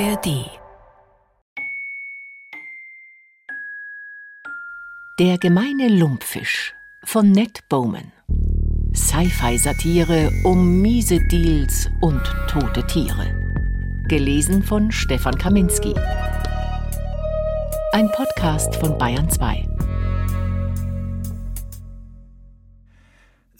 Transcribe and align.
ARD 0.00 0.50
Der 5.20 5.38
gemeine 5.38 5.88
Lumpfisch 5.88 6.74
von 7.04 7.30
Ned 7.30 7.60
Bowman. 7.68 8.10
Sci-Fi-Satire 8.92 10.32
um 10.42 10.80
miese 10.80 11.20
Deals 11.30 11.88
und 12.00 12.20
tote 12.48 12.84
Tiere. 12.88 13.32
Gelesen 14.08 14.64
von 14.64 14.90
Stefan 14.90 15.38
Kaminski. 15.38 15.94
Ein 17.92 18.10
Podcast 18.10 18.74
von 18.74 18.98
Bayern 18.98 19.30
2. 19.30 19.64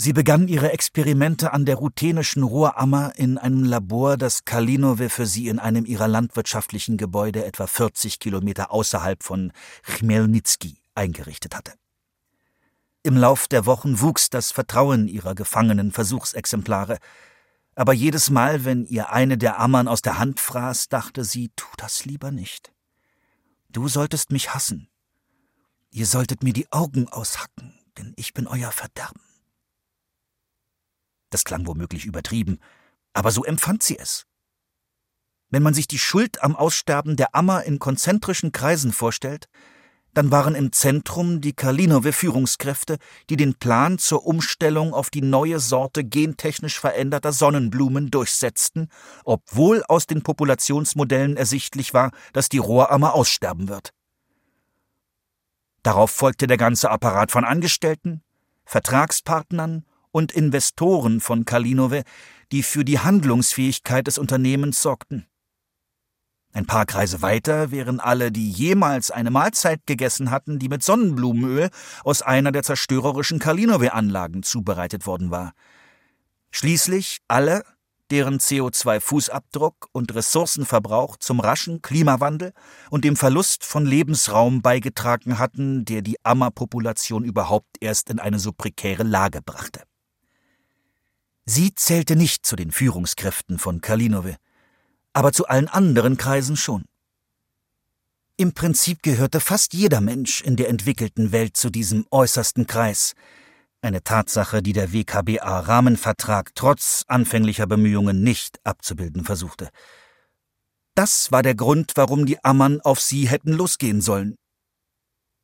Sie 0.05 0.13
begann 0.13 0.49
ihre 0.49 0.71
Experimente 0.71 1.55
an 1.55 1.65
der 1.65 1.77
ruthenischen 1.77 2.43
Rohrammer 2.43 3.15
in 3.17 3.39
einem 3.39 3.65
Labor, 3.65 4.19
das 4.19 4.45
Kalinove 4.45 5.09
für 5.09 5.25
sie 5.25 5.49
in 5.49 5.59
einem 5.59 5.87
ihrer 5.87 6.09
landwirtschaftlichen 6.09 6.99
Gebäude 6.99 7.43
etwa 7.47 7.67
40 7.67 8.19
Kilometer 8.19 8.71
außerhalb 8.71 9.23
von 9.23 9.51
Chmelnytsky 9.83 10.77
eingerichtet 10.95 11.57
hatte. 11.57 11.73
Im 13.03 13.17
Lauf 13.17 13.49
der 13.49 13.65
Wochen 13.65 14.03
wuchs 14.03 14.29
das 14.29 14.53
Vertrauen 14.53 15.09
ihrer 15.09 15.35
gefangenen 15.35 15.91
Versuchsexemplare, 15.91 16.99
aber 17.75 17.95
jedes 17.95 18.29
Mal, 18.29 18.67
wenn 18.67 18.85
ihr 18.85 19.11
eine 19.11 19.39
der 19.39 19.59
Ammern 19.59 19.89
aus 19.89 20.03
der 20.03 20.19
Hand 20.19 20.39
fraß, 20.39 20.91
dachte 20.91 21.25
sie, 21.25 21.51
tu 21.57 21.65
das 21.79 22.05
lieber 22.05 22.31
nicht. 22.31 22.75
Du 23.71 23.89
solltest 23.89 24.33
mich 24.33 24.53
hassen. 24.53 24.91
Ihr 25.91 26.05
solltet 26.05 26.43
mir 26.43 26.53
die 26.53 26.71
Augen 26.71 27.09
aushacken, 27.09 27.73
denn 27.97 28.13
ich 28.17 28.35
bin 28.35 28.47
euer 28.47 28.71
Verderben. 28.71 29.23
Das 31.35 31.43
klang 31.43 31.67
womöglich 31.67 32.05
übertrieben, 32.05 32.61
aber 33.13 33.33
so 33.33 33.43
empfand 33.43 33.83
sie 33.83 33.99
es. 33.99 34.25
Wenn 35.51 35.65
man 35.65 35.75
sich 35.75 35.89
die 35.89 35.99
Schuld 35.99 36.41
am 36.45 36.55
Aussterben 36.55 37.17
der 37.17 37.35
Ammer 37.35 37.65
in 37.65 37.81
konzentrischen 37.81 38.53
Kreisen 38.53 38.93
vorstellt, 38.93 39.49
dann 40.13 40.31
waren 40.31 40.55
im 40.55 40.71
Zentrum 40.71 41.41
die 41.41 41.53
Kalinowe 41.53 42.13
Führungskräfte, 42.13 42.99
die 43.31 43.35
den 43.35 43.57
Plan 43.57 43.99
zur 43.99 44.25
Umstellung 44.25 44.95
auf 44.95 45.11
die 45.11 45.23
neue 45.23 45.59
Sorte 45.59 46.05
gentechnisch 46.05 46.79
veränderter 46.79 47.33
Sonnenblumen 47.33 48.13
durchsetzten, 48.13 48.89
obwohl 49.25 49.83
aus 49.89 50.07
den 50.07 50.23
Populationsmodellen 50.23 51.37
ersichtlich 51.37 51.95
war, 51.95 52.13
dass 52.33 52.49
die 52.49 52.59
Rohrammer 52.59 53.13
aussterben 53.15 53.69
wird. 53.69 53.91
Darauf 55.83 56.13
folgte 56.13 56.47
der 56.47 56.59
ganze 56.59 56.93
Apparat 56.93 57.33
von 57.33 57.45
Angestellten, 57.45 58.23
Vertragspartnern 58.67 59.85
und 60.15 60.31
Investoren 60.31 61.21
von 61.21 61.45
Kalinowe, 61.45 62.05
die 62.53 62.63
für 62.63 62.85
die 62.85 63.01
Handlungsfähigkeit 63.01 64.07
des 64.07 64.17
Unternehmens 64.17 64.81
sorgten. 64.81 65.27
Ein 66.53 66.67
paar 66.67 66.87
Kreise 66.87 67.21
weiter 67.21 67.73
wären 67.73 67.99
alle, 67.99 68.31
die 68.31 68.49
jemals 68.49 69.11
eine 69.11 69.33
Mahlzeit 69.33 69.81
gegessen 69.87 70.31
hatten, 70.31 70.61
die 70.61 70.69
mit 70.69 70.85
Sonnenblumenöl 70.85 71.69
aus 72.05 72.23
einer 72.23 72.53
der 72.53 72.63
zerstörerischen 72.63 73.41
Kalinowe-Anlagen 73.41 74.45
zubereitet 74.45 75.05
worden 75.05 75.33
war. 75.33 75.53
Schließlich 76.53 77.19
alle, 77.27 77.65
deren 78.13 78.39
CO2-Fußabdruck 78.39 79.89
und 79.91 80.15
Ressourcenverbrauch 80.15 81.17
zum 81.17 81.41
raschen 81.41 81.83
Klimawandel 81.83 82.53
und 82.89 83.05
dem 83.05 83.17
Verlust 83.17 83.65
von 83.65 83.85
Lebensraum 83.85 84.63
beigetragen 84.63 85.41
hatten, 85.41 85.85
der 85.85 86.03
die 86.03 86.25
Ammerpopulation 86.25 87.25
überhaupt 87.25 87.79
erst 87.81 88.11
in 88.11 88.21
eine 88.21 88.39
so 88.39 88.53
prekäre 88.53 89.03
Lage 89.03 89.43
brachte. 89.43 89.83
Sie 91.47 91.75
zählte 91.75 92.17
nicht 92.17 92.47
zu 92.47 92.57
den 92.57 92.71
Führungskräften 92.71 93.59
von 93.59 93.81
Kalinowe 93.81 94.37
aber 95.15 95.33
zu 95.33 95.47
allen 95.47 95.69
anderen 95.69 96.19
Kreisen 96.19 96.57
schon. 96.57 96.85
Im 98.37 98.53
Prinzip 98.53 99.03
gehörte 99.03 99.39
fast 99.41 99.73
jeder 99.73 100.01
Mensch 100.01 100.43
in 100.43 100.57
der 100.57 100.69
entwickelten 100.69 101.31
Welt 101.33 101.57
zu 101.57 101.71
diesem 101.71 102.05
äußersten 102.11 102.67
Kreis, 102.67 103.15
eine 103.81 104.03
Tatsache, 104.03 104.61
die 104.61 104.73
der 104.73 104.93
WKBA-Rahmenvertrag 104.93 106.51
trotz 106.55 107.05
anfänglicher 107.07 107.67
Bemühungen 107.67 108.23
nicht 108.23 108.59
abzubilden 108.65 109.25
versuchte. 109.25 109.69
Das 110.97 111.31
war 111.31 111.43
der 111.43 111.55
Grund, 111.55 111.93
warum 111.95 112.27
die 112.27 112.43
Ammern 112.43 112.81
auf 112.81 113.01
sie 113.01 113.29
hätten 113.29 113.53
losgehen 113.53 114.01
sollen. 114.01 114.37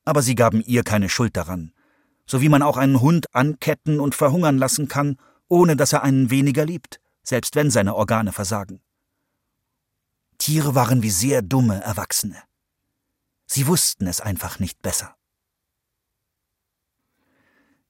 Aber 0.04 0.22
sie 0.22 0.34
gaben 0.34 0.62
ihr 0.64 0.82
keine 0.82 1.08
Schuld 1.08 1.36
daran, 1.36 1.72
so 2.26 2.40
wie 2.40 2.48
man 2.48 2.62
auch 2.62 2.76
einen 2.76 3.00
Hund 3.00 3.32
anketten 3.34 4.00
und 4.00 4.14
verhungern 4.14 4.58
lassen 4.58 4.88
kann, 4.88 5.16
ohne 5.50 5.76
dass 5.76 5.92
er 5.92 6.02
einen 6.02 6.30
weniger 6.30 6.64
liebt, 6.64 7.00
selbst 7.22 7.56
wenn 7.56 7.70
seine 7.70 7.94
Organe 7.94 8.32
versagen. 8.32 8.80
Tiere 10.38 10.74
waren 10.74 11.02
wie 11.02 11.10
sehr 11.10 11.42
dumme 11.42 11.82
Erwachsene. 11.82 12.42
Sie 13.46 13.66
wussten 13.66 14.06
es 14.06 14.20
einfach 14.20 14.58
nicht 14.60 14.80
besser. 14.80 15.16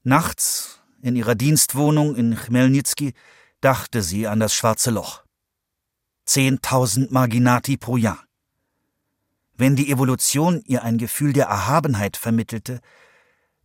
Nachts 0.03 0.81
in 1.01 1.15
ihrer 1.15 1.35
Dienstwohnung 1.35 2.15
in 2.15 2.35
Chmelnytsky 2.35 3.13
dachte 3.61 4.01
sie 4.01 4.27
an 4.27 4.39
das 4.39 4.53
schwarze 4.55 4.89
Loch. 4.89 5.23
Zehntausend 6.25 7.11
Marginati 7.11 7.77
pro 7.77 7.95
Jahr. 7.95 8.25
Wenn 9.53 9.75
die 9.75 9.91
Evolution 9.91 10.63
ihr 10.65 10.83
ein 10.83 10.97
Gefühl 10.97 11.33
der 11.33 11.45
Erhabenheit 11.45 12.17
vermittelte, 12.17 12.81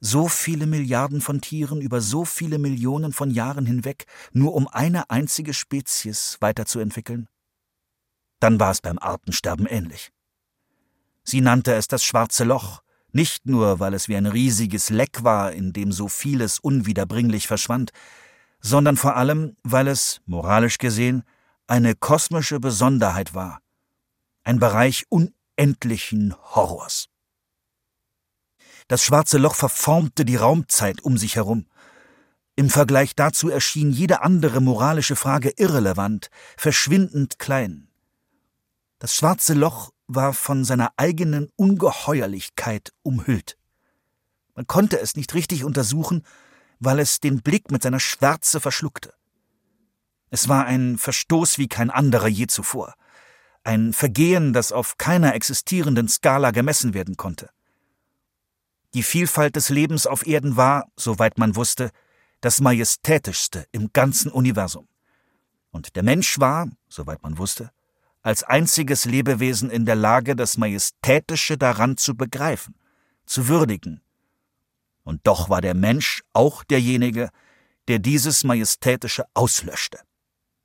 so 0.01 0.29
viele 0.29 0.67
Milliarden 0.67 1.21
von 1.21 1.41
Tieren 1.41 1.81
über 1.81 2.01
so 2.01 2.25
viele 2.25 2.59
Millionen 2.59 3.13
von 3.13 3.31
Jahren 3.31 3.67
hinweg, 3.67 4.07
nur 4.33 4.55
um 4.55 4.69
eine 4.69 5.11
einzige 5.11 5.55
Spezies 5.55 6.37
weiterzuentwickeln? 6.41 7.29
Dann 8.41 8.61
war 8.61 8.71
es 8.71 8.81
beim 8.81 8.99
Artensterben 8.99 9.67
ähnlich. 9.67 10.11
Sie 11.25 11.41
nannte 11.41 11.75
es 11.75 11.89
das 11.89 12.05
schwarze 12.05 12.45
Loch, 12.45 12.83
nicht 13.13 13.47
nur, 13.47 13.81
weil 13.81 13.95
es 13.95 14.09
wie 14.09 14.17
ein 14.17 14.27
riesiges 14.27 14.91
Leck 14.91 15.25
war, 15.25 15.53
in 15.53 15.73
dem 15.73 15.91
so 15.91 16.07
vieles 16.09 16.59
unwiederbringlich 16.59 17.47
verschwand, 17.47 17.91
sondern 18.61 18.97
vor 18.97 19.17
allem, 19.17 19.57
weil 19.63 19.89
es, 19.89 20.21
moralisch 20.27 20.79
gesehen, 20.79 21.23
eine 21.67 21.95
kosmische 21.95 22.61
Besonderheit 22.61 23.35
war, 23.35 23.61
ein 24.45 24.59
Bereich 24.59 25.05
unendlichen 25.09 26.35
Horrors. 26.55 27.09
Das 28.89 29.03
schwarze 29.03 29.39
Loch 29.39 29.55
verformte 29.55 30.25
die 30.25 30.37
Raumzeit 30.37 31.03
um 31.03 31.19
sich 31.19 31.37
herum. 31.37 31.67
Im 32.55 32.71
Vergleich 32.71 33.15
dazu 33.15 33.51
erschien 33.51 33.91
jede 33.91 34.23
andere 34.23 34.61
moralische 34.61 35.17
Frage 35.17 35.53
irrelevant, 35.57 36.31
verschwindend 36.57 37.39
klein. 37.39 37.89
Das 38.99 39.15
schwarze 39.15 39.55
Loch 39.55 39.91
war 40.07 40.33
von 40.33 40.65
seiner 40.65 40.93
eigenen 40.97 41.51
Ungeheuerlichkeit 41.57 42.93
umhüllt. 43.03 43.59
Man 44.55 44.67
konnte 44.67 45.01
es 45.01 45.17
nicht 45.17 45.35
richtig 45.35 45.65
untersuchen, 45.65 46.23
weil 46.79 46.99
es 46.99 47.21
den 47.21 47.43
Blick 47.43 47.71
mit 47.71 47.83
seiner 47.83 48.01
Schwärze 48.01 48.61
verschluckte. 48.61 49.13
Es 50.31 50.49
war 50.49 50.65
ein 50.65 50.97
Verstoß 50.97 51.59
wie 51.59 51.69
kein 51.69 51.91
anderer 51.91 52.29
je 52.29 52.47
zuvor, 52.47 52.95
ein 53.65 53.93
Vergehen, 53.93 54.53
das 54.53 54.73
auf 54.73 54.97
keiner 54.97 55.35
existierenden 55.35 56.09
Skala 56.09 56.53
gemessen 56.53 56.95
werden 56.95 57.17
konnte. 57.17 57.51
Die 58.95 59.03
Vielfalt 59.03 59.57
des 59.57 59.69
Lebens 59.69 60.07
auf 60.07 60.27
Erden 60.27 60.57
war, 60.57 60.87
soweit 60.97 61.39
man 61.39 61.57
wusste, 61.57 61.91
das 62.41 62.61
majestätischste 62.61 63.67
im 63.73 63.93
ganzen 63.93 64.31
Universum. 64.31 64.89
Und 65.71 65.97
der 65.97 66.03
Mensch 66.03 66.39
war, 66.39 66.69
soweit 66.89 67.23
man 67.23 67.39
wusste, 67.39 67.71
als 68.23 68.43
einziges 68.43 69.05
Lebewesen 69.05 69.71
in 69.71 69.87
der 69.87 69.95
Lage, 69.95 70.35
das 70.35 70.57
Majestätische 70.57 71.59
daran 71.59 71.97
zu 71.97 72.17
begreifen, 72.17 72.75
zu 73.25 73.49
würdigen. 73.49 74.01
Und 75.05 75.27
doch 75.27 75.49
war 75.49 75.61
der 75.61 75.75
Mensch 75.75 76.23
auch 76.33 76.65
derjenige, 76.65 77.31
der 77.89 78.01
dieses 78.01 78.43
Majestätische 78.43 79.25
auslöschte. 79.35 80.01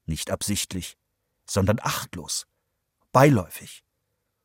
Nicht 0.05 0.31
absichtlich, 0.31 0.97
sondern 1.45 1.79
achtlos, 1.81 2.47
beiläufig. 3.11 3.83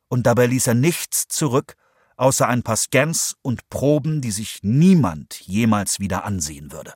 Und 0.09 0.27
dabei 0.27 0.45
ließ 0.45 0.67
er 0.67 0.75
nichts 0.75 1.27
zurück, 1.27 1.75
außer 2.17 2.47
ein 2.47 2.63
paar 2.63 2.75
Scans 2.75 3.37
und 3.41 3.69
Proben, 3.69 4.21
die 4.21 4.31
sich 4.31 4.59
niemand 4.63 5.39
jemals 5.41 5.99
wieder 5.99 6.25
ansehen 6.25 6.71
würde. 6.71 6.93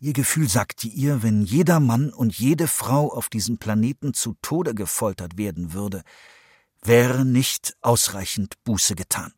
Ihr 0.00 0.12
Gefühl 0.12 0.48
sagte 0.48 0.88
ihr, 0.88 1.22
wenn 1.22 1.42
jeder 1.42 1.78
Mann 1.78 2.12
und 2.12 2.36
jede 2.36 2.66
Frau 2.66 3.12
auf 3.12 3.28
diesem 3.28 3.58
Planeten 3.58 4.14
zu 4.14 4.34
Tode 4.42 4.74
gefoltert 4.74 5.38
werden 5.38 5.72
würde, 5.72 6.02
wäre 6.82 7.24
nicht 7.24 7.76
ausreichend 7.80 8.56
Buße 8.64 8.96
getan. 8.96 9.32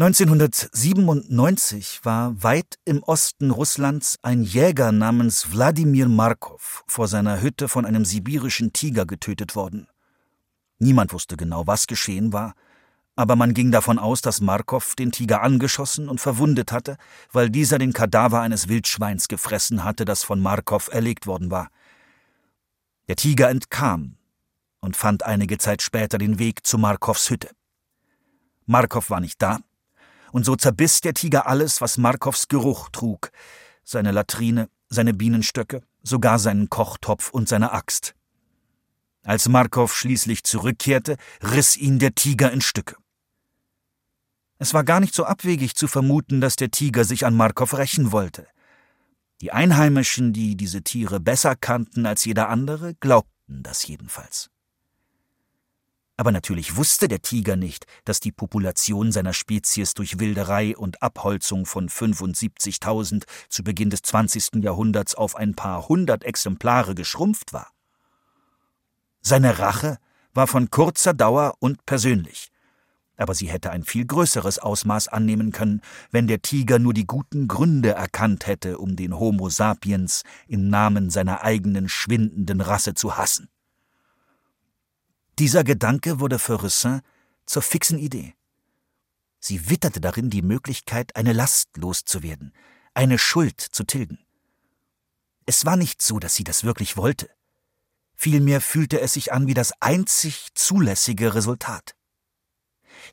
1997 0.00 2.04
war 2.04 2.40
weit 2.40 2.78
im 2.84 3.02
Osten 3.02 3.50
Russlands 3.50 4.16
ein 4.22 4.44
Jäger 4.44 4.92
namens 4.92 5.50
Wladimir 5.50 6.06
Markov 6.06 6.84
vor 6.86 7.08
seiner 7.08 7.42
Hütte 7.42 7.66
von 7.66 7.84
einem 7.84 8.04
sibirischen 8.04 8.72
Tiger 8.72 9.06
getötet 9.06 9.56
worden. 9.56 9.88
Niemand 10.78 11.12
wusste 11.12 11.36
genau, 11.36 11.66
was 11.66 11.88
geschehen 11.88 12.32
war, 12.32 12.54
aber 13.16 13.34
man 13.34 13.54
ging 13.54 13.72
davon 13.72 13.98
aus, 13.98 14.20
dass 14.20 14.40
Markov 14.40 14.94
den 14.94 15.10
Tiger 15.10 15.42
angeschossen 15.42 16.08
und 16.08 16.20
verwundet 16.20 16.70
hatte, 16.70 16.96
weil 17.32 17.50
dieser 17.50 17.78
den 17.78 17.92
Kadaver 17.92 18.40
eines 18.40 18.68
Wildschweins 18.68 19.26
gefressen 19.26 19.82
hatte, 19.82 20.04
das 20.04 20.22
von 20.22 20.38
Markov 20.38 20.90
erlegt 20.92 21.26
worden 21.26 21.50
war. 21.50 21.70
Der 23.08 23.16
Tiger 23.16 23.50
entkam 23.50 24.16
und 24.78 24.96
fand 24.96 25.24
einige 25.24 25.58
Zeit 25.58 25.82
später 25.82 26.18
den 26.18 26.38
Weg 26.38 26.64
zu 26.64 26.78
Markovs 26.78 27.30
Hütte. 27.30 27.50
Markov 28.64 29.10
war 29.10 29.18
nicht 29.18 29.42
da, 29.42 29.58
und 30.32 30.44
so 30.44 30.56
zerbiss 30.56 31.00
der 31.00 31.14
Tiger 31.14 31.46
alles, 31.46 31.80
was 31.80 31.98
Markovs 31.98 32.48
Geruch 32.48 32.88
trug, 32.90 33.30
seine 33.84 34.12
Latrine, 34.12 34.68
seine 34.88 35.14
Bienenstöcke, 35.14 35.82
sogar 36.02 36.38
seinen 36.38 36.68
Kochtopf 36.68 37.30
und 37.30 37.48
seine 37.48 37.72
Axt. 37.72 38.14
Als 39.24 39.48
Markov 39.48 39.94
schließlich 39.94 40.44
zurückkehrte, 40.44 41.16
riss 41.42 41.76
ihn 41.76 41.98
der 41.98 42.14
Tiger 42.14 42.50
in 42.50 42.60
Stücke. 42.60 42.96
Es 44.58 44.74
war 44.74 44.84
gar 44.84 45.00
nicht 45.00 45.14
so 45.14 45.24
abwegig 45.24 45.76
zu 45.76 45.86
vermuten, 45.86 46.40
dass 46.40 46.56
der 46.56 46.70
Tiger 46.70 47.04
sich 47.04 47.26
an 47.26 47.36
Markov 47.36 47.76
rächen 47.76 48.10
wollte. 48.10 48.46
Die 49.40 49.52
Einheimischen, 49.52 50.32
die 50.32 50.56
diese 50.56 50.82
Tiere 50.82 51.20
besser 51.20 51.54
kannten 51.54 52.06
als 52.06 52.24
jeder 52.24 52.48
andere, 52.48 52.94
glaubten 52.94 53.62
das 53.62 53.86
jedenfalls. 53.86 54.50
Aber 56.18 56.32
natürlich 56.32 56.76
wusste 56.76 57.08
der 57.08 57.22
Tiger 57.22 57.56
nicht, 57.56 57.86
dass 58.04 58.20
die 58.20 58.32
Population 58.32 59.12
seiner 59.12 59.32
Spezies 59.32 59.94
durch 59.94 60.18
Wilderei 60.18 60.76
und 60.76 61.00
Abholzung 61.00 61.64
von 61.64 61.88
75.000 61.88 63.24
zu 63.48 63.64
Beginn 63.64 63.88
des 63.88 64.02
20. 64.02 64.62
Jahrhunderts 64.62 65.14
auf 65.14 65.34
ein 65.36 65.54
paar 65.54 65.88
hundert 65.88 66.24
Exemplare 66.24 66.94
geschrumpft 66.94 67.54
war. 67.54 67.70
Seine 69.22 69.58
Rache 69.58 69.96
war 70.34 70.46
von 70.46 70.68
kurzer 70.68 71.14
Dauer 71.14 71.54
und 71.60 71.86
persönlich 71.86 72.50
aber 73.18 73.34
sie 73.34 73.50
hätte 73.50 73.70
ein 73.70 73.82
viel 73.82 74.06
größeres 74.06 74.60
Ausmaß 74.60 75.08
annehmen 75.08 75.50
können, 75.52 75.82
wenn 76.10 76.28
der 76.28 76.40
Tiger 76.40 76.78
nur 76.78 76.94
die 76.94 77.06
guten 77.06 77.48
Gründe 77.48 77.90
erkannt 77.90 78.46
hätte, 78.46 78.78
um 78.78 78.96
den 78.96 79.18
Homo 79.18 79.50
sapiens 79.50 80.22
im 80.46 80.68
Namen 80.70 81.10
seiner 81.10 81.42
eigenen 81.42 81.88
schwindenden 81.88 82.60
Rasse 82.60 82.94
zu 82.94 83.16
hassen. 83.16 83.48
Dieser 85.38 85.62
Gedanke 85.62 86.18
wurde 86.18 86.40
für 86.40 86.54
Russin 86.54 87.00
zur 87.46 87.62
fixen 87.62 87.96
Idee. 87.98 88.34
Sie 89.38 89.70
witterte 89.70 90.00
darin 90.00 90.30
die 90.30 90.42
Möglichkeit, 90.42 91.14
eine 91.14 91.32
Last 91.32 91.76
loszuwerden, 91.76 92.52
eine 92.92 93.18
Schuld 93.18 93.60
zu 93.60 93.84
tilgen. 93.84 94.18
Es 95.46 95.64
war 95.64 95.76
nicht 95.76 96.02
so, 96.02 96.18
dass 96.18 96.34
sie 96.34 96.42
das 96.42 96.64
wirklich 96.64 96.96
wollte. 96.96 97.30
Vielmehr 98.16 98.60
fühlte 98.60 99.00
es 99.00 99.12
sich 99.12 99.32
an 99.32 99.46
wie 99.46 99.54
das 99.54 99.72
einzig 99.80 100.48
zulässige 100.54 101.36
Resultat. 101.36 101.94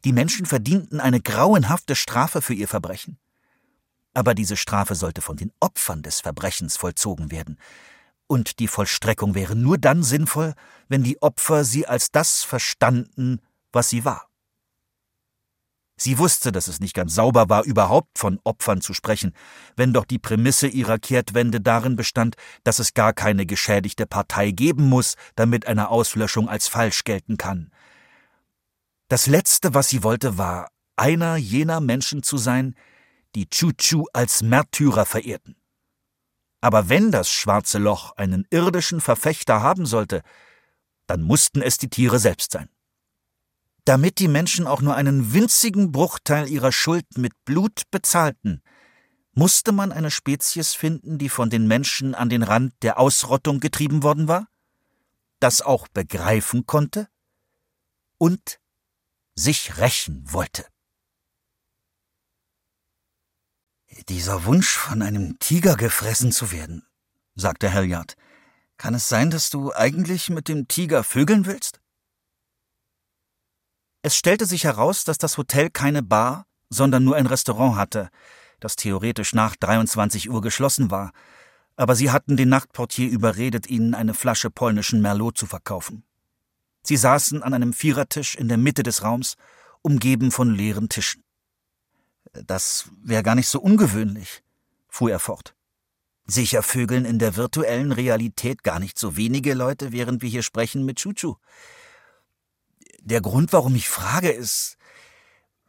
Die 0.04 0.12
Menschen 0.12 0.48
verdienten 0.48 1.00
eine 1.00 1.22
grauenhafte 1.22 1.96
Strafe 1.96 2.42
für 2.42 2.56
ihr 2.56 2.68
Verbrechen. 2.68 3.20
Aber 4.16 4.34
diese 4.34 4.58
Strafe 4.58 4.96
sollte 4.96 5.22
von 5.22 5.38
den 5.38 5.54
Opfern 5.60 6.02
des 6.02 6.22
Verbrechens 6.22 6.76
vollzogen 6.76 7.30
werden, 7.30 7.60
und 8.28 8.60
die 8.60 8.68
Vollstreckung 8.68 9.36
wäre 9.36 9.56
nur 9.56 9.78
dann 9.78 10.04
sinnvoll, 10.04 10.54
wenn 10.88 11.04
die 11.04 11.22
Opfer 11.22 11.64
sie 11.64 11.88
als 11.88 12.12
das 12.12 12.44
verstanden, 12.44 13.40
was 13.72 13.90
sie 13.90 14.06
war. 14.06 14.28
Sie 15.98 16.18
wusste, 16.18 16.52
dass 16.52 16.68
es 16.68 16.82
nicht 16.82 16.94
ganz 16.94 17.16
sauber 17.16 17.48
war, 17.48 17.64
überhaupt 17.64 18.20
von 18.20 18.40
Opfern 18.44 18.82
zu 18.82 18.94
sprechen, 18.94 19.34
wenn 19.78 19.94
doch 19.94 20.04
die 20.04 20.20
Prämisse 20.20 20.68
ihrer 20.68 21.00
Kehrtwende 21.00 21.62
darin 21.62 21.96
bestand, 21.96 22.36
dass 22.66 22.80
es 22.80 22.94
gar 22.94 23.14
keine 23.14 23.46
geschädigte 23.46 24.06
Partei 24.06 24.52
geben 24.52 24.90
muss, 24.90 25.16
damit 25.36 25.68
eine 25.68 25.90
Auslöschung 25.90 26.50
als 26.50 26.68
falsch 26.68 27.06
gelten 27.06 27.38
kann. 27.38 27.72
Das 29.08 29.28
Letzte, 29.28 29.74
was 29.74 29.88
sie 29.88 30.04
wollte, 30.04 30.38
war, 30.38 30.70
einer 30.98 31.38
jener 31.38 31.80
Menschen 31.80 32.24
zu 32.24 32.38
sein, 32.38 32.76
die 33.36 33.50
Chuchu 33.50 34.06
als 34.12 34.42
Märtyrer 34.42 35.06
verehrten. 35.06 35.56
Aber 36.66 36.90
wenn 36.90 37.12
das 37.12 37.30
schwarze 37.30 37.78
Loch 37.78 38.14
einen 38.14 38.48
irdischen 38.50 39.00
Verfechter 39.00 39.62
haben 39.62 39.86
sollte, 39.86 40.24
dann 41.06 41.22
mussten 41.22 41.62
es 41.62 41.78
die 41.78 41.92
Tiere 41.92 42.18
selbst 42.18 42.54
sein. 42.54 42.70
Damit 43.84 44.18
die 44.18 44.28
Menschen 44.28 44.66
auch 44.66 44.82
nur 44.82 44.96
einen 44.96 45.32
winzigen 45.32 45.92
Bruchteil 45.92 46.50
ihrer 46.50 46.72
Schuld 46.72 47.06
mit 47.18 47.34
Blut 47.46 47.84
bezahlten, 47.92 48.64
musste 49.34 49.74
man 49.74 49.92
eine 49.92 50.10
Spezies 50.10 50.74
finden, 50.74 51.20
die 51.20 51.30
von 51.30 51.52
den 51.52 51.68
Menschen 51.68 52.16
an 52.16 52.30
den 52.30 52.42
Rand 52.42 52.74
der 52.82 52.98
Ausrottung 52.98 53.60
getrieben 53.60 54.02
worden 54.02 54.28
war, 54.28 54.48
das 55.40 55.62
auch 55.62 55.88
begreifen 55.88 56.66
konnte 56.66 57.08
und 58.18 58.60
sich 59.36 59.78
rächen 59.78 60.24
wollte. 60.34 60.66
Dieser 64.04 64.46
Wunsch, 64.46 64.78
von 64.78 65.02
einem 65.02 65.40
Tiger 65.40 65.76
gefressen 65.76 66.32
zu 66.32 66.52
werden, 66.52 66.86
sagte 67.36 67.74
Halliard. 67.74 68.16
Kann 68.78 68.94
es 68.94 69.08
sein, 69.10 69.32
dass 69.32 69.50
du 69.50 69.74
eigentlich 69.74 70.30
mit 70.30 70.48
dem 70.48 70.68
Tiger 70.68 71.04
vögeln 71.04 71.46
willst? 71.46 71.80
Es 74.02 74.16
stellte 74.16 74.46
sich 74.46 74.66
heraus, 74.66 75.06
dass 75.06 75.18
das 75.18 75.38
Hotel 75.38 75.70
keine 75.72 76.04
Bar, 76.04 76.46
sondern 76.70 77.04
nur 77.04 77.16
ein 77.16 77.26
Restaurant 77.26 77.78
hatte, 77.78 78.10
das 78.60 78.76
theoretisch 78.76 79.34
nach 79.34 79.56
23 79.56 80.30
Uhr 80.30 80.42
geschlossen 80.42 80.92
war, 80.92 81.12
aber 81.76 81.96
sie 81.96 82.12
hatten 82.12 82.38
den 82.38 82.50
Nachtportier 82.50 83.10
überredet, 83.10 83.68
ihnen 83.68 83.96
eine 83.96 84.14
Flasche 84.14 84.52
polnischen 84.52 85.02
Merlot 85.02 85.38
zu 85.38 85.46
verkaufen. 85.46 86.04
Sie 86.84 86.98
saßen 86.98 87.42
an 87.42 87.54
einem 87.54 87.74
Vierertisch 87.74 88.36
in 88.36 88.48
der 88.48 88.58
Mitte 88.58 88.84
des 88.84 89.02
Raums, 89.02 89.36
umgeben 89.82 90.32
von 90.32 90.54
leeren 90.54 90.90
Tischen. 90.90 91.25
Das 92.34 92.90
wäre 93.04 93.24
gar 93.24 93.36
nicht 93.36 93.48
so 93.48 93.60
ungewöhnlich, 93.60 94.44
fuhr 94.88 95.12
er 95.12 95.20
fort. 95.20 95.56
Sicher 96.26 96.64
vögeln 96.64 97.06
in 97.06 97.20
der 97.20 97.36
virtuellen 97.36 97.92
Realität 97.92 98.64
gar 98.64 98.80
nicht 98.80 98.98
so 98.98 99.16
wenige 99.16 99.54
Leute, 99.54 99.92
während 99.92 100.22
wir 100.22 100.30
hier 100.30 100.44
sprechen 100.44 100.84
mit 100.84 100.98
Chuchu. 100.98 101.36
Der 103.02 103.22
Grund, 103.22 103.54
warum 103.54 103.76
ich 103.76 103.88
frage, 103.88 104.32
ist, 104.32 104.78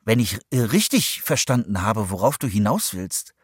wenn 0.04 0.18
ich 0.18 0.38
richtig 0.50 1.22
verstanden 1.22 1.82
habe, 1.82 2.10
worauf 2.10 2.38
du 2.38 2.46
hinaus 2.46 2.94
willst, 2.94 3.34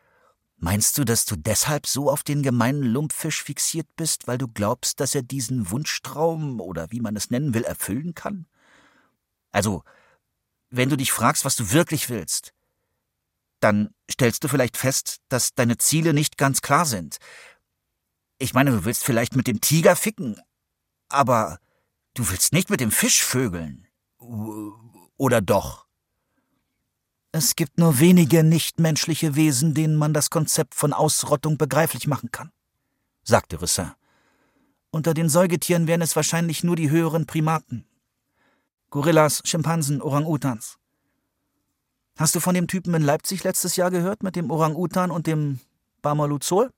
Meinst 0.65 0.97
du, 0.97 1.03
dass 1.03 1.25
du 1.25 1.35
deshalb 1.35 1.89
so 1.89 2.09
auf 2.09 2.23
den 2.23 2.45
gemeinen 2.45 2.85
Lumpfisch 2.85 3.43
fixiert 3.43 3.89
bist, 3.97 4.29
weil 4.29 4.39
du 4.39 4.47
glaubst, 4.47 5.01
dass 5.01 5.13
er 5.13 5.25
diesen 5.25 5.73
Wunschtraum 5.73 6.61
oder 6.61 6.93
wie 6.93 7.01
man 7.01 7.17
es 7.17 7.31
nennen 7.31 7.53
will, 7.53 7.65
erfüllen 7.65 8.15
kann? 8.15 8.47
Also, 9.51 9.83
wenn 10.71 10.89
du 10.89 10.97
dich 10.97 11.11
fragst, 11.11 11.45
was 11.45 11.57
du 11.57 11.73
wirklich 11.73 12.11
willst, 12.11 12.55
dann 13.63 13.95
stellst 14.11 14.45
du 14.45 14.49
vielleicht 14.49 14.77
fest, 14.77 15.19
dass 15.29 15.55
deine 15.55 15.79
Ziele 15.79 16.15
nicht 16.15 16.37
ganz 16.37 16.61
klar 16.61 16.85
sind. 16.87 17.19
Ich 18.39 18.55
meine, 18.55 18.71
du 18.73 18.85
willst 18.85 19.05
vielleicht 19.05 19.37
mit 19.37 19.47
dem 19.47 19.61
Tiger 19.61 19.97
ficken, 19.97 20.41
aber 21.09 21.59
du 22.15 22.29
willst 22.31 22.53
nicht 22.53 22.71
mit 22.71 22.81
dem 22.81 22.91
Fisch 22.91 23.23
vögeln. 23.23 23.87
Oder 25.17 25.41
doch? 25.41 25.87
Es 27.31 27.57
gibt 27.57 27.79
nur 27.79 27.99
wenige 27.99 28.45
nichtmenschliche 28.45 29.37
Wesen, 29.37 29.73
denen 29.75 29.97
man 29.97 30.13
das 30.13 30.29
Konzept 30.29 30.75
von 30.75 30.93
Ausrottung 30.93 31.57
begreiflich 31.57 32.07
machen 32.07 32.31
kann, 32.31 32.51
sagte 33.23 33.63
Rissin. 33.63 33.93
Unter 34.91 35.15
den 35.15 35.31
Säugetieren 35.31 35.87
wären 35.87 36.03
es 36.03 36.15
wahrscheinlich 36.17 36.63
nur 36.63 36.77
die 36.77 36.91
höheren 36.91 37.25
Primaten. 37.25 37.87
Gorillas, 38.91 39.41
Schimpansen, 39.45 40.03
Orang-Utans. 40.03 40.79
Hast 42.23 42.37
du 42.37 42.41
von 42.41 42.55
dem 42.55 42.69
Typen 42.69 42.95
in 42.95 43.03
Leipzig 43.03 43.43
letztes 43.43 43.75
Jahr 43.75 43.91
gehört 43.91 44.23
mit 44.23 44.37
dem 44.37 44.53
Orang-Utan 44.53 45.11
und 45.11 45.27
dem 45.27 45.59
Bamaluzol? 46.03 46.71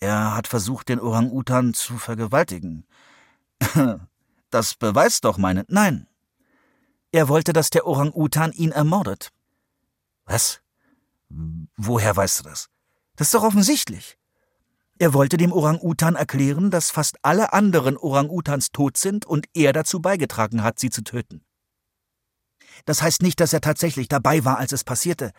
Er 0.00 0.34
hat 0.34 0.48
versucht, 0.48 0.88
den 0.88 0.98
Orang-Utan 0.98 1.72
zu 1.72 1.98
vergewaltigen. 1.98 2.84
Das 4.50 4.74
beweist 4.74 5.24
doch 5.24 5.36
meine. 5.36 5.64
Nein, 5.68 6.08
er 7.12 7.28
wollte, 7.28 7.52
dass 7.52 7.70
der 7.70 7.86
Orang-Utan 7.86 8.50
ihn 8.50 8.72
ermordet. 8.72 9.32
Was? 10.26 10.60
Woher 11.76 12.16
weißt 12.16 12.40
du 12.40 12.44
das? 12.44 12.68
Das 13.14 13.28
ist 13.28 13.34
doch 13.34 13.44
offensichtlich. 13.44 14.18
Er 14.98 15.14
wollte 15.14 15.36
dem 15.36 15.52
Orang-Utan 15.52 16.16
erklären, 16.16 16.72
dass 16.72 16.90
fast 16.90 17.18
alle 17.22 17.52
anderen 17.52 17.96
Orang-Utans 17.96 18.72
tot 18.72 18.96
sind 18.96 19.26
und 19.26 19.46
er 19.54 19.72
dazu 19.72 20.00
beigetragen 20.00 20.64
hat, 20.64 20.80
sie 20.80 20.90
zu 20.90 21.02
töten. 21.04 21.43
Das 22.84 23.02
heißt 23.02 23.22
nicht, 23.22 23.40
dass 23.40 23.52
er 23.52 23.60
tatsächlich 23.60 24.08
dabei 24.08 24.44
war, 24.44 24.58
als 24.58 24.72
es 24.72 24.84
passierte, 24.84 25.32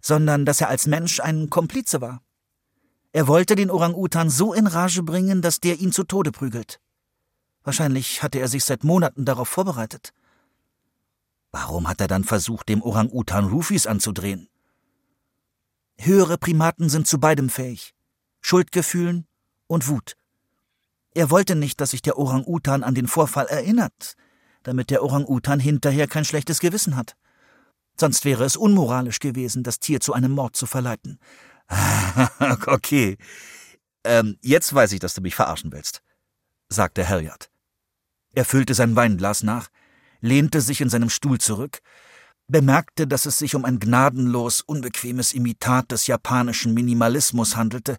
sondern 0.00 0.44
dass 0.44 0.60
er 0.60 0.68
als 0.68 0.86
Mensch 0.86 1.20
ein 1.20 1.50
Komplize 1.50 2.00
war. 2.00 2.22
Er 3.12 3.26
wollte 3.26 3.54
den 3.54 3.70
Orang-Utan 3.70 4.30
so 4.30 4.52
in 4.52 4.66
Rage 4.66 5.02
bringen, 5.02 5.42
dass 5.42 5.60
der 5.60 5.78
ihn 5.78 5.92
zu 5.92 6.04
Tode 6.04 6.30
prügelt. 6.30 6.80
Wahrscheinlich 7.64 8.22
hatte 8.22 8.38
er 8.38 8.48
sich 8.48 8.64
seit 8.64 8.84
Monaten 8.84 9.24
darauf 9.24 9.48
vorbereitet. 9.48 10.12
Warum 11.50 11.88
hat 11.88 12.00
er 12.00 12.08
dann 12.08 12.24
versucht, 12.24 12.68
dem 12.68 12.82
Orang-Utan 12.82 13.46
Rufis 13.46 13.86
anzudrehen? 13.86 14.48
Höhere 15.98 16.38
Primaten 16.38 16.88
sind 16.88 17.06
zu 17.06 17.18
beidem 17.18 17.48
fähig. 17.48 17.94
Schuldgefühlen 18.40 19.26
und 19.66 19.88
Wut. 19.88 20.16
Er 21.14 21.30
wollte 21.30 21.56
nicht, 21.56 21.80
dass 21.80 21.90
sich 21.90 22.02
der 22.02 22.18
Orang-Utan 22.18 22.84
an 22.84 22.94
den 22.94 23.08
Vorfall 23.08 23.46
erinnert, 23.46 24.14
damit 24.62 24.90
der 24.90 25.02
Orang-Utan 25.02 25.60
hinterher 25.60 26.06
kein 26.06 26.24
schlechtes 26.24 26.60
Gewissen 26.60 26.96
hat. 26.96 27.16
Sonst 27.98 28.24
wäre 28.24 28.44
es 28.44 28.56
unmoralisch 28.56 29.18
gewesen, 29.18 29.62
das 29.62 29.80
Tier 29.80 30.00
zu 30.00 30.12
einem 30.12 30.32
Mord 30.32 30.56
zu 30.56 30.66
verleiten. 30.66 31.18
okay. 32.66 33.18
Ähm, 34.04 34.38
jetzt 34.40 34.72
weiß 34.72 34.92
ich, 34.92 35.00
dass 35.00 35.14
du 35.14 35.20
mich 35.20 35.34
verarschen 35.34 35.72
willst, 35.72 36.02
sagte 36.68 37.08
Halliard. 37.08 37.50
Er 38.32 38.44
füllte 38.44 38.74
sein 38.74 38.94
Weinglas 38.94 39.42
nach, 39.42 39.68
lehnte 40.20 40.60
sich 40.60 40.80
in 40.80 40.88
seinem 40.88 41.10
Stuhl 41.10 41.38
zurück, 41.38 41.80
bemerkte, 42.46 43.06
dass 43.06 43.26
es 43.26 43.38
sich 43.38 43.54
um 43.54 43.64
ein 43.64 43.78
gnadenlos 43.78 44.62
unbequemes 44.62 45.32
Imitat 45.32 45.90
des 45.90 46.06
japanischen 46.06 46.74
Minimalismus 46.74 47.56
handelte 47.56 47.98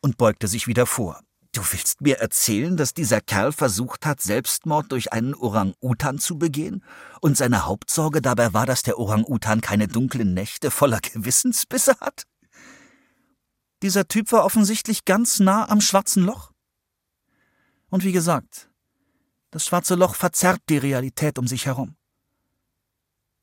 und 0.00 0.16
beugte 0.16 0.48
sich 0.48 0.66
wieder 0.66 0.86
vor. 0.86 1.20
Du 1.56 1.62
willst 1.72 2.02
mir 2.02 2.18
erzählen, 2.18 2.76
dass 2.76 2.92
dieser 2.92 3.22
Kerl 3.22 3.50
versucht 3.50 4.04
hat, 4.04 4.20
Selbstmord 4.20 4.92
durch 4.92 5.14
einen 5.14 5.34
Orang-Utan 5.34 6.18
zu 6.18 6.36
begehen? 6.36 6.84
Und 7.22 7.38
seine 7.38 7.64
Hauptsorge 7.64 8.20
dabei 8.20 8.52
war, 8.52 8.66
dass 8.66 8.82
der 8.82 8.98
Orang-Utan 8.98 9.62
keine 9.62 9.88
dunklen 9.88 10.34
Nächte 10.34 10.70
voller 10.70 11.00
Gewissensbisse 11.14 11.98
hat? 11.98 12.24
Dieser 13.80 14.06
Typ 14.06 14.32
war 14.32 14.44
offensichtlich 14.44 15.06
ganz 15.06 15.40
nah 15.40 15.66
am 15.70 15.80
schwarzen 15.80 16.24
Loch. 16.24 16.52
Und 17.88 18.04
wie 18.04 18.12
gesagt, 18.12 18.68
das 19.50 19.64
schwarze 19.64 19.94
Loch 19.94 20.14
verzerrt 20.14 20.60
die 20.68 20.76
Realität 20.76 21.38
um 21.38 21.46
sich 21.46 21.64
herum. 21.64 21.96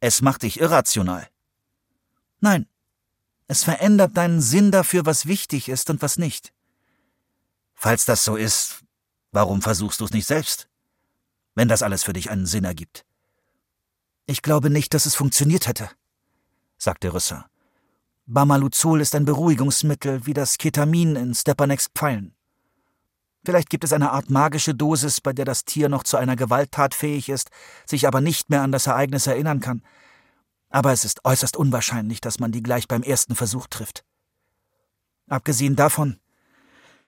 Es 0.01 0.22
macht 0.22 0.43
dich 0.43 0.60
irrational. 0.60 1.27
Nein, 2.41 2.67
es 3.48 3.63
verändert 3.63 4.15
deinen 4.15 4.39
Sinn 4.39 4.70
dafür, 4.70 5.08
was 5.08 5.25
wichtig 5.25 5.67
ist 5.67 5.89
und 5.89 6.03
was 6.03 6.20
nicht. 6.20 6.53
Falls 7.84 8.06
das 8.06 8.24
so 8.24 8.38
ist, 8.38 8.82
warum 9.34 9.62
versuchst 9.62 10.00
du 10.00 10.06
es 10.06 10.13
nicht 10.13 10.25
selbst? 10.25 10.70
Wenn 11.54 11.68
das 11.68 11.84
alles 11.84 12.04
für 12.04 12.13
dich 12.13 12.32
einen 12.32 12.46
Sinn 12.46 12.63
ergibt. 12.63 13.04
Ich 14.25 14.42
glaube 14.42 14.70
nicht, 14.70 14.94
dass 14.94 15.06
es 15.06 15.16
funktioniert 15.16 15.68
hätte, 15.68 15.90
sagte 16.78 17.13
Rüsser. 17.13 17.46
Bamaluzol 18.25 19.02
ist 19.02 19.16
ein 19.16 19.25
Beruhigungsmittel 19.25 20.25
wie 20.25 20.34
das 20.34 20.58
Ketamin 20.58 21.18
in 21.18 21.36
Stepaneks 21.36 21.90
Pfeilen. 21.94 22.34
Vielleicht 23.44 23.70
gibt 23.70 23.84
es 23.84 23.92
eine 23.92 24.12
Art 24.12 24.30
magische 24.30 24.74
Dosis, 24.74 25.20
bei 25.20 25.34
der 25.34 25.44
das 25.44 25.66
Tier 25.66 25.90
noch 25.90 26.06
zu 26.06 26.16
einer 26.16 26.38
Gewalttat 26.38 26.94
fähig 26.94 27.28
ist, 27.28 27.50
sich 27.86 28.08
aber 28.08 28.22
nicht 28.22 28.50
mehr 28.50 28.62
an 28.62 28.72
das 28.72 28.88
Ereignis 28.88 29.28
erinnern 29.28 29.60
kann. 29.60 29.84
Aber 30.70 30.94
es 30.94 31.04
ist 31.04 31.25
äußerst 31.25 31.58
unwahrscheinlich, 31.58 32.22
dass 32.22 32.40
man 32.40 32.54
die 32.54 32.63
gleich 32.63 32.88
beim 32.88 33.04
ersten 33.04 33.36
Versuch 33.36 33.68
trifft. 33.68 34.06
Abgesehen 35.28 35.75
davon 35.75 36.22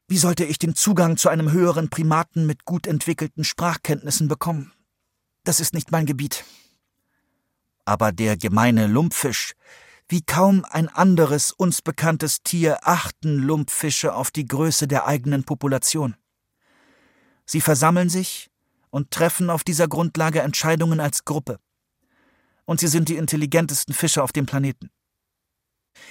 wie 0.07 0.17
sollte 0.17 0.45
ich 0.45 0.59
den 0.59 0.75
Zugang 0.75 1.17
zu 1.17 1.29
einem 1.29 1.51
höheren 1.51 1.89
Primaten 1.89 2.45
mit 2.45 2.65
gut 2.65 2.85
entwickelten 2.85 3.43
Sprachkenntnissen 3.43 4.27
bekommen? 4.27 4.71
Das 5.43 5.59
ist 5.59 5.73
nicht 5.73 5.91
mein 5.91 6.05
Gebiet. 6.05 6.45
Aber 7.85 8.11
der 8.11 8.37
gemeine 8.37 8.87
Lumpfisch, 8.87 9.53
wie 10.07 10.21
kaum 10.21 10.65
ein 10.69 10.89
anderes 10.89 11.51
uns 11.51 11.81
bekanntes 11.81 12.43
Tier 12.43 12.79
achten 12.87 13.37
Lumpfische 13.39 14.13
auf 14.13 14.31
die 14.31 14.45
Größe 14.45 14.87
der 14.87 15.07
eigenen 15.07 15.43
Population. 15.43 16.15
Sie 17.45 17.61
versammeln 17.61 18.09
sich 18.09 18.49
und 18.89 19.11
treffen 19.11 19.49
auf 19.49 19.63
dieser 19.63 19.87
Grundlage 19.87 20.41
Entscheidungen 20.41 20.99
als 20.99 21.25
Gruppe. 21.25 21.59
Und 22.65 22.79
sie 22.79 22.87
sind 22.87 23.09
die 23.09 23.17
intelligentesten 23.17 23.93
Fische 23.93 24.23
auf 24.23 24.31
dem 24.31 24.45
Planeten. 24.45 24.89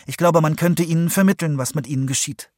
Ich 0.06 0.16
glaube, 0.16 0.40
man 0.40 0.56
könnte 0.56 0.82
ihnen 0.82 1.10
vermitteln, 1.10 1.58
was 1.58 1.74
mit 1.74 1.86
ihnen 1.86 2.06
geschieht. 2.06 2.53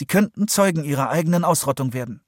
Sie 0.00 0.06
könnten 0.06 0.48
Zeugen 0.48 0.82
ihrer 0.82 1.10
eigenen 1.10 1.44
Ausrottung 1.44 1.92
werden. 1.92 2.22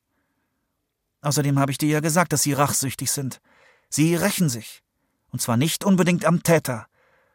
Außerdem 1.23 1.59
habe 1.59 1.73
ich 1.73 1.79
dir 1.79 1.89
ja 1.89 2.01
gesagt, 2.01 2.35
dass 2.35 2.43
sie 2.43 2.53
rachsüchtig 2.53 3.11
sind. 3.11 3.41
Sie 3.89 4.15
rächen 4.15 4.51
sich. 4.51 4.83
Und 5.31 5.41
zwar 5.41 5.57
nicht 5.57 5.83
unbedingt 5.83 6.27
am 6.27 6.43
Täter, 6.43 6.87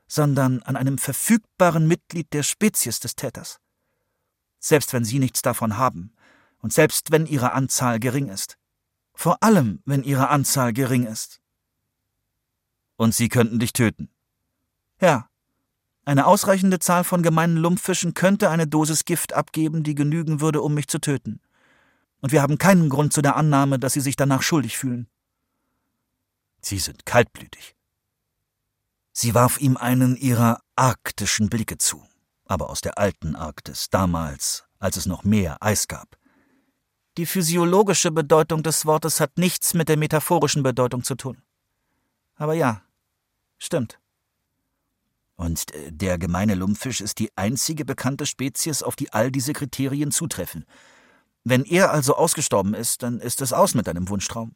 sondern 0.05 0.61
an 0.61 0.75
einem 0.75 0.99
verfügbaren 0.99 1.87
Mitglied 1.87 2.31
der 2.33 2.43
Spezies 2.43 2.99
des 2.99 3.15
Täters. 3.15 3.59
Selbst 4.59 4.93
wenn 4.93 5.03
sie 5.03 5.17
nichts 5.17 5.41
davon 5.41 5.79
haben 5.79 6.13
und 6.59 6.71
selbst 6.71 7.09
wenn 7.09 7.25
ihre 7.25 7.53
Anzahl 7.53 7.99
gering 7.99 8.29
ist. 8.29 8.59
Vor 9.15 9.41
allem, 9.41 9.81
wenn 9.85 10.03
ihre 10.03 10.29
Anzahl 10.29 10.71
gering 10.71 11.07
ist. 11.07 11.41
Und 12.95 13.15
sie 13.15 13.27
könnten 13.27 13.57
dich 13.57 13.73
töten. 13.73 14.11
Ja, 15.01 15.26
eine 16.07 16.25
ausreichende 16.25 16.79
Zahl 16.79 17.03
von 17.03 17.21
gemeinen 17.21 17.57
Lumpfischen 17.57 18.13
könnte 18.13 18.49
eine 18.49 18.65
Dosis 18.65 19.03
Gift 19.03 19.33
abgeben, 19.33 19.83
die 19.83 19.93
genügen 19.93 20.39
würde, 20.39 20.61
um 20.61 20.73
mich 20.73 20.87
zu 20.87 20.99
töten. 20.99 21.41
Und 22.21 22.31
wir 22.31 22.41
haben 22.41 22.57
keinen 22.57 22.87
Grund 22.87 23.11
zu 23.11 23.21
der 23.21 23.35
Annahme, 23.35 23.77
dass 23.77 23.91
sie 23.91 23.99
sich 23.99 24.15
danach 24.15 24.41
schuldig 24.41 24.77
fühlen. 24.77 25.09
Sie 26.61 26.79
sind 26.79 27.05
kaltblütig. 27.05 27.75
Sie 29.11 29.33
warf 29.33 29.59
ihm 29.59 29.75
einen 29.75 30.15
ihrer 30.15 30.61
arktischen 30.77 31.49
Blicke 31.49 31.77
zu, 31.77 32.01
aber 32.45 32.69
aus 32.69 32.79
der 32.79 32.97
alten 32.97 33.35
Arktis, 33.35 33.89
damals, 33.89 34.63
als 34.79 34.95
es 34.95 35.07
noch 35.07 35.25
mehr 35.25 35.61
Eis 35.61 35.89
gab. 35.89 36.17
Die 37.17 37.25
physiologische 37.25 38.11
Bedeutung 38.11 38.63
des 38.63 38.85
Wortes 38.85 39.19
hat 39.19 39.37
nichts 39.37 39.73
mit 39.73 39.89
der 39.89 39.97
metaphorischen 39.97 40.63
Bedeutung 40.63 41.03
zu 41.03 41.15
tun. 41.15 41.41
Aber 42.35 42.53
ja, 42.53 42.81
stimmt. 43.57 43.99
Und 45.37 45.73
äh, 45.73 45.91
der 45.91 46.17
gemeine 46.17 46.55
Lumpfisch 46.55 46.99
ist 46.99 47.19
die 47.19 47.31
einzige 47.37 47.85
bekannte 47.85 48.25
Spezies, 48.25 48.83
auf 48.83 48.95
die 48.95 49.13
all 49.13 49.31
diese 49.31 49.53
Kriterien 49.53 50.11
zutreffen. 50.11 50.65
Wenn 51.43 51.63
er 51.63 51.91
also 51.91 52.15
ausgestorben 52.15 52.73
ist, 52.73 53.03
dann 53.03 53.21
ist 53.21 53.41
es 53.41 53.53
aus 53.53 53.73
mit 53.73 53.87
deinem 53.87 54.09
Wunschtraum. 54.09 54.53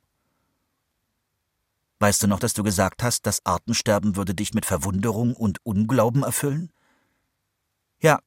Weißt 2.00 2.24
du 2.24 2.28
noch, 2.28 2.40
dass 2.40 2.54
du 2.54 2.64
gesagt 2.64 3.04
hast, 3.04 3.28
das 3.28 3.46
Artensterben 3.46 4.16
würde 4.16 4.34
dich 4.34 4.56
mit 4.56 4.66
Verwunderung 4.66 5.36
und 5.36 5.64
Unglauben 5.64 6.24
erfüllen? 6.24 6.74
Ja. 8.02 8.20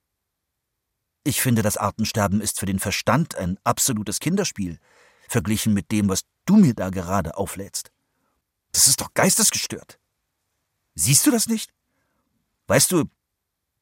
Ich 1.25 1.43
finde, 1.43 1.63
das 1.63 1.77
Artensterben 1.77 2.41
ist 2.41 2.61
für 2.61 2.67
den 2.67 2.79
Verstand 2.79 3.35
ein 3.35 3.59
absolutes 3.65 4.21
Kinderspiel, 4.21 4.79
verglichen 5.29 5.75
mit 5.75 5.91
dem, 5.91 6.09
was 6.09 6.23
du 6.47 6.55
mir 6.57 6.75
da 6.75 6.91
gerade 6.91 7.37
auflädst. 7.37 7.91
Das 8.71 8.87
ist 8.87 9.01
doch 9.01 9.13
geistesgestört. 9.13 9.99
Siehst 10.95 11.27
du 11.27 11.33
das 11.33 11.49
nicht? 11.49 11.74
Weißt 12.67 12.93
du, 12.93 13.05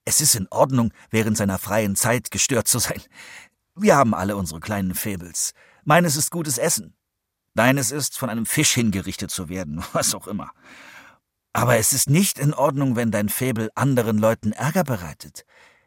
es 0.05 0.21
ist 0.21 0.35
in 0.35 0.49
Ordnung, 0.51 0.93
während 1.11 1.37
seiner 1.37 1.59
freien 1.59 1.95
Zeit 1.95 2.31
gestört 2.31 2.67
zu 2.67 2.79
sein. 2.79 3.01
Wir 3.75 3.97
haben 3.97 4.15
alle 4.15 4.37
unsere 4.37 4.61
kleinen 4.61 4.95
Fäbels. 4.95 5.53
Meines 5.85 6.17
ist 6.17 6.31
gutes 6.31 6.59
Essen. 6.59 6.95
Deines 7.55 7.91
ist, 7.91 8.19
von 8.19 8.31
einem 8.31 8.47
Fisch 8.47 8.73
hingerichtet 8.73 9.31
zu 9.31 9.49
werden, 9.49 9.85
was 9.93 10.15
auch 10.15 10.27
immer. 10.27 10.51
Aber 11.53 11.77
es 11.77 11.93
ist 11.93 12.09
nicht 12.09 12.39
in 12.39 12.55
Ordnung, 12.55 12.97
wenn 12.97 13.11
dein 13.11 13.29
Fäbel 13.29 13.71
anderen 13.75 14.19
Leuten 14.19 14.53
Ärger 14.53 14.85
bereitet. 14.85 15.45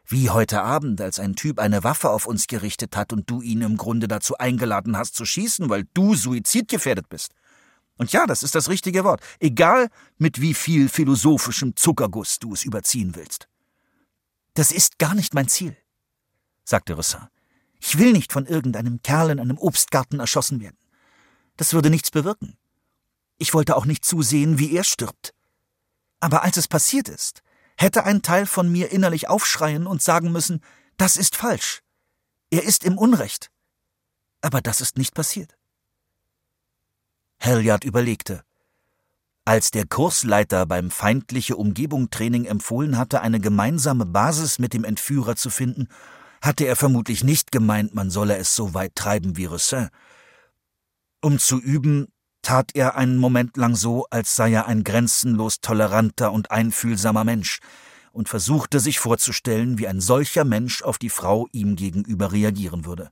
Wie 0.08 0.30
heute 0.30 0.62
Abend, 0.62 1.02
als 1.02 1.20
ein 1.20 1.36
Typ 1.36 1.60
eine 1.60 1.84
Waffe 1.84 2.12
auf 2.12 2.28
uns 2.28 2.46
gerichtet 2.46 2.96
hat 2.96 3.12
und 3.12 3.30
du 3.30 3.42
ihn 3.42 3.62
im 3.62 3.76
Grunde 3.76 4.08
dazu 4.08 4.38
eingeladen 4.38 4.98
hast 4.98 5.16
zu 5.16 5.26
schießen, 5.26 5.68
weil 5.70 5.86
du 5.96 6.14
suizidgefährdet 6.14 7.10
bist. 7.10 7.32
Und 7.98 8.12
ja, 8.12 8.26
das 8.26 8.44
ist 8.44 8.56
das 8.56 8.70
richtige 8.70 9.04
Wort. 9.04 9.22
Egal, 9.40 9.90
mit 10.18 10.42
wie 10.42 10.54
viel 10.54 10.90
philosophischem 10.90 11.76
Zuckerguss 11.76 12.40
du 12.40 12.54
es 12.54 12.64
überziehen 12.64 13.16
willst. 13.16 13.48
Das 14.54 14.72
ist 14.72 15.00
gar 15.00 15.16
nicht 15.16 15.34
mein 15.34 15.48
Ziel, 15.48 15.76
sagte 16.64 16.98
Rüsser. 16.98 17.30
Ich 17.80 17.98
will 17.98 18.14
nicht 18.14 18.34
von 18.34 18.46
irgendeinem 18.46 19.02
Kerl 19.02 19.30
in 19.30 19.40
einem 19.40 19.58
Obstgarten 19.58 20.20
erschossen 20.20 20.60
werden. 20.60 20.78
Das 21.58 21.74
würde 21.74 21.90
nichts 21.90 22.12
bewirken. 22.12 22.58
Ich 23.38 23.54
wollte 23.54 23.76
auch 23.76 23.86
nicht 23.86 24.04
zusehen, 24.04 24.60
wie 24.60 24.74
er 24.74 24.84
stirbt. 24.84 25.34
Aber 26.20 26.44
als 26.44 26.58
es 26.58 26.68
passiert 26.68 27.10
ist, 27.10 27.42
hätte 27.78 28.06
ein 28.06 28.22
Teil 28.22 28.46
von 28.46 28.72
mir 28.72 28.92
innerlich 28.92 29.28
aufschreien 29.30 29.88
und 29.88 30.02
sagen 30.02 30.32
müssen, 30.32 30.62
das 30.98 31.18
ist 31.18 31.36
falsch. 31.36 31.82
Er 32.50 32.64
ist 32.64 32.84
im 32.84 32.98
Unrecht. 32.98 33.52
Aber 34.42 34.62
das 34.62 34.82
ist 34.82 34.98
nicht 34.98 35.14
passiert. 35.14 35.58
Halliard 37.40 37.84
überlegte. 37.84 38.44
Als 39.46 39.70
der 39.70 39.86
Kursleiter 39.86 40.66
beim 40.66 40.90
feindliche 40.90 41.56
Umgebung 41.56 42.10
Training 42.10 42.46
empfohlen 42.46 42.98
hatte, 42.98 43.22
eine 43.22 43.40
gemeinsame 43.40 44.06
Basis 44.06 44.58
mit 44.58 44.74
dem 44.74 44.84
Entführer 44.84 45.36
zu 45.36 45.52
finden, 45.52 45.88
hatte 46.42 46.66
er 46.66 46.76
vermutlich 46.76 47.24
nicht 47.24 47.52
gemeint, 47.52 47.94
man 47.94 48.10
solle 48.10 48.38
es 48.38 48.56
so 48.56 48.74
weit 48.74 48.96
treiben 48.96 49.38
wie 49.38 49.46
Roussin. 49.46 49.90
Um 51.22 51.38
zu 51.38 51.60
üben, 51.60 52.08
tat 52.42 52.72
er 52.76 52.96
einen 52.96 53.18
Moment 53.18 53.58
lang 53.58 53.76
so, 53.76 54.06
als 54.10 54.36
sei 54.36 54.52
er 54.52 54.68
ein 54.68 54.84
grenzenlos 54.84 55.62
toleranter 55.62 56.32
und 56.32 56.52
einfühlsamer 56.52 57.24
Mensch 57.24 57.60
und 58.12 58.30
versuchte 58.30 58.80
sich 58.80 59.00
vorzustellen, 59.00 59.78
wie 59.78 59.88
ein 59.88 60.02
solcher 60.02 60.44
Mensch 60.44 60.82
auf 60.82 60.98
die 60.98 61.10
Frau 61.10 61.48
ihm 61.52 61.76
gegenüber 61.76 62.32
reagieren 62.32 62.86
würde. 62.86 63.10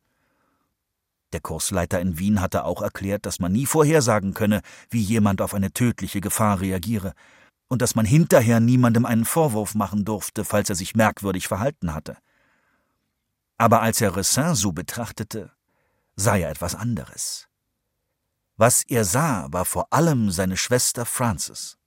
Der 1.34 1.42
Kursleiter 1.42 2.00
in 2.00 2.20
Wien 2.20 2.42
hatte 2.42 2.64
auch 2.64 2.82
erklärt, 2.82 3.26
dass 3.26 3.40
man 3.40 3.52
nie 3.52 3.66
vorhersagen 3.66 4.34
könne, 4.34 4.62
wie 4.90 5.02
jemand 5.02 5.42
auf 5.42 5.54
eine 5.54 5.72
tödliche 5.72 6.22
Gefahr 6.22 6.62
reagiere, 6.62 7.14
und 7.68 7.82
dass 7.82 7.96
man 7.96 8.06
hinterher 8.06 8.60
niemandem 8.60 9.06
einen 9.06 9.26
Vorwurf 9.26 9.74
machen 9.74 10.06
durfte, 10.06 10.46
falls 10.46 10.70
er 10.70 10.76
sich 10.76 10.96
merkwürdig 10.96 11.48
verhalten 11.48 11.96
hatte. 11.96 12.18
Aber 13.58 13.82
als 13.82 14.00
er 14.00 14.16
Ressin 14.16 14.54
so 14.54 14.74
betrachtete, 14.74 15.52
sah 16.16 16.36
er 16.36 16.52
etwas 16.52 16.76
anderes. 16.76 17.48
Was 18.58 18.84
er 18.84 19.04
sah, 19.04 19.48
war 19.52 19.66
vor 19.66 19.88
allem 19.92 20.30
seine 20.30 20.58
Schwester 20.58 21.06
Frances. 21.06 21.78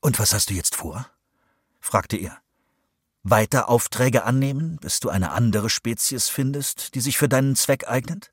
Und 0.00 0.18
was 0.18 0.34
hast 0.34 0.50
du 0.50 0.54
jetzt 0.54 0.76
vor? 0.76 1.10
fragte 1.80 2.18
er. 2.18 2.42
Weiter 3.28 3.68
Aufträge 3.68 4.22
annehmen, 4.22 4.76
bis 4.76 5.00
du 5.00 5.08
eine 5.08 5.32
andere 5.32 5.68
Spezies 5.68 6.28
findest, 6.28 6.94
die 6.94 7.00
sich 7.00 7.18
für 7.18 7.28
deinen 7.28 7.56
Zweck 7.56 7.88
eignet? 7.88 8.32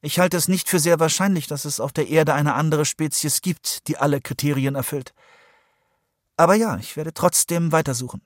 Ich 0.00 0.18
halte 0.18 0.36
es 0.36 0.48
nicht 0.48 0.68
für 0.68 0.80
sehr 0.80 0.98
wahrscheinlich, 0.98 1.46
dass 1.46 1.64
es 1.64 1.78
auf 1.78 1.92
der 1.92 2.08
Erde 2.08 2.34
eine 2.34 2.54
andere 2.54 2.84
Spezies 2.84 3.40
gibt, 3.40 3.86
die 3.86 3.98
alle 3.98 4.20
Kriterien 4.20 4.74
erfüllt. 4.74 5.14
Aber 6.36 6.56
ja, 6.56 6.76
ich 6.78 6.96
werde 6.96 7.14
trotzdem 7.14 7.70
weitersuchen. 7.70 8.20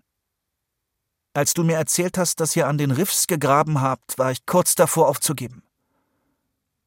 Als 1.35 1.52
du 1.52 1.64
mir 1.64 1.76
erzählt 1.76 2.16
hast, 2.16 2.40
dass 2.40 2.57
ihr 2.57 2.66
an 2.66 2.78
den 2.78 2.90
Riffs 2.90 3.26
gegraben 3.26 3.83
habt, 3.83 4.16
war 4.16 4.33
ich 4.33 4.47
kurz 4.47 4.75
davor 4.75 5.07
aufzugeben. 5.09 5.62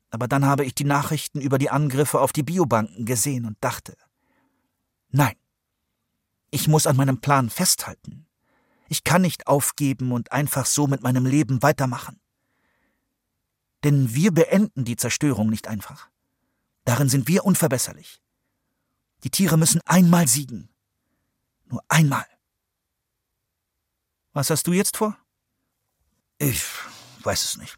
Aber 0.09 0.27
dann 0.27 0.47
habe 0.47 0.65
ich 0.65 0.73
die 0.73 0.85
Nachrichten 0.85 1.39
über 1.39 1.59
die 1.59 1.69
Angriffe 1.69 2.19
auf 2.19 2.33
die 2.33 2.41
Biobanken 2.41 3.05
gesehen 3.05 3.45
und 3.45 3.57
dachte, 3.61 3.95
nein, 5.11 5.35
ich 6.49 6.67
muss 6.67 6.87
an 6.87 6.95
meinem 6.95 7.21
Plan 7.21 7.51
festhalten. 7.51 8.25
Ich 8.89 9.03
kann 9.03 9.21
nicht 9.21 9.47
aufgeben 9.47 10.11
und 10.11 10.31
einfach 10.31 10.65
so 10.65 10.87
mit 10.87 11.03
meinem 11.03 11.27
Leben 11.27 11.61
weitermachen. 11.61 12.19
Denn 13.83 14.13
wir 14.15 14.33
beenden 14.33 14.83
die 14.83 14.97
Zerstörung 14.97 15.49
nicht 15.49 15.67
einfach. 15.67 16.09
Darin 16.85 17.07
sind 17.07 17.27
wir 17.27 17.45
unverbesserlich. 17.45 18.19
Die 19.23 19.29
Tiere 19.29 19.57
müssen 19.57 19.79
einmal 19.85 20.27
siegen. 20.27 20.69
Nur 21.65 21.83
einmal. 21.87 22.25
Was 24.33 24.49
hast 24.49 24.65
du 24.65 24.73
jetzt 24.73 24.97
vor? 24.97 25.15
Ich 26.39 26.63
weiß 27.21 27.45
es 27.45 27.57
nicht, 27.57 27.77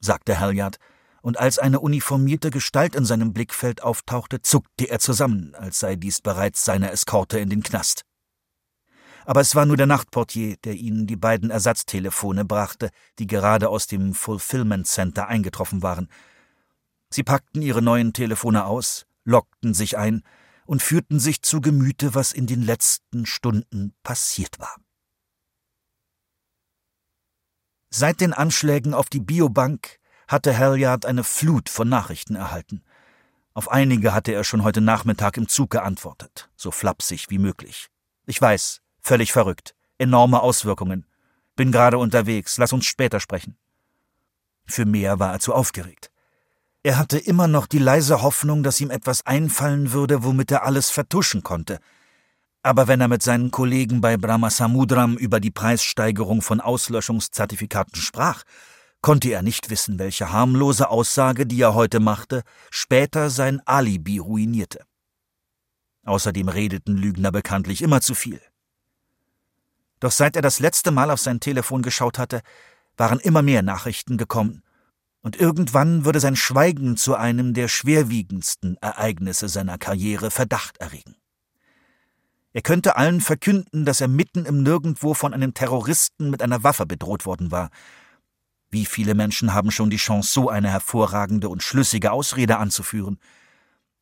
sagte 0.00 0.40
Halliard, 0.40 0.78
und 1.22 1.38
als 1.38 1.58
eine 1.58 1.80
uniformierte 1.80 2.50
Gestalt 2.50 2.94
in 2.94 3.04
seinem 3.04 3.32
Blickfeld 3.32 3.82
auftauchte, 3.82 4.42
zuckte 4.42 4.86
er 4.86 4.98
zusammen, 4.98 5.54
als 5.54 5.78
sei 5.78 5.96
dies 5.96 6.20
bereits 6.20 6.64
seine 6.64 6.90
Eskorte 6.90 7.38
in 7.38 7.50
den 7.50 7.62
Knast 7.62 8.07
aber 9.28 9.42
es 9.42 9.54
war 9.54 9.66
nur 9.66 9.76
der 9.76 9.86
Nachtportier, 9.86 10.56
der 10.64 10.72
ihnen 10.72 11.06
die 11.06 11.14
beiden 11.16 11.50
Ersatztelefone 11.50 12.46
brachte, 12.46 12.88
die 13.18 13.26
gerade 13.26 13.68
aus 13.68 13.86
dem 13.86 14.14
Fulfillment 14.14 14.86
Center 14.86 15.28
eingetroffen 15.28 15.82
waren. 15.82 16.08
Sie 17.10 17.24
packten 17.24 17.60
ihre 17.60 17.82
neuen 17.82 18.14
Telefone 18.14 18.64
aus, 18.64 19.04
lockten 19.24 19.74
sich 19.74 19.98
ein 19.98 20.22
und 20.64 20.82
führten 20.82 21.20
sich 21.20 21.42
zu 21.42 21.60
Gemüte, 21.60 22.14
was 22.14 22.32
in 22.32 22.46
den 22.46 22.62
letzten 22.62 23.26
Stunden 23.26 23.92
passiert 24.02 24.58
war. 24.60 24.74
Seit 27.90 28.22
den 28.22 28.32
Anschlägen 28.32 28.94
auf 28.94 29.10
die 29.10 29.20
Biobank 29.20 29.98
hatte 30.26 30.56
Halliard 30.56 31.04
eine 31.04 31.22
Flut 31.22 31.68
von 31.68 31.86
Nachrichten 31.86 32.34
erhalten. 32.34 32.82
Auf 33.52 33.70
einige 33.70 34.14
hatte 34.14 34.32
er 34.32 34.44
schon 34.44 34.62
heute 34.62 34.80
Nachmittag 34.80 35.36
im 35.36 35.48
Zug 35.48 35.68
geantwortet, 35.68 36.48
so 36.56 36.70
flapsig 36.70 37.28
wie 37.28 37.38
möglich. 37.38 37.88
Ich 38.24 38.40
weiß, 38.40 38.80
Völlig 39.08 39.32
verrückt. 39.32 39.74
Enorme 39.96 40.42
Auswirkungen. 40.42 41.06
Bin 41.56 41.72
gerade 41.72 41.96
unterwegs. 41.96 42.58
Lass 42.58 42.74
uns 42.74 42.84
später 42.84 43.20
sprechen. 43.20 43.56
Für 44.66 44.84
mehr 44.84 45.18
war 45.18 45.32
er 45.32 45.40
zu 45.40 45.54
aufgeregt. 45.54 46.10
Er 46.82 46.98
hatte 46.98 47.16
immer 47.16 47.48
noch 47.48 47.66
die 47.66 47.78
leise 47.78 48.20
Hoffnung, 48.20 48.62
dass 48.62 48.82
ihm 48.82 48.90
etwas 48.90 49.24
einfallen 49.24 49.92
würde, 49.92 50.24
womit 50.24 50.50
er 50.50 50.66
alles 50.66 50.90
vertuschen 50.90 51.42
konnte. 51.42 51.78
Aber 52.62 52.86
wenn 52.86 53.00
er 53.00 53.08
mit 53.08 53.22
seinen 53.22 53.50
Kollegen 53.50 54.02
bei 54.02 54.18
Brahmasamudram 54.18 55.16
über 55.16 55.40
die 55.40 55.52
Preissteigerung 55.52 56.42
von 56.42 56.60
Auslöschungszertifikaten 56.60 58.02
sprach, 58.02 58.42
konnte 59.00 59.30
er 59.30 59.40
nicht 59.40 59.70
wissen, 59.70 59.98
welche 59.98 60.32
harmlose 60.32 60.90
Aussage, 60.90 61.46
die 61.46 61.62
er 61.62 61.72
heute 61.72 61.98
machte, 61.98 62.42
später 62.70 63.30
sein 63.30 63.62
Alibi 63.64 64.18
ruinierte. 64.18 64.84
Außerdem 66.04 66.50
redeten 66.50 66.98
Lügner 66.98 67.32
bekanntlich 67.32 67.80
immer 67.80 68.02
zu 68.02 68.14
viel. 68.14 68.42
Doch 70.00 70.12
seit 70.12 70.36
er 70.36 70.42
das 70.42 70.60
letzte 70.60 70.90
Mal 70.90 71.10
auf 71.10 71.20
sein 71.20 71.40
Telefon 71.40 71.82
geschaut 71.82 72.18
hatte, 72.18 72.40
waren 72.96 73.20
immer 73.20 73.42
mehr 73.42 73.62
Nachrichten 73.62 74.16
gekommen, 74.16 74.62
und 75.20 75.38
irgendwann 75.38 76.04
würde 76.04 76.20
sein 76.20 76.36
Schweigen 76.36 76.96
zu 76.96 77.14
einem 77.16 77.52
der 77.52 77.68
schwerwiegendsten 77.68 78.76
Ereignisse 78.80 79.48
seiner 79.48 79.76
Karriere 79.76 80.30
Verdacht 80.30 80.78
erregen. 80.78 81.16
Er 82.52 82.62
könnte 82.62 82.96
allen 82.96 83.20
verkünden, 83.20 83.84
dass 83.84 84.00
er 84.00 84.08
mitten 84.08 84.46
im 84.46 84.62
Nirgendwo 84.62 85.14
von 85.14 85.34
einem 85.34 85.54
Terroristen 85.54 86.30
mit 86.30 86.40
einer 86.40 86.62
Waffe 86.62 86.86
bedroht 86.86 87.26
worden 87.26 87.50
war. 87.50 87.70
Wie 88.70 88.86
viele 88.86 89.14
Menschen 89.14 89.52
haben 89.54 89.70
schon 89.70 89.90
die 89.90 89.96
Chance, 89.96 90.32
so 90.32 90.48
eine 90.48 90.70
hervorragende 90.70 91.48
und 91.48 91.62
schlüssige 91.62 92.12
Ausrede 92.12 92.58
anzuführen? 92.58 93.18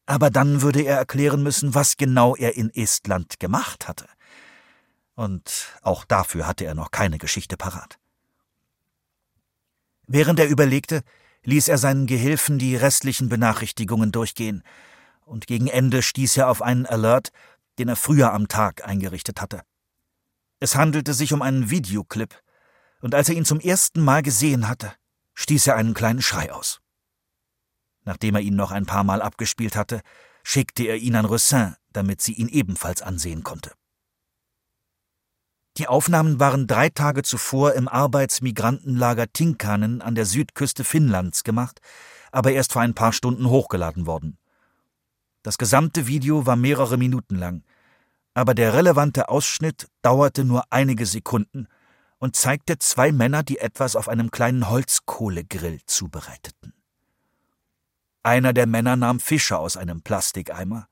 Aber 0.05 0.31
dann 0.31 0.63
würde 0.63 0.83
er 0.83 0.99
erklären 0.99 1.43
müssen, 1.43 1.75
was 1.75 1.97
genau 1.97 2.37
er 2.37 2.57
in 2.57 2.71
Estland 2.71 3.41
gemacht 3.41 3.89
hatte 3.89 4.07
und 5.17 5.73
auch 5.83 6.05
dafür 6.05 6.47
hatte 6.47 6.65
er 6.65 6.75
noch 6.75 6.93
keine 6.93 7.19
Geschichte 7.19 7.57
parat. 7.57 7.99
Während 10.07 10.39
er 10.39 10.49
überlegte, 10.49 11.03
ließ 11.43 11.69
er 11.69 11.79
seinen 11.79 12.07
Gehilfen 12.07 12.59
die 12.59 12.77
restlichen 12.77 13.29
Benachrichtigungen 13.29 14.13
durchgehen, 14.13 14.63
und 15.25 15.49
gegen 15.49 15.67
Ende 15.67 16.03
stieß 16.03 16.37
er 16.37 16.49
auf 16.49 16.63
einen 16.63 16.87
Alert, 16.87 17.33
den 17.79 17.89
er 17.89 17.97
früher 17.97 18.33
am 18.33 18.47
Tag 18.47 18.87
eingerichtet 18.87 19.41
hatte. 19.41 19.63
Es 20.61 20.77
handelte 20.77 21.15
sich 21.15 21.33
um 21.33 21.43
einen 21.43 21.71
Videoclip, 21.71 22.41
und 23.01 23.15
als 23.15 23.29
er 23.29 23.35
ihn 23.35 23.45
zum 23.45 23.59
ersten 23.59 24.03
Mal 24.03 24.23
gesehen 24.23 24.69
hatte, 24.69 24.93
stieß 25.35 25.67
er 25.67 25.77
einen 25.77 25.95
kleinen 25.95 26.23
Schrei 26.23 26.53
aus. 26.53 26.81
Nachdem 28.05 28.37
er 28.37 28.41
ihn 28.41 28.55
noch 28.55 28.71
ein 28.71 28.87
paar 28.87 29.03
Mal 29.03 29.21
abgespielt 29.21 29.77
hatte, 29.77 30.01
schickte 30.45 30.85
er 30.85 30.97
ihn 30.97 31.17
an 31.17 31.25
Roussin, 31.25 31.75
damit 31.93 32.21
sie 32.21 32.35
ihn 32.35 32.49
ebenfalls 32.49 33.03
ansehen 33.03 33.43
konnte. 33.43 33.73
Die 35.79 35.89
Aufnahmen 35.89 36.41
waren 36.41 36.67
drei 36.67 36.89
Tage 36.89 37.23
zuvor 37.23 37.75
im 37.75 37.87
Arbeitsmigrantenlager 37.87 39.31
Tinkanen 39.33 40.01
an 40.01 40.15
der 40.15 40.25
Südküste 40.25 40.85
Finnlands 40.85 41.45
gemacht, 41.45 41.81
aber 42.33 42.53
erst 42.53 42.73
vor 42.73 42.81
ein 42.81 42.95
paar 42.95 43.13
Stunden 43.13 43.51
hochgeladen 43.51 44.07
worden. 44.07 44.39
Das 45.43 45.59
gesamte 45.59 46.07
Video 46.07 46.47
war 46.47 46.57
mehrere 46.57 46.97
Minuten 46.97 47.37
lang, 47.37 47.63
aber 48.33 48.55
der 48.55 48.73
relevante 48.73 49.29
Ausschnitt 49.29 49.89
dauerte 50.01 50.45
nur 50.45 50.65
einige 50.71 51.05
Sekunden 51.05 51.69
und 52.19 52.37
zeigte 52.37 52.79
zwei 52.79 53.13
Männer, 53.13 53.43
die 53.43 53.59
etwas 53.59 53.97
auf 53.97 54.09
einem 54.09 54.31
kleinen 54.31 54.71
Holzkohlegrill 54.71 55.81
zubereiteten. 55.87 56.73
Einer 58.23 58.55
der 58.55 58.67
Männer 58.67 58.97
nahm 58.97 59.21
Fische 59.21 59.59
aus 59.59 59.77
einem 59.77 60.01
Plastikeimer, 60.03 60.89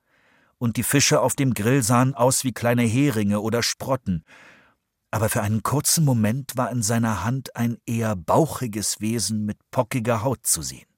und 0.59 0.77
die 0.77 0.83
Fische 0.83 1.21
auf 1.21 1.35
dem 1.35 1.53
Grill 1.53 1.83
sahen 1.83 2.15
aus 2.15 2.45
wie 2.45 2.53
kleine 2.53 2.83
Heringe 2.83 3.41
oder 3.41 3.63
Sprotten, 3.63 4.25
aber 5.15 5.29
für 5.29 5.43
einen 5.43 5.63
kurzen 5.63 6.05
Moment 6.05 6.57
war 6.57 6.73
in 6.73 6.83
seiner 6.83 7.23
Hand 7.23 7.55
ein 7.55 7.79
eher 7.87 8.17
bauchiges 8.17 9.01
Wesen 9.01 9.45
mit 9.45 9.57
pockiger 9.71 10.25
Haut 10.25 10.45
zu 10.45 10.61
sehen. 10.61 10.89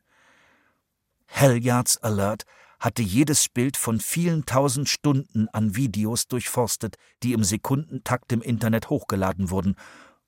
Hellyards 1.27 1.99
Alert 1.99 2.47
hatte 2.81 3.03
jedes 3.03 3.51
Bild 3.51 3.77
von 3.77 4.01
vielen 4.01 4.47
tausend 4.47 4.89
Stunden 4.89 5.51
an 5.51 5.77
Videos 5.77 6.29
durchforstet, 6.29 6.97
die 7.23 7.35
im 7.35 7.45
Sekundentakt 7.45 8.33
im 8.33 8.41
Internet 8.41 8.89
hochgeladen 8.89 9.51
wurden, 9.51 9.77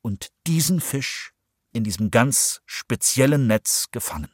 und 0.03 0.33
diesen 0.47 0.83
Fisch 0.83 1.33
in 1.73 1.83
diesem 1.83 2.11
ganz 2.11 2.61
speziellen 2.67 3.47
Netz 3.47 3.87
gefangen. 3.91 4.31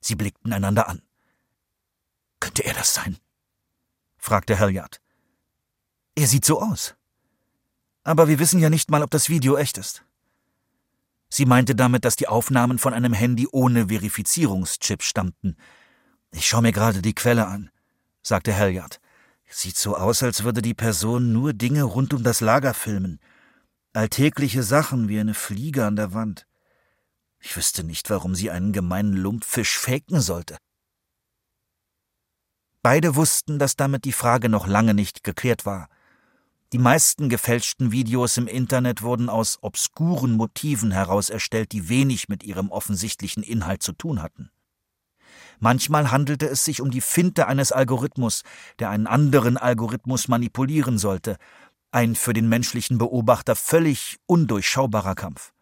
Sie 0.00 0.14
blickten 0.14 0.54
einander 0.54 0.88
an. 0.88 1.02
Könnte 2.40 2.64
er 2.64 2.72
das 2.72 2.94
sein? 2.94 3.18
fragte 4.16 4.58
Halliard. 4.58 5.02
Er 6.14 6.26
sieht 6.26 6.46
so 6.46 6.62
aus. 6.62 6.96
Aber 8.04 8.28
wir 8.28 8.38
wissen 8.38 8.60
ja 8.60 8.70
nicht 8.70 8.90
mal, 8.90 9.02
ob 9.02 9.10
das 9.10 9.28
Video 9.28 9.56
echt 9.56 9.78
ist. 9.78 10.04
Sie 11.30 11.46
meinte 11.46 11.74
damit, 11.74 12.04
dass 12.04 12.16
die 12.16 12.28
Aufnahmen 12.28 12.78
von 12.78 12.94
einem 12.94 13.12
Handy 13.12 13.48
ohne 13.50 13.88
Verifizierungschip 13.88 15.02
stammten. 15.02 15.56
Ich 16.30 16.46
schaue 16.46 16.62
mir 16.62 16.72
gerade 16.72 17.02
die 17.02 17.14
Quelle 17.14 17.46
an, 17.46 17.70
sagte 18.22 18.56
Halliard. 18.56 19.00
Sieht 19.48 19.76
so 19.76 19.96
aus, 19.96 20.22
als 20.22 20.44
würde 20.44 20.62
die 20.62 20.74
Person 20.74 21.32
nur 21.32 21.52
Dinge 21.52 21.82
rund 21.84 22.14
um 22.14 22.22
das 22.22 22.40
Lager 22.40 22.74
filmen. 22.74 23.20
Alltägliche 23.92 24.62
Sachen 24.62 25.08
wie 25.08 25.18
eine 25.18 25.34
Fliege 25.34 25.86
an 25.86 25.96
der 25.96 26.12
Wand. 26.12 26.46
Ich 27.40 27.56
wüsste 27.56 27.84
nicht, 27.84 28.10
warum 28.10 28.34
sie 28.34 28.50
einen 28.50 28.72
gemeinen 28.72 29.12
Lumpfisch 29.12 29.78
faken 29.78 30.20
sollte. 30.20 30.56
Beide 32.82 33.16
wussten, 33.16 33.58
dass 33.58 33.76
damit 33.76 34.04
die 34.04 34.12
Frage 34.12 34.48
noch 34.48 34.66
lange 34.66 34.94
nicht 34.94 35.24
geklärt 35.24 35.64
war. 35.66 35.88
Die 36.74 36.80
meisten 36.80 37.28
gefälschten 37.28 37.92
Videos 37.92 38.36
im 38.36 38.48
Internet 38.48 39.02
wurden 39.02 39.28
aus 39.28 39.58
obskuren 39.62 40.32
Motiven 40.32 40.90
heraus 40.90 41.30
erstellt, 41.30 41.70
die 41.70 41.88
wenig 41.88 42.28
mit 42.28 42.42
ihrem 42.42 42.72
offensichtlichen 42.72 43.44
Inhalt 43.44 43.80
zu 43.80 43.92
tun 43.92 44.20
hatten. 44.20 44.50
Manchmal 45.60 46.10
handelte 46.10 46.48
es 46.48 46.64
sich 46.64 46.80
um 46.80 46.90
die 46.90 47.00
Finte 47.00 47.46
eines 47.46 47.70
Algorithmus, 47.70 48.42
der 48.80 48.90
einen 48.90 49.06
anderen 49.06 49.56
Algorithmus 49.56 50.26
manipulieren 50.26 50.98
sollte, 50.98 51.36
ein 51.92 52.16
für 52.16 52.32
den 52.32 52.48
menschlichen 52.48 52.98
Beobachter 52.98 53.54
völlig 53.54 54.18
undurchschaubarer 54.26 55.14
Kampf. 55.14 55.53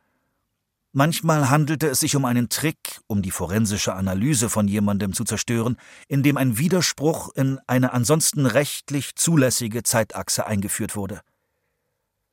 Manchmal 0.94 1.48
handelte 1.48 1.88
es 1.88 2.00
sich 2.00 2.16
um 2.16 2.26
einen 2.26 2.50
Trick, 2.50 3.00
um 3.06 3.22
die 3.22 3.30
forensische 3.30 3.94
Analyse 3.94 4.50
von 4.50 4.68
jemandem 4.68 5.14
zu 5.14 5.24
zerstören, 5.24 5.78
in 6.06 6.22
dem 6.22 6.36
ein 6.36 6.58
Widerspruch 6.58 7.30
in 7.34 7.58
eine 7.66 7.94
ansonsten 7.94 8.44
rechtlich 8.44 9.14
zulässige 9.14 9.82
Zeitachse 9.84 10.46
eingeführt 10.46 10.94
wurde. 10.94 11.22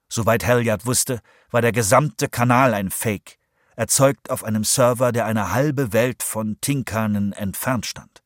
Soweit 0.09 0.45
Halliard 0.45 0.85
wusste, 0.85 1.21
war 1.51 1.61
der 1.61 1.71
gesamte 1.71 2.27
Kanal 2.27 2.73
ein 2.73 2.91
Fake, 2.91 3.37
erzeugt 3.77 4.29
auf 4.29 4.43
einem 4.43 4.65
Server, 4.65 5.13
der 5.13 5.25
eine 5.25 5.53
halbe 5.53 5.93
Welt 5.93 6.21
von 6.21 6.57
Tinkanen 6.59 7.31
entfernt 7.31 7.85
stand. 7.85 8.23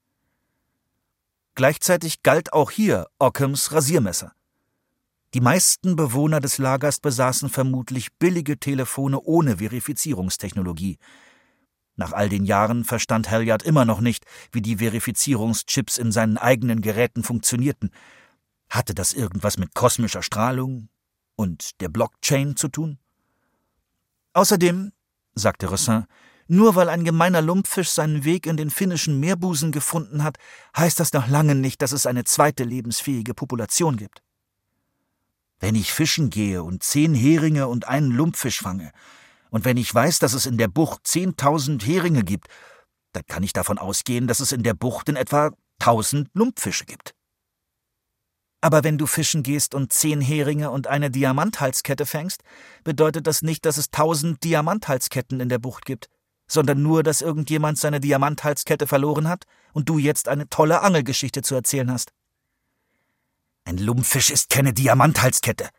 Gleichzeitig 1.53 2.23
galt 2.23 2.53
auch 2.53 2.71
hier 2.71 3.07
Ockhams 3.19 3.71
Rasiermesser. 3.71 4.33
Die 5.33 5.41
meisten 5.41 5.95
Bewohner 5.95 6.39
des 6.39 6.59
Lagers 6.59 6.99
besaßen 6.99 7.49
vermutlich 7.49 8.13
billige 8.19 8.59
Telefone 8.59 9.19
ohne 9.19 9.57
Verifizierungstechnologie. 9.57 10.99
Nach 11.95 12.11
all 12.11 12.29
den 12.29 12.45
Jahren 12.45 12.83
verstand 12.83 13.31
Halliard 13.31 13.63
immer 13.63 13.83
noch 13.83 13.99
nicht, 13.99 14.25
wie 14.51 14.61
die 14.61 14.77
Verifizierungschips 14.77 15.97
in 15.97 16.11
seinen 16.11 16.37
eigenen 16.37 16.81
Geräten 16.81 17.23
funktionierten. 17.23 17.89
Hatte 18.69 18.93
das 18.93 19.13
irgendwas 19.13 19.57
mit 19.57 19.73
kosmischer 19.73 20.21
Strahlung 20.21 20.89
und 21.35 21.81
der 21.81 21.89
Blockchain 21.89 22.55
zu 22.55 22.67
tun? 22.67 22.99
Außerdem, 24.33 24.91
sagte 25.33 25.67
Rossin, 25.67 26.05
nur 26.47 26.75
weil 26.75 26.89
ein 26.89 27.03
gemeiner 27.05 27.41
Lumpfisch 27.41 27.89
seinen 27.89 28.23
Weg 28.23 28.45
in 28.45 28.57
den 28.57 28.69
finnischen 28.69 29.19
Meerbusen 29.19 29.71
gefunden 29.71 30.23
hat, 30.23 30.37
heißt 30.77 30.99
das 30.99 31.13
noch 31.13 31.27
lange 31.27 31.55
nicht, 31.55 31.81
dass 31.81 31.91
es 31.91 32.05
eine 32.05 32.23
zweite 32.23 32.63
lebensfähige 32.63 33.33
Population 33.33 33.97
gibt. 33.97 34.21
Wenn 35.63 35.75
ich 35.75 35.93
fischen 35.93 36.29
gehe 36.29 36.61
und 36.61 36.83
zehn 36.83 37.15
Heringe 37.15 37.69
und 37.69 37.87
einen 37.87 38.11
Lumpfisch 38.11 38.59
fange, 38.59 38.91
und 39.49 39.63
wenn 39.63 39.77
ich 39.77 39.95
weiß, 39.95 40.19
dass 40.19 40.33
es 40.33 40.45
in 40.45 40.57
der 40.57 40.67
Bucht 40.67 41.07
zehntausend 41.07 41.87
Heringe 41.87 42.25
gibt, 42.25 42.49
dann 43.13 43.23
kann 43.27 43.43
ich 43.43 43.53
davon 43.53 43.77
ausgehen, 43.77 44.27
dass 44.27 44.41
es 44.41 44.51
in 44.51 44.63
der 44.63 44.73
Bucht 44.73 45.07
in 45.07 45.15
etwa 45.15 45.51
tausend 45.79 46.27
Lumpfische 46.33 46.83
gibt. 46.83 47.15
Aber 48.59 48.83
wenn 48.83 48.97
du 48.97 49.05
fischen 49.07 49.41
gehst 49.41 49.73
und 49.73 49.93
zehn 49.93 50.19
Heringe 50.19 50.69
und 50.69 50.87
eine 50.87 51.09
Diamanthalskette 51.09 52.05
fängst, 52.05 52.43
bedeutet 52.83 53.25
das 53.25 53.41
nicht, 53.41 53.63
dass 53.63 53.77
es 53.77 53.89
tausend 53.89 54.43
Diamanthalsketten 54.43 55.39
in 55.39 55.47
der 55.47 55.59
Bucht 55.59 55.85
gibt, 55.85 56.09
sondern 56.45 56.81
nur, 56.81 57.03
dass 57.03 57.21
irgendjemand 57.21 57.77
seine 57.77 58.01
Diamanthalskette 58.01 58.85
verloren 58.85 59.29
hat 59.29 59.45
und 59.71 59.87
du 59.87 59.97
jetzt 59.97 60.27
eine 60.27 60.49
tolle 60.49 60.81
Angelgeschichte 60.81 61.41
zu 61.41 61.55
erzählen 61.55 61.89
hast. 61.89 62.11
Ein 63.65 63.77
Lumpfisch 63.77 64.29
ist 64.29 64.49
keine 64.49 64.73
Diamanthalskette, 64.73 65.69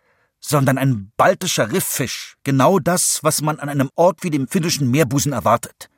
sondern 0.41 0.79
ein 0.79 1.13
baltischer 1.17 1.71
Rifffisch, 1.71 2.37
genau 2.45 2.79
das, 2.79 3.23
was 3.23 3.43
man 3.43 3.61
an 3.61 3.69
einem 3.69 3.91
Ort 3.95 4.23
wie 4.23 4.31
dem 4.31 4.49
finnischen 4.49 4.91
Meerbusen 4.91 5.33
erwartet. 5.33 5.91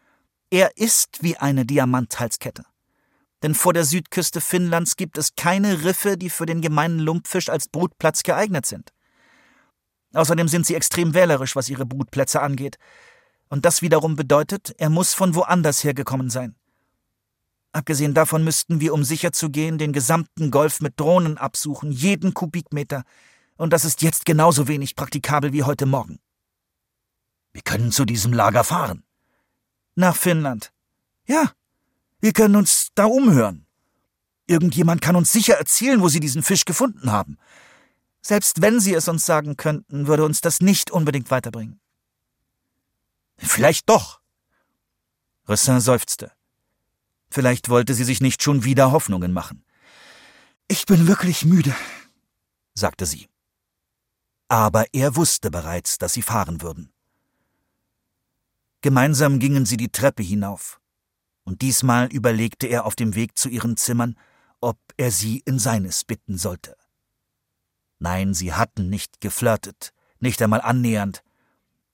Er 0.51 0.77
ist 0.77 1.23
wie 1.23 1.37
eine 1.37 1.65
Diamanthalskette. 1.65 2.65
Denn 3.43 3.55
vor 3.55 3.73
der 3.73 3.85
Südküste 3.85 4.41
Finnlands 4.41 4.97
gibt 4.97 5.19
es 5.19 5.35
keine 5.37 5.85
Riffe, 5.85 6.17
die 6.17 6.31
für 6.31 6.47
den 6.47 6.61
gemeinen 6.61 6.99
Lumpfisch 6.99 7.49
als 7.49 7.69
Brutplatz 7.69 8.23
geeignet 8.23 8.67
sind. 8.67 8.93
Außerdem 10.15 10.49
sind 10.49 10.67
sie 10.67 10.75
extrem 10.75 11.15
wählerisch, 11.15 11.57
was 11.57 11.69
ihre 11.69 11.85
Brutplätze 11.85 12.41
angeht. 12.41 12.79
Und 13.49 13.65
das 13.65 13.83
wiederum 13.83 14.17
bedeutet, 14.17 14.75
er 14.79 14.91
muss 14.91 15.15
von 15.15 15.35
woanders 15.35 15.85
hergekommen 15.85 16.31
sein. 16.31 16.57
Abgesehen 17.77 18.15
davon 18.15 18.43
müssten 18.43 18.81
wir, 18.81 18.95
um 18.95 19.05
sicher 19.05 19.33
zu 19.33 19.51
gehen, 19.51 19.77
den 19.77 19.93
gesamten 19.93 20.51
Golf 20.51 20.81
mit 20.81 20.99
Drohnen 20.99 21.37
absuchen, 21.37 21.93
jeden 21.93 22.33
Kubikmeter. 22.33 23.05
Und 23.59 23.75
das 23.75 23.85
ist 23.85 24.01
jetzt 24.01 24.25
genauso 24.25 24.67
wenig 24.67 24.97
praktikabel 24.97 25.53
wie 25.53 25.63
heute 25.63 25.85
Morgen. 25.85 26.19
Wir 27.53 27.61
können 27.61 27.93
zu 27.93 28.07
diesem 28.07 28.33
Lager 28.33 28.65
fahren. 28.65 29.05
Nach 29.95 30.17
Finnland. 30.17 30.73
Ja, 31.27 31.53
wir 32.19 32.33
können 32.33 32.57
uns 32.57 32.93
da 32.95 33.05
umhören. 33.05 33.67
Irgendjemand 34.47 35.03
kann 35.03 35.15
uns 35.15 35.31
sicher 35.31 35.59
erzählen, 35.59 36.01
wo 36.01 36.09
sie 36.09 36.21
diesen 36.21 36.43
Fisch 36.43 36.65
gefunden 36.65 37.13
haben. 37.13 37.37
Selbst 38.23 38.63
wenn 38.63 38.81
sie 38.81 38.95
es 38.95 39.07
uns 39.07 39.27
sagen 39.27 39.59
könnten, 39.59 40.07
würde 40.07 40.25
uns 40.25 40.41
das 40.41 40.63
nicht 40.63 40.91
unbedingt 40.91 41.31
weiterbringen. 41.31 41.79
Vielleicht 43.37 43.87
doch. 43.91 44.23
Ressin 45.47 45.81
seufzte. 45.81 46.36
Vielleicht 47.31 47.69
wollte 47.69 47.95
sie 47.95 48.05
sich 48.05 48.21
nicht 48.21 48.43
schon 48.43 48.65
wieder 48.65 48.93
Hoffnungen 48.93 49.33
machen. 49.33 49.65
Ich 50.69 50.87
bin 50.87 51.07
wirklich 51.07 51.45
müde, 51.45 51.75
sagte 52.75 53.07
sie. 53.07 53.29
Aber 54.49 54.87
er 54.93 55.17
wusste 55.17 55.51
bereits, 55.51 55.99
dass 55.99 56.13
sie 56.13 56.23
fahren 56.23 56.63
würden. 56.63 56.93
Gemeinsam 58.81 59.39
gingen 59.39 59.67
sie 59.67 59.77
die 59.77 59.91
Treppe 59.91 60.23
hinauf, 60.23 60.81
und 61.45 61.63
diesmal 61.63 62.07
überlegte 62.07 62.67
er 62.67 62.85
auf 62.85 62.95
dem 62.95 63.15
Weg 63.15 63.37
zu 63.37 63.49
ihren 63.49 63.77
Zimmern, 63.77 64.17
ob 64.61 64.79
er 64.97 65.11
sie 65.11 65.43
in 65.45 65.59
seines 65.59 66.05
bitten 66.05 66.39
sollte. 66.39 66.77
Nein, 67.99 68.35
sie 68.35 68.53
hatten 68.53 68.89
nicht 68.89 69.21
geflirtet, 69.21 69.93
nicht 70.21 70.41
einmal 70.43 70.61
annähernd, 70.61 71.23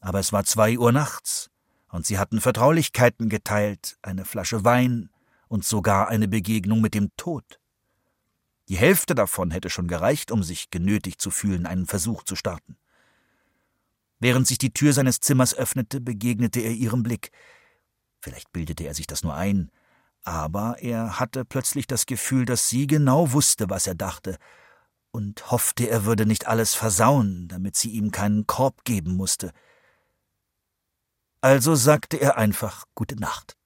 aber 0.00 0.18
es 0.18 0.32
war 0.32 0.44
zwei 0.44 0.78
Uhr 0.78 0.92
nachts, 0.92 1.50
und 1.88 2.06
sie 2.06 2.18
hatten 2.18 2.40
Vertraulichkeiten 2.40 3.28
geteilt, 3.28 3.96
eine 4.02 4.24
Flasche 4.24 4.64
Wein, 4.64 5.10
und 5.52 5.66
sogar 5.66 6.08
eine 6.08 6.28
Begegnung 6.28 6.80
mit 6.80 6.94
dem 6.94 7.10
Tod. 7.18 7.60
Die 8.70 8.78
Hälfte 8.78 9.14
davon 9.14 9.50
hätte 9.50 9.68
schon 9.68 9.86
gereicht, 9.86 10.30
um 10.30 10.42
sich 10.42 10.70
genötigt 10.70 11.20
zu 11.20 11.30
fühlen, 11.30 11.66
einen 11.66 11.84
Versuch 11.84 12.22
zu 12.22 12.36
starten. 12.36 12.78
Während 14.18 14.46
sich 14.46 14.56
die 14.56 14.72
Tür 14.72 14.94
seines 14.94 15.20
Zimmers 15.20 15.54
öffnete, 15.54 16.00
begegnete 16.00 16.60
er 16.60 16.70
ihrem 16.70 17.02
Blick. 17.02 17.32
Vielleicht 18.22 18.50
bildete 18.52 18.84
er 18.84 18.94
sich 18.94 19.06
das 19.06 19.24
nur 19.24 19.34
ein, 19.34 19.70
aber 20.24 20.76
er 20.78 21.20
hatte 21.20 21.44
plötzlich 21.44 21.86
das 21.86 22.06
Gefühl, 22.06 22.46
dass 22.46 22.70
sie 22.70 22.86
genau 22.86 23.32
wusste, 23.32 23.68
was 23.68 23.86
er 23.86 23.94
dachte, 23.94 24.38
und 25.10 25.50
hoffte, 25.50 25.86
er 25.86 26.06
würde 26.06 26.24
nicht 26.24 26.46
alles 26.46 26.74
versauen, 26.74 27.46
damit 27.48 27.76
sie 27.76 27.90
ihm 27.90 28.10
keinen 28.10 28.46
Korb 28.46 28.84
geben 28.84 29.16
musste. 29.16 29.52
Also 31.42 31.74
sagte 31.74 32.16
er 32.16 32.38
einfach 32.38 32.86
Gute 32.94 33.16
Nacht. 33.16 33.58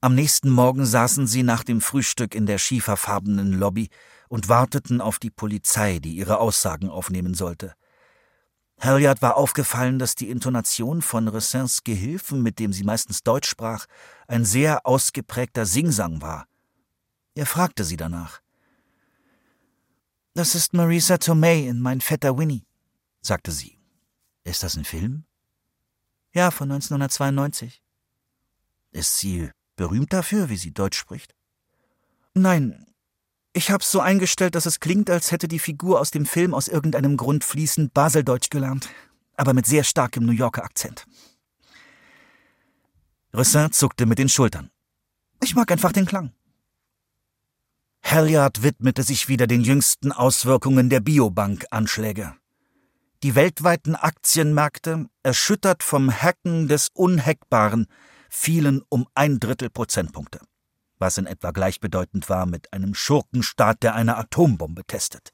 Am 0.00 0.14
nächsten 0.14 0.50
Morgen 0.50 0.86
saßen 0.86 1.26
sie 1.26 1.42
nach 1.42 1.64
dem 1.64 1.80
Frühstück 1.80 2.36
in 2.36 2.46
der 2.46 2.58
schieferfarbenen 2.58 3.52
Lobby 3.52 3.90
und 4.28 4.48
warteten 4.48 5.00
auf 5.00 5.18
die 5.18 5.30
Polizei, 5.30 5.98
die 5.98 6.14
ihre 6.14 6.38
Aussagen 6.38 6.88
aufnehmen 6.88 7.34
sollte. 7.34 7.74
Halliard 8.80 9.22
war 9.22 9.36
aufgefallen, 9.36 9.98
dass 9.98 10.14
die 10.14 10.30
Intonation 10.30 11.02
von 11.02 11.26
Ressins 11.26 11.82
Gehilfen, 11.82 12.42
mit 12.42 12.60
dem 12.60 12.72
sie 12.72 12.84
meistens 12.84 13.24
Deutsch 13.24 13.48
sprach, 13.48 13.86
ein 14.28 14.44
sehr 14.44 14.86
ausgeprägter 14.86 15.66
Singsang 15.66 16.22
war. 16.22 16.46
Er 17.34 17.46
fragte 17.46 17.82
sie 17.82 17.96
danach. 17.96 18.40
Das 20.34 20.54
ist 20.54 20.74
Marisa 20.74 21.18
Tomei 21.18 21.66
in 21.66 21.80
Mein 21.80 22.00
Vetter 22.00 22.38
Winnie, 22.38 22.64
sagte 23.20 23.50
sie. 23.50 23.80
Ist 24.44 24.62
das 24.62 24.76
ein 24.76 24.84
Film? 24.84 25.24
Ja, 26.32 26.52
von 26.52 26.70
1992. 26.70 27.82
Ist 28.92 29.18
sie 29.18 29.50
berühmt 29.78 30.12
dafür, 30.12 30.50
wie 30.50 30.58
sie 30.58 30.72
Deutsch 30.72 30.98
spricht? 30.98 31.34
Nein. 32.34 32.84
Ich 33.54 33.70
hab's 33.70 33.90
so 33.90 34.00
eingestellt, 34.00 34.54
dass 34.54 34.66
es 34.66 34.78
klingt, 34.78 35.08
als 35.08 35.32
hätte 35.32 35.48
die 35.48 35.58
Figur 35.58 35.98
aus 36.00 36.10
dem 36.10 36.26
Film 36.26 36.52
aus 36.52 36.68
irgendeinem 36.68 37.16
Grund 37.16 37.44
fließend 37.44 37.94
Baseldeutsch 37.94 38.50
gelernt, 38.50 38.90
aber 39.36 39.54
mit 39.54 39.64
sehr 39.64 39.84
starkem 39.84 40.26
New 40.26 40.32
Yorker 40.32 40.64
Akzent. 40.64 41.06
Ressin 43.32 43.72
zuckte 43.72 44.04
mit 44.04 44.18
den 44.18 44.28
Schultern. 44.28 44.70
Ich 45.42 45.54
mag 45.54 45.72
einfach 45.72 45.92
den 45.92 46.06
Klang. 46.06 46.32
Halliard 48.02 48.62
widmete 48.62 49.02
sich 49.02 49.28
wieder 49.28 49.46
den 49.46 49.62
jüngsten 49.62 50.12
Auswirkungen 50.12 50.90
der 50.90 51.00
Biobank-Anschläge. 51.00 52.34
Die 53.22 53.34
weltweiten 53.34 53.96
Aktienmärkte, 53.96 55.06
erschüttert 55.22 55.82
vom 55.82 56.10
Hacken 56.10 56.68
des 56.68 56.88
Unhackbaren, 56.94 57.86
fielen 58.28 58.82
um 58.88 59.06
ein 59.14 59.40
Drittel 59.40 59.70
Prozentpunkte, 59.70 60.40
was 60.98 61.18
in 61.18 61.26
etwa 61.26 61.50
gleichbedeutend 61.50 62.28
war 62.28 62.46
mit 62.46 62.72
einem 62.72 62.94
Schurkenstaat, 62.94 63.82
der 63.82 63.94
eine 63.94 64.16
Atombombe 64.16 64.84
testet. 64.84 65.30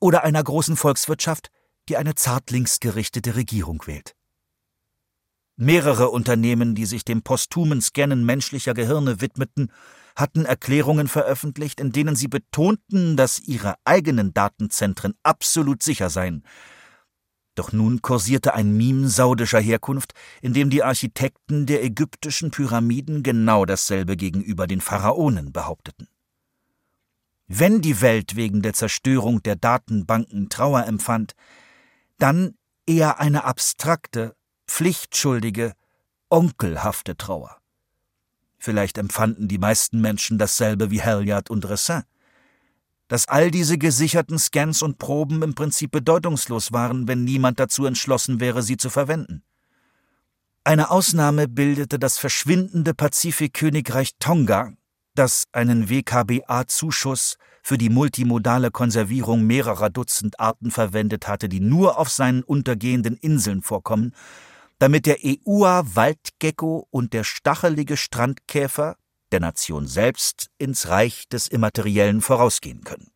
Oder 0.00 0.24
einer 0.24 0.42
großen 0.42 0.76
Volkswirtschaft, 0.76 1.50
die 1.88 1.96
eine 1.96 2.14
zart 2.14 2.50
linksgerichtete 2.50 3.36
Regierung 3.36 3.82
wählt. 3.86 4.14
Mehrere 5.56 6.10
Unternehmen, 6.10 6.74
die 6.74 6.86
sich 6.86 7.04
dem 7.04 7.22
posthumen 7.22 7.80
Scannen 7.80 8.24
menschlicher 8.24 8.74
Gehirne 8.74 9.20
widmeten, 9.20 9.70
hatten 10.16 10.44
Erklärungen 10.44 11.08
veröffentlicht, 11.08 11.80
in 11.80 11.92
denen 11.92 12.16
sie 12.16 12.28
betonten, 12.28 13.16
dass 13.16 13.38
ihre 13.38 13.74
eigenen 13.84 14.32
Datenzentren 14.32 15.14
absolut 15.22 15.82
sicher 15.82 16.10
seien 16.10 16.44
doch 17.54 17.72
nun 17.72 18.02
kursierte 18.02 18.54
ein 18.54 18.76
Meme 18.76 19.08
saudischer 19.08 19.60
Herkunft, 19.60 20.12
in 20.42 20.52
dem 20.54 20.70
die 20.70 20.82
Architekten 20.82 21.66
der 21.66 21.84
ägyptischen 21.84 22.50
Pyramiden 22.50 23.22
genau 23.22 23.64
dasselbe 23.64 24.16
gegenüber 24.16 24.66
den 24.66 24.80
Pharaonen 24.80 25.52
behaupteten. 25.52 26.08
Wenn 27.46 27.82
die 27.82 28.00
Welt 28.00 28.36
wegen 28.36 28.62
der 28.62 28.72
Zerstörung 28.72 29.42
der 29.42 29.56
Datenbanken 29.56 30.48
Trauer 30.48 30.86
empfand, 30.86 31.34
dann 32.18 32.54
eher 32.86 33.20
eine 33.20 33.44
abstrakte, 33.44 34.34
pflichtschuldige, 34.66 35.74
onkelhafte 36.30 37.16
Trauer. 37.16 37.58
Vielleicht 38.58 38.96
empfanden 38.96 39.46
die 39.46 39.58
meisten 39.58 40.00
Menschen 40.00 40.38
dasselbe 40.38 40.90
wie 40.90 41.02
Halliard 41.02 41.50
und 41.50 41.68
Ressin. 41.68 42.02
Dass 43.14 43.28
all 43.28 43.52
diese 43.52 43.78
gesicherten 43.78 44.40
Scans 44.40 44.82
und 44.82 44.98
Proben 44.98 45.44
im 45.44 45.54
Prinzip 45.54 45.92
bedeutungslos 45.92 46.72
waren, 46.72 47.06
wenn 47.06 47.22
niemand 47.22 47.60
dazu 47.60 47.86
entschlossen 47.86 48.40
wäre, 48.40 48.60
sie 48.64 48.76
zu 48.76 48.90
verwenden. 48.90 49.44
Eine 50.64 50.90
Ausnahme 50.90 51.46
bildete 51.46 52.00
das 52.00 52.18
verschwindende 52.18 52.92
Pazifikkönigreich 52.92 54.16
Tonga, 54.18 54.72
das 55.14 55.44
einen 55.52 55.88
WKBA-Zuschuss 55.88 57.36
für 57.62 57.78
die 57.78 57.88
multimodale 57.88 58.72
Konservierung 58.72 59.44
mehrerer 59.46 59.90
Dutzend 59.90 60.40
Arten 60.40 60.72
verwendet 60.72 61.28
hatte, 61.28 61.48
die 61.48 61.60
nur 61.60 62.00
auf 62.00 62.10
seinen 62.10 62.42
untergehenden 62.42 63.16
Inseln 63.16 63.62
vorkommen, 63.62 64.12
damit 64.80 65.06
der 65.06 65.18
Eua-Waldgecko 65.22 66.88
und 66.90 67.12
der 67.12 67.22
stachelige 67.22 67.96
Strandkäfer 67.96 68.96
der 69.34 69.40
Nation 69.40 69.88
selbst 69.88 70.48
ins 70.58 70.86
Reich 70.86 71.28
des 71.28 71.48
Immateriellen 71.48 72.20
vorausgehen 72.20 72.84
können. 72.84 73.10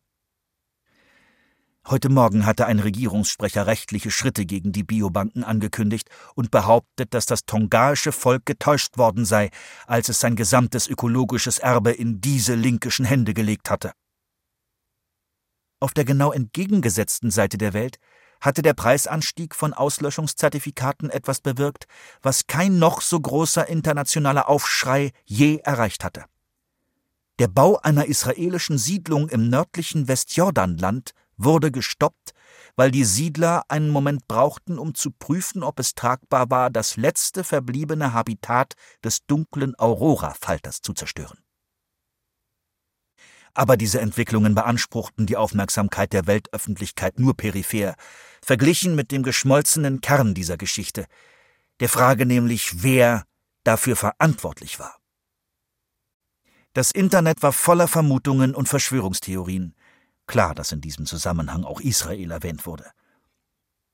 Heute 1.87 2.09
Morgen 2.09 2.45
hatte 2.45 2.65
ein 2.65 2.79
Regierungssprecher 2.79 3.67
rechtliche 3.67 4.11
Schritte 4.11 4.45
gegen 4.45 4.73
die 4.73 4.83
Biobanken 4.83 5.45
angekündigt 5.45 6.09
und 6.35 6.51
behauptet, 6.51 7.13
dass 7.13 7.25
das 7.25 7.45
tongaische 7.45 8.11
Volk 8.11 8.45
getäuscht 8.45 8.97
worden 8.97 9.23
sei, 9.23 9.49
als 9.87 10.09
es 10.09 10.19
sein 10.19 10.35
gesamtes 10.35 10.89
ökologisches 10.89 11.57
Erbe 11.57 11.91
in 11.91 12.19
diese 12.19 12.53
linkischen 12.53 13.05
Hände 13.05 13.33
gelegt 13.33 13.69
hatte. 13.69 13.93
Auf 15.79 15.93
der 15.93 16.03
genau 16.03 16.33
entgegengesetzten 16.33 17.31
Seite 17.31 17.57
der 17.57 17.71
Welt 17.71 17.97
hatte 18.41 18.61
der 18.61 18.73
Preisanstieg 18.73 19.55
von 19.55 19.73
Auslöschungszertifikaten 19.73 21.09
etwas 21.09 21.41
bewirkt, 21.41 21.85
was 22.21 22.47
kein 22.47 22.79
noch 22.79 23.01
so 23.01 23.19
großer 23.19 23.67
internationaler 23.67 24.49
Aufschrei 24.49 25.11
je 25.25 25.57
erreicht 25.57 26.03
hatte. 26.03 26.25
Der 27.39 27.47
Bau 27.47 27.77
einer 27.77 28.05
israelischen 28.05 28.77
Siedlung 28.77 29.29
im 29.29 29.49
nördlichen 29.49 30.07
Westjordanland 30.07 31.11
wurde 31.37 31.71
gestoppt, 31.71 32.33
weil 32.75 32.91
die 32.91 33.05
Siedler 33.05 33.63
einen 33.69 33.89
Moment 33.89 34.27
brauchten, 34.27 34.77
um 34.77 34.93
zu 34.93 35.11
prüfen, 35.11 35.63
ob 35.63 35.79
es 35.79 35.95
tragbar 35.95 36.49
war, 36.49 36.69
das 36.69 36.97
letzte 36.97 37.43
verbliebene 37.43 38.13
Habitat 38.13 38.73
des 39.03 39.25
dunklen 39.25 39.77
Aurora-Falters 39.77 40.81
zu 40.81 40.93
zerstören. 40.93 41.39
Aber 43.59 43.75
diese 43.75 43.99
Entwicklungen 43.99 44.55
beanspruchten 44.55 45.25
die 45.25 45.35
Aufmerksamkeit 45.35 46.13
der 46.13 46.27
Weltöffentlichkeit 46.27 47.19
nur 47.19 47.35
peripher, 47.35 47.95
verglichen 48.41 48.95
mit 48.95 49.11
dem 49.11 49.21
geschmolzenen 49.21 49.99
Kern 49.99 50.33
dieser 50.33 50.55
Geschichte, 50.55 51.07
der 51.81 51.89
Frage 51.89 52.25
nämlich, 52.25 52.83
wer 52.83 53.25
dafür 53.65 53.97
verantwortlich 53.97 54.79
war. 54.79 54.95
Das 56.71 56.91
Internet 56.91 57.43
war 57.43 57.51
voller 57.51 57.89
Vermutungen 57.89 58.55
und 58.55 58.69
Verschwörungstheorien. 58.69 59.75
Klar, 60.25 60.55
dass 60.55 60.71
in 60.71 60.79
diesem 60.79 61.05
Zusammenhang 61.05 61.65
auch 61.65 61.81
Israel 61.81 62.31
erwähnt 62.31 62.65
wurde. 62.65 62.85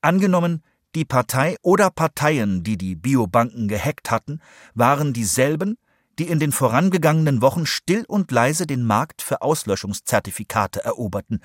Angenommen, 0.00 0.62
die 0.94 1.04
Partei 1.04 1.56
oder 1.62 1.90
Parteien, 1.90 2.62
die 2.62 2.78
die 2.78 2.94
Biobanken 2.94 3.66
gehackt 3.66 4.12
hatten, 4.12 4.40
waren 4.74 5.12
dieselben, 5.12 5.76
die 6.18 6.28
in 6.28 6.38
den 6.38 6.52
vorangegangenen 6.52 7.42
Wochen 7.42 7.66
still 7.66 8.04
und 8.06 8.30
leise 8.30 8.66
den 8.66 8.84
Markt 8.84 9.22
für 9.22 9.42
Auslöschungszertifikate 9.42 10.84
eroberten. 10.84 11.40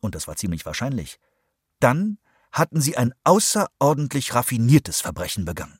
Und 0.00 0.14
das 0.14 0.26
war 0.26 0.36
ziemlich 0.36 0.66
wahrscheinlich. 0.66 1.18
Dann 1.80 2.18
hatten 2.52 2.80
sie 2.80 2.96
ein 2.96 3.14
außerordentlich 3.24 4.34
raffiniertes 4.34 5.00
Verbrechen 5.00 5.44
begangen. 5.44 5.78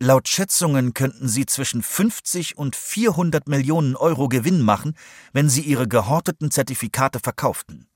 Laut 0.00 0.28
Schätzungen 0.28 0.92
könnten 0.92 1.28
sie 1.28 1.46
zwischen 1.46 1.82
50 1.82 2.58
und 2.58 2.76
400 2.76 3.48
Millionen 3.48 3.96
Euro 3.96 4.28
Gewinn 4.28 4.60
machen, 4.60 4.96
wenn 5.32 5.48
sie 5.48 5.62
ihre 5.62 5.88
gehorteten 5.88 6.50
Zertifikate 6.50 7.20
verkauften. 7.20 7.88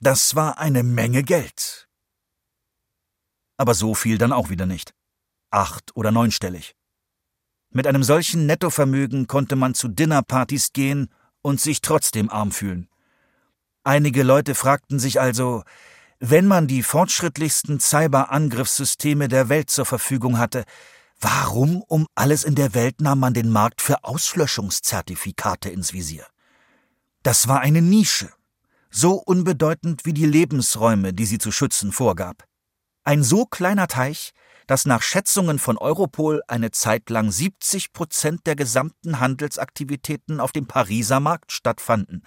Das 0.00 0.34
war 0.34 0.58
eine 0.58 0.82
Menge 0.82 1.22
Geld. 1.22 1.88
Aber 3.56 3.74
so 3.74 3.94
viel 3.94 4.18
dann 4.18 4.32
auch 4.32 4.50
wieder 4.50 4.66
nicht. 4.66 4.94
Acht- 5.50 5.96
oder 5.96 6.10
neunstellig. 6.10 6.76
Mit 7.76 7.88
einem 7.88 8.04
solchen 8.04 8.46
Nettovermögen 8.46 9.26
konnte 9.26 9.56
man 9.56 9.74
zu 9.74 9.88
Dinnerpartys 9.88 10.72
gehen 10.72 11.08
und 11.42 11.60
sich 11.60 11.80
trotzdem 11.80 12.30
arm 12.30 12.52
fühlen. 12.52 12.88
Einige 13.82 14.22
Leute 14.22 14.54
fragten 14.54 15.00
sich 15.00 15.20
also, 15.20 15.64
wenn 16.20 16.46
man 16.46 16.68
die 16.68 16.84
fortschrittlichsten 16.84 17.80
Cyber-Angriffssysteme 17.80 19.26
der 19.26 19.48
Welt 19.48 19.70
zur 19.70 19.86
Verfügung 19.86 20.38
hatte, 20.38 20.64
warum 21.20 21.82
um 21.82 22.06
alles 22.14 22.44
in 22.44 22.54
der 22.54 22.74
Welt 22.74 23.00
nahm 23.00 23.18
man 23.18 23.34
den 23.34 23.50
Markt 23.50 23.82
für 23.82 24.04
Auslöschungszertifikate 24.04 25.68
ins 25.68 25.92
Visier? 25.92 26.26
Das 27.24 27.48
war 27.48 27.60
eine 27.60 27.82
Nische, 27.82 28.30
so 28.88 29.14
unbedeutend 29.14 30.06
wie 30.06 30.14
die 30.14 30.26
Lebensräume, 30.26 31.12
die 31.12 31.26
sie 31.26 31.38
zu 31.38 31.50
schützen 31.50 31.90
vorgab. 31.90 32.44
Ein 33.02 33.24
so 33.24 33.46
kleiner 33.46 33.88
Teich, 33.88 34.32
dass 34.66 34.86
nach 34.86 35.02
Schätzungen 35.02 35.58
von 35.58 35.76
Europol 35.76 36.42
eine 36.48 36.70
Zeit 36.70 37.10
lang 37.10 37.30
70 37.30 37.92
Prozent 37.92 38.46
der 38.46 38.56
gesamten 38.56 39.20
Handelsaktivitäten 39.20 40.40
auf 40.40 40.52
dem 40.52 40.66
Pariser 40.66 41.20
Markt 41.20 41.52
stattfanden, 41.52 42.22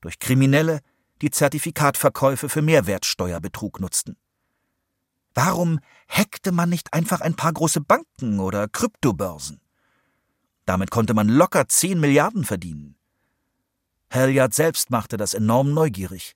durch 0.00 0.18
Kriminelle, 0.18 0.80
die 1.22 1.30
Zertifikatverkäufe 1.30 2.48
für 2.48 2.62
Mehrwertsteuerbetrug 2.62 3.80
nutzten. 3.80 4.16
Warum 5.34 5.80
hackte 6.08 6.52
man 6.52 6.68
nicht 6.68 6.92
einfach 6.92 7.20
ein 7.20 7.34
paar 7.34 7.52
große 7.52 7.80
Banken 7.80 8.40
oder 8.40 8.68
Kryptobörsen? 8.68 9.60
Damit 10.64 10.90
konnte 10.90 11.14
man 11.14 11.28
locker 11.28 11.68
10 11.68 12.00
Milliarden 12.00 12.44
verdienen. 12.44 12.96
Halliard 14.10 14.54
selbst 14.54 14.90
machte 14.90 15.16
das 15.16 15.34
enorm 15.34 15.72
neugierig. 15.72 16.34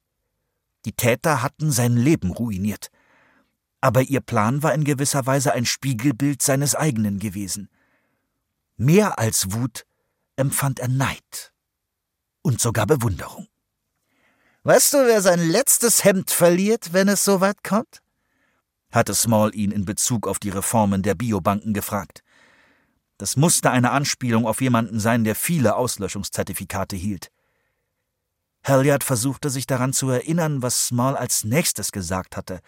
Die 0.85 0.93
Täter 0.93 1.43
hatten 1.43 1.73
sein 1.73 1.97
Leben 1.97 2.31
ruiniert 2.31 2.91
aber 3.81 4.03
ihr 4.03 4.21
Plan 4.21 4.63
war 4.63 4.75
in 4.75 4.85
gewisser 4.85 5.27
Weise 5.27 5.53
ein 5.53 5.67
Spiegelbild 5.67 6.43
seines 6.43 6.75
eigenen 6.75 7.19
gewesen. 7.19 7.69
Mehr 8.77 9.19
als 9.19 9.53
Wut 9.53 9.87
empfand 10.37 10.81
er 10.81 10.89
Neid 10.89 11.53
und 12.43 12.61
sogar 12.61 12.87
Bewunderung. 12.87 13.49
Weißt 14.63 14.93
du, 14.93 14.99
wer 15.07 15.23
sein 15.23 15.41
letztes 15.41 16.05
Hemd 16.05 16.31
verliert, 16.31 16.93
wenn 16.93 17.09
es 17.09 17.25
so 17.25 17.41
weit 17.41 17.65
kommt? 17.65 18.03
hatte 18.93 19.15
Small 19.15 19.55
ihn 19.55 19.71
in 19.71 19.85
Bezug 19.85 20.27
auf 20.27 20.39
die 20.39 20.51
Reformen 20.51 21.03
der 21.03 21.15
Biobanken 21.15 21.73
gefragt. 21.73 22.23
Das 23.19 23.37
musste 23.37 23.71
eine 23.71 23.91
Anspielung 23.93 24.47
auf 24.47 24.61
jemanden 24.61 24.99
sein, 24.99 25.25
der 25.25 25.35
viele 25.35 25.77
Auslöschungszertifikate 25.77 26.97
hielt. 26.97 27.31
Halliard 28.65 29.05
versuchte 29.05 29.49
sich 29.49 29.67
daran 29.67 29.93
zu 29.93 30.11
erinnern, 30.11 30.63
was 30.63 30.87
Small 30.87 31.17
als 31.17 31.45
nächstes 31.45 31.93
gesagt 31.93 32.37
hatte, 32.37 32.61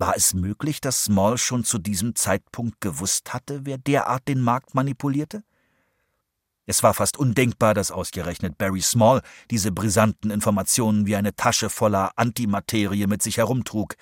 war 0.00 0.16
es 0.16 0.32
möglich, 0.32 0.80
dass 0.80 1.04
Small 1.04 1.36
schon 1.36 1.62
zu 1.62 1.78
diesem 1.78 2.16
Zeitpunkt 2.16 2.80
gewusst 2.80 3.34
hatte, 3.34 3.66
wer 3.66 3.76
derart 3.76 4.26
den 4.26 4.40
Markt 4.40 4.74
manipulierte? 4.74 5.44
Es 6.66 6.82
war 6.82 6.94
fast 6.94 7.18
undenkbar, 7.18 7.74
dass 7.74 7.90
ausgerechnet 7.90 8.56
Barry 8.56 8.80
Small 8.80 9.22
diese 9.50 9.72
brisanten 9.72 10.30
Informationen 10.30 11.04
wie 11.04 11.16
eine 11.16 11.36
Tasche 11.36 11.68
voller 11.68 12.12
Antimaterie 12.16 13.06
mit 13.06 13.22
sich 13.22 13.36
herumtrug. 13.36 13.96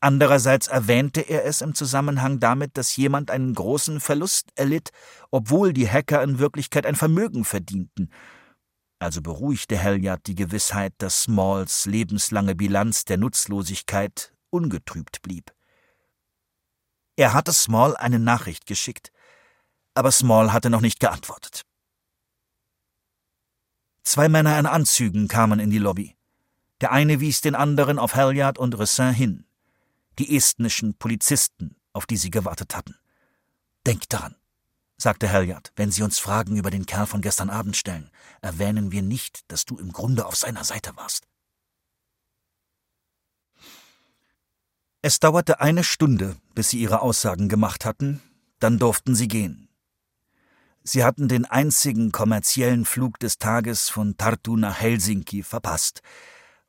Andererseits 0.00 0.68
erwähnte 0.68 1.20
er 1.20 1.44
es 1.44 1.60
im 1.60 1.74
Zusammenhang 1.74 2.40
damit, 2.40 2.76
dass 2.78 2.96
jemand 2.96 3.30
einen 3.30 3.54
großen 3.54 4.00
Verlust 4.00 4.50
erlitt, 4.54 4.90
obwohl 5.30 5.72
die 5.72 5.88
Hacker 5.88 6.22
in 6.22 6.38
Wirklichkeit 6.38 6.86
ein 6.86 6.94
Vermögen 6.94 7.44
verdienten. 7.44 8.10
Also 8.98 9.20
beruhigte 9.20 9.82
Halliard 9.82 10.26
die 10.26 10.34
Gewissheit, 10.34 10.94
dass 10.98 11.24
Smalls 11.24 11.84
lebenslange 11.84 12.54
Bilanz 12.54 13.04
der 13.04 13.18
Nutzlosigkeit 13.18 14.33
ungetrübt 14.54 15.20
blieb. 15.22 15.52
Er 17.16 17.32
hatte 17.32 17.52
Small 17.52 17.96
eine 17.96 18.20
Nachricht 18.20 18.66
geschickt, 18.66 19.10
aber 19.94 20.12
Small 20.12 20.52
hatte 20.52 20.70
noch 20.70 20.80
nicht 20.80 21.00
geantwortet. 21.00 21.62
Zwei 24.04 24.28
Männer 24.28 24.58
in 24.58 24.66
Anzügen 24.66 25.28
kamen 25.28 25.58
in 25.60 25.70
die 25.70 25.78
Lobby. 25.78 26.16
Der 26.80 26.92
eine 26.92 27.20
wies 27.20 27.40
den 27.40 27.54
anderen 27.54 27.98
auf 27.98 28.14
Halliard 28.14 28.58
und 28.58 28.78
Ressin 28.78 29.12
hin, 29.12 29.46
die 30.18 30.36
estnischen 30.36 30.94
Polizisten, 30.94 31.76
auf 31.92 32.06
die 32.06 32.16
sie 32.16 32.30
gewartet 32.30 32.76
hatten. 32.76 32.96
Denk 33.86 34.08
daran, 34.08 34.36
sagte 34.96 35.30
Halliard, 35.30 35.72
wenn 35.76 35.90
Sie 35.90 36.02
uns 36.02 36.18
Fragen 36.18 36.56
über 36.56 36.70
den 36.70 36.86
Kerl 36.86 37.06
von 37.06 37.22
gestern 37.22 37.50
Abend 37.50 37.76
stellen, 37.76 38.10
erwähnen 38.40 38.92
wir 38.92 39.02
nicht, 39.02 39.50
dass 39.50 39.64
du 39.64 39.78
im 39.78 39.92
Grunde 39.92 40.26
auf 40.26 40.36
seiner 40.36 40.64
Seite 40.64 40.96
warst. 40.96 41.26
Es 45.06 45.20
dauerte 45.20 45.60
eine 45.60 45.84
Stunde, 45.84 46.34
bis 46.54 46.70
sie 46.70 46.78
ihre 46.78 47.02
Aussagen 47.02 47.50
gemacht 47.50 47.84
hatten, 47.84 48.22
dann 48.58 48.78
durften 48.78 49.14
sie 49.14 49.28
gehen. 49.28 49.68
Sie 50.82 51.04
hatten 51.04 51.28
den 51.28 51.44
einzigen 51.44 52.10
kommerziellen 52.10 52.86
Flug 52.86 53.18
des 53.18 53.36
Tages 53.36 53.90
von 53.90 54.16
Tartu 54.16 54.56
nach 54.56 54.80
Helsinki 54.80 55.42
verpasst, 55.42 56.00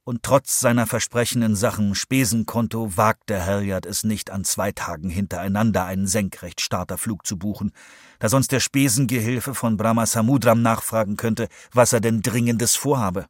und 0.04 0.22
trotz 0.22 0.60
seiner 0.60 0.86
Versprechen 0.86 1.44
in 1.44 1.56
Sachen 1.56 1.96
Spesenkonto 1.96 2.98
wagte 2.98 3.46
Halliard 3.46 3.86
es 3.86 4.04
nicht, 4.04 4.30
an 4.32 4.44
zwei 4.44 4.74
Tagen 4.74 5.10
hintereinander 5.10 5.86
einen 5.86 6.06
Senkrechtstarterflug 6.06 7.26
zu 7.26 7.38
buchen, 7.38 7.72
da 8.20 8.28
sonst 8.28 8.52
der 8.52 8.60
Spesengehilfe 8.60 9.56
von 9.56 9.78
Brahma 9.78 10.06
Samudram 10.06 10.62
nachfragen 10.62 11.16
könnte, 11.16 11.48
was 11.72 11.94
er 11.94 12.02
denn 12.02 12.22
Dringendes 12.22 12.76
vorhabe. 12.76 13.28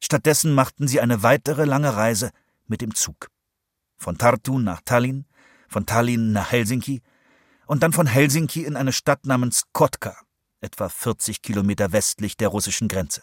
Stattdessen 0.00 0.54
machten 0.54 0.88
sie 0.88 1.02
eine 1.02 1.22
weitere 1.22 1.66
lange 1.66 1.94
Reise 1.94 2.30
mit 2.68 2.80
dem 2.80 2.94
Zug. 2.94 3.28
Von 3.96 4.18
Tartu 4.18 4.58
nach 4.58 4.80
Tallinn, 4.84 5.26
von 5.68 5.86
Tallinn 5.86 6.32
nach 6.32 6.52
Helsinki 6.52 7.02
und 7.66 7.82
dann 7.82 7.92
von 7.92 8.06
Helsinki 8.06 8.64
in 8.64 8.76
eine 8.76 8.92
Stadt 8.92 9.26
namens 9.26 9.62
Kotka, 9.72 10.16
etwa 10.60 10.88
40 10.88 11.42
Kilometer 11.42 11.92
westlich 11.92 12.36
der 12.36 12.48
russischen 12.48 12.88
Grenze. 12.88 13.22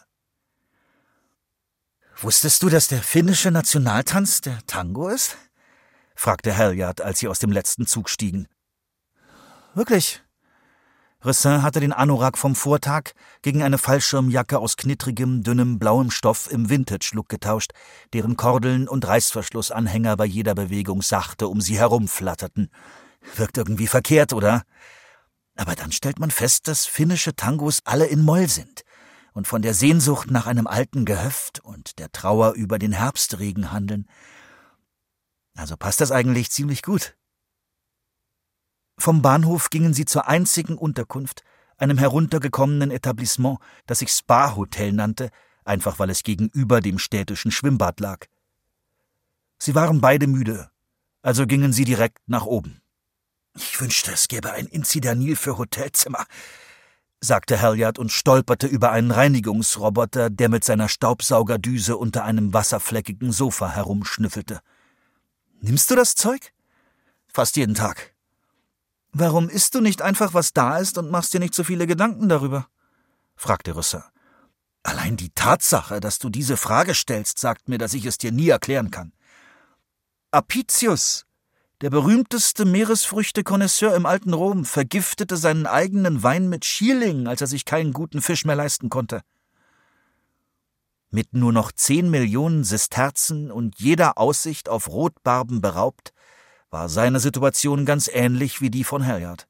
Wusstest 2.21 2.63
du, 2.63 2.69
dass 2.69 2.87
der 2.87 3.01
finnische 3.01 3.51
Nationaltanz 3.51 4.41
der 4.41 4.59
Tango 4.67 5.09
ist? 5.09 5.37
fragte 6.15 6.55
Halliard, 6.55 7.01
als 7.01 7.19
sie 7.19 7.27
aus 7.27 7.39
dem 7.39 7.51
letzten 7.51 7.87
Zug 7.87 8.09
stiegen. 8.09 8.47
Wirklich? 9.73 10.22
Ressin 11.25 11.61
hatte 11.61 11.79
den 11.79 11.93
Anorak 11.93 12.37
vom 12.37 12.53
Vortag 12.53 13.11
gegen 13.41 13.63
eine 13.63 13.77
Fallschirmjacke 13.77 14.59
aus 14.59 14.75
knittrigem, 14.75 15.41
dünnem, 15.41 15.79
blauem 15.79 16.11
Stoff 16.11 16.51
im 16.51 16.69
Vintage-Look 16.69 17.29
getauscht, 17.29 17.71
deren 18.11 18.35
Kordeln 18.35 18.89
und 18.89 19.07
Reißverschlussanhänger 19.07 20.17
bei 20.17 20.25
jeder 20.25 20.53
Bewegung 20.53 21.01
sachte 21.01 21.47
um 21.47 21.61
sie 21.61 21.79
herumflatterten. 21.79 22.69
Wirkt 23.37 23.57
irgendwie 23.57 23.87
verkehrt, 23.87 24.33
oder? 24.33 24.63
Aber 25.55 25.75
dann 25.75 25.93
stellt 25.93 26.19
man 26.19 26.29
fest, 26.29 26.67
dass 26.67 26.85
finnische 26.85 27.35
Tangos 27.35 27.79
alle 27.85 28.05
in 28.05 28.21
Moll 28.21 28.49
sind 28.49 28.83
und 29.33 29.47
von 29.47 29.61
der 29.61 29.73
Sehnsucht 29.73 30.29
nach 30.29 30.45
einem 30.45 30.67
alten 30.67 31.05
Gehöft 31.05 31.61
und 31.61 31.99
der 31.99 32.11
Trauer 32.11 32.53
über 32.53 32.79
den 32.79 32.91
Herbstregen 32.91 33.71
handeln. 33.71 34.07
Also 35.55 35.77
passt 35.77 36.01
das 36.01 36.11
eigentlich 36.11 36.51
ziemlich 36.51 36.81
gut. 36.81 37.15
Vom 39.03 39.21
Bahnhof 39.21 39.69
gingen 39.69 39.93
sie 39.93 40.05
zur 40.05 40.29
einzigen 40.29 40.77
Unterkunft, 40.77 41.43
einem 41.75 41.97
heruntergekommenen 41.97 42.89
Etablissement, 42.89 43.59
das 43.85 43.99
sich 43.99 44.09
Spa-Hotel 44.09 44.93
nannte, 44.93 45.29
einfach 45.65 45.99
weil 45.99 46.09
es 46.09 46.23
gegenüber 46.23 46.79
dem 46.79 46.97
städtischen 46.99 47.51
Schwimmbad 47.51 47.99
lag. 47.99 48.27
Sie 49.59 49.75
waren 49.75 49.99
beide 49.99 50.27
müde, 50.27 50.71
also 51.21 51.45
gingen 51.45 51.73
sie 51.73 51.83
direkt 51.83 52.19
nach 52.27 52.45
oben. 52.45 52.81
Ich 53.57 53.81
wünschte, 53.81 54.13
es 54.13 54.29
gäbe 54.29 54.53
ein 54.53 54.67
Inzidanil 54.67 55.35
für 55.35 55.57
Hotelzimmer, 55.57 56.25
sagte 57.19 57.61
Halliard 57.61 57.99
und 57.99 58.09
stolperte 58.09 58.67
über 58.67 58.91
einen 58.91 59.11
Reinigungsroboter, 59.11 60.29
der 60.29 60.47
mit 60.47 60.63
seiner 60.63 60.87
Staubsaugerdüse 60.87 61.97
unter 61.97 62.23
einem 62.23 62.53
wasserfleckigen 62.53 63.33
Sofa 63.33 63.69
herumschnüffelte. 63.69 64.61
Nimmst 65.59 65.91
du 65.91 65.97
das 65.97 66.15
Zeug? 66.15 66.53
Fast 67.27 67.57
jeden 67.57 67.75
Tag. 67.75 68.12
Warum 69.13 69.47
isst 69.47 69.75
du 69.75 69.81
nicht 69.81 70.01
einfach, 70.01 70.33
was 70.33 70.53
da 70.53 70.79
ist 70.79 70.97
und 70.97 71.11
machst 71.11 71.33
dir 71.33 71.39
nicht 71.39 71.53
so 71.53 71.63
viele 71.63 71.85
Gedanken 71.85 72.29
darüber? 72.29 72.67
fragte 73.35 73.75
Rüsser. 73.75 74.11
Allein 74.81 75.17
die 75.17 75.29
Tatsache, 75.29 75.99
dass 75.99 76.17
du 76.17 76.29
diese 76.29 76.57
Frage 76.57 76.95
stellst, 76.95 77.37
sagt 77.37 77.69
mir, 77.69 77.77
dass 77.77 77.93
ich 77.93 78.05
es 78.05 78.17
dir 78.17 78.31
nie 78.31 78.49
erklären 78.49 78.89
kann. 78.89 79.13
Apicius, 80.31 81.27
der 81.81 81.91
berühmteste 81.91 82.65
Meeresfrüchte-Konnoisseur 82.65 83.95
im 83.95 84.07
alten 84.07 84.33
Rom 84.33 84.65
vergiftete 84.65 85.37
seinen 85.37 85.67
eigenen 85.67 86.23
Wein 86.23 86.49
mit 86.49 86.65
Schierling, 86.65 87.27
als 87.27 87.41
er 87.41 87.47
sich 87.47 87.65
keinen 87.65 87.93
guten 87.93 88.21
Fisch 88.21 88.45
mehr 88.45 88.55
leisten 88.55 88.89
konnte. 88.89 89.21
Mit 91.11 91.33
nur 91.33 91.53
noch 91.53 91.71
zehn 91.71 92.09
Millionen 92.09 92.63
Sesterzen 92.63 93.51
und 93.51 93.79
jeder 93.79 94.17
Aussicht 94.17 94.69
auf 94.69 94.89
Rotbarben 94.89 95.61
beraubt, 95.61 96.13
war 96.73 96.89
seine 96.89 97.19
Situation 97.19 97.85
ganz 97.85 98.09
ähnlich 98.11 98.59
wie 98.59 98.71
die 98.71 98.83
von 98.83 99.05
Halliard. 99.05 99.47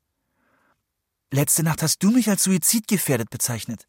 Letzte 1.32 1.64
Nacht 1.64 1.82
hast 1.82 2.04
du 2.04 2.12
mich 2.12 2.30
als 2.30 2.44
suizidgefährdet 2.44 3.30
bezeichnet. 3.30 3.88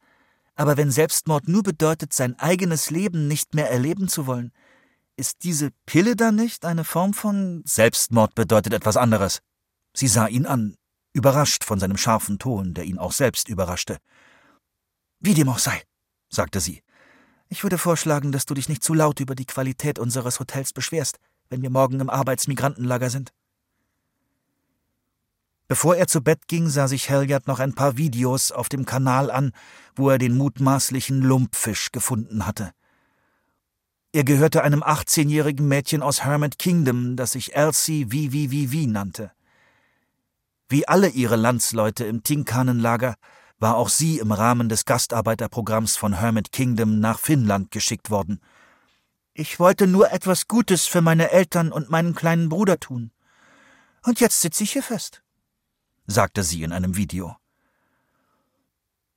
Aber 0.55 0.77
wenn 0.77 0.93
Selbstmord 0.93 1.49
nur 1.49 1.65
bedeutet, 1.65 2.13
sein 2.13 2.39
eigenes 2.39 2.91
Leben 2.91 3.27
nicht 3.27 3.55
mehr 3.55 3.69
erleben 3.71 4.09
zu 4.09 4.29
wollen, 4.29 4.53
ist 5.17 5.43
diese 5.43 5.73
Pille 5.85 6.15
dann 6.15 6.37
nicht 6.37 6.65
eine 6.65 6.85
Form 6.85 7.13
von 7.13 7.63
Selbstmord 7.67 8.37
bedeutet 8.37 8.73
etwas 8.73 8.97
anderes. 8.97 9.43
Sie 9.95 10.09
sah 10.09 10.29
ihn 10.29 10.47
an, 10.47 10.77
überrascht 11.13 11.65
von 11.65 11.81
seinem 11.81 11.97
scharfen 11.97 12.39
Ton, 12.39 12.73
der 12.73 12.85
ihn 12.85 12.99
auch 12.99 13.13
selbst 13.13 13.49
überraschte. 13.49 13.99
Wie 15.19 15.35
dem 15.35 15.49
auch 15.49 15.59
sei, 15.59 15.83
sagte 16.31 16.61
sie. 16.61 16.83
Ich 17.49 17.65
würde 17.65 17.79
vorschlagen, 17.79 18.31
dass 18.31 18.47
du 18.47 18.55
dich 18.55 18.69
nicht 18.69 18.85
zu 18.85 18.95
laut 18.95 19.19
über 19.19 19.35
die 19.35 19.47
Qualität 19.47 19.99
unseres 19.99 20.39
Hotels 20.39 20.73
beschwerst, 20.73 21.19
wenn 21.51 21.63
wir 21.63 21.71
morgen 21.71 22.01
im 22.01 22.11
Arbeitsmigrantenlager 22.11 23.11
sind. 23.11 23.33
Bevor 25.67 25.97
er 25.97 26.07
zu 26.07 26.21
Bett 26.21 26.47
ging, 26.47 26.69
sah 26.69 26.89
sich 26.89 27.11
Halliard 27.11 27.47
noch 27.47 27.59
ein 27.59 27.75
paar 27.75 27.97
Videos 27.97 28.53
auf 28.53 28.69
dem 28.69 28.85
Kanal 28.85 29.31
an, 29.31 29.53
wo 29.97 30.11
er 30.11 30.19
den 30.19 30.37
mutmaßlichen 30.37 31.23
Lumpfisch 31.23 31.91
gefunden 31.91 32.47
hatte. 32.47 32.73
Er 34.13 34.25
gehörte 34.25 34.63
einem 34.63 34.83
18-jährigen 34.83 35.67
Mädchen 35.67 36.03
aus 36.03 36.23
Hermit 36.23 36.59
Kingdom, 36.59 37.17
das 37.17 37.33
sich 37.33 37.57
Elsie 37.57 38.07
VVVV 38.07 38.87
nannte. 38.87 39.33
Wie 40.69 40.87
alle 40.87 41.09
ihre 41.09 41.37
Landsleute 41.37 42.05
im 42.05 42.23
Tinkanenlager 42.23 43.17
war 43.59 43.77
auch 43.77 43.89
sie 43.89 44.19
im 44.19 44.33
Rahmen 44.33 44.69
des 44.69 44.85
Gastarbeiterprogramms 44.85 45.97
von 45.97 46.13
Hermit 46.13 46.53
Kingdom 46.53 47.01
nach 47.01 47.19
Finnland 47.19 47.71
geschickt 47.71 48.11
worden. 48.11 48.41
Ich 49.37 49.59
wollte 49.59 49.89
nur 49.89 50.13
etwas 50.13 50.47
Gutes 50.47 50.87
für 50.87 51.03
meine 51.03 51.33
Eltern 51.33 51.73
und 51.73 51.91
meinen 51.91 52.15
kleinen 52.15 52.49
Bruder 52.49 52.79
tun. 52.79 53.11
Und 54.05 54.21
jetzt 54.21 54.41
sitze 54.41 54.63
ich 54.63 54.73
hier 54.73 54.83
fest, 54.85 55.25
sagte 56.07 56.45
sie 56.45 56.63
in 56.63 56.73
einem 56.73 56.97
Video. 56.97 57.37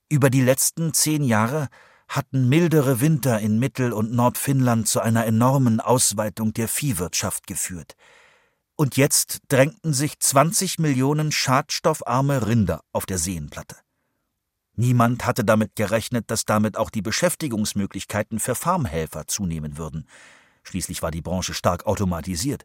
Über 0.08 0.28
die 0.28 0.42
letzten 0.42 0.92
zehn 0.92 1.22
Jahre 1.22 1.68
hatten 2.08 2.48
mildere 2.48 3.00
Winter 3.00 3.38
in 3.38 3.60
Mittel- 3.60 3.92
und 3.92 4.10
Nordfinnland 4.10 4.88
zu 4.88 5.00
einer 5.00 5.24
enormen 5.24 5.78
Ausweitung 5.78 6.52
der 6.52 6.66
Viehwirtschaft 6.66 7.46
geführt. 7.46 7.94
Und 8.74 8.96
jetzt 8.96 9.40
drängten 9.48 9.92
sich 9.92 10.18
20 10.18 10.80
Millionen 10.80 11.30
schadstoffarme 11.30 12.46
Rinder 12.46 12.82
auf 12.92 13.06
der 13.06 13.18
Seenplatte. 13.18 13.76
Niemand 14.78 15.26
hatte 15.26 15.44
damit 15.44 15.74
gerechnet, 15.74 16.30
dass 16.30 16.44
damit 16.44 16.76
auch 16.76 16.90
die 16.90 17.02
Beschäftigungsmöglichkeiten 17.02 18.38
für 18.38 18.54
Farmhelfer 18.54 19.26
zunehmen 19.26 19.76
würden. 19.76 20.06
Schließlich 20.62 21.02
war 21.02 21.10
die 21.10 21.20
Branche 21.20 21.52
stark 21.52 21.84
automatisiert. 21.84 22.64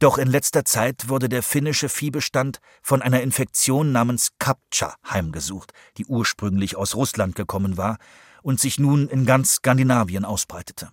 Doch 0.00 0.18
in 0.18 0.26
letzter 0.26 0.64
Zeit 0.64 1.08
wurde 1.08 1.28
der 1.28 1.44
finnische 1.44 1.88
Viehbestand 1.88 2.58
von 2.82 3.00
einer 3.00 3.22
Infektion 3.22 3.92
namens 3.92 4.30
Kapcha 4.40 4.96
heimgesucht, 5.08 5.72
die 5.98 6.06
ursprünglich 6.06 6.74
aus 6.74 6.96
Russland 6.96 7.36
gekommen 7.36 7.76
war 7.76 7.98
und 8.42 8.58
sich 8.58 8.80
nun 8.80 9.06
in 9.06 9.24
ganz 9.24 9.52
Skandinavien 9.52 10.24
ausbreitete. 10.24 10.90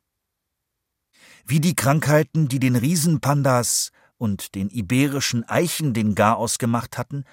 Wie 1.48 1.60
die 1.60 1.76
Krankheiten, 1.76 2.48
die 2.48 2.60
den 2.60 2.76
Riesenpandas 2.76 3.92
und 4.18 4.54
den 4.54 4.70
iberischen 4.70 5.50
Eichen 5.50 5.96
den 5.96 6.14
Garaus 6.14 6.60
gemacht 6.60 7.00
hatten, 7.00 7.26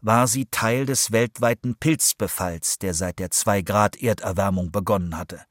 war 0.00 0.26
sie 0.26 0.46
Teil 0.46 0.86
des 0.86 1.12
weltweiten 1.12 1.76
Pilzbefalls, 1.76 2.78
der 2.78 2.94
seit 2.94 3.18
der 3.18 3.30
2 3.30 3.62
Grad 3.62 3.96
Erderwärmung 3.96 4.70
begonnen 4.72 5.16
hatte. 5.16 5.42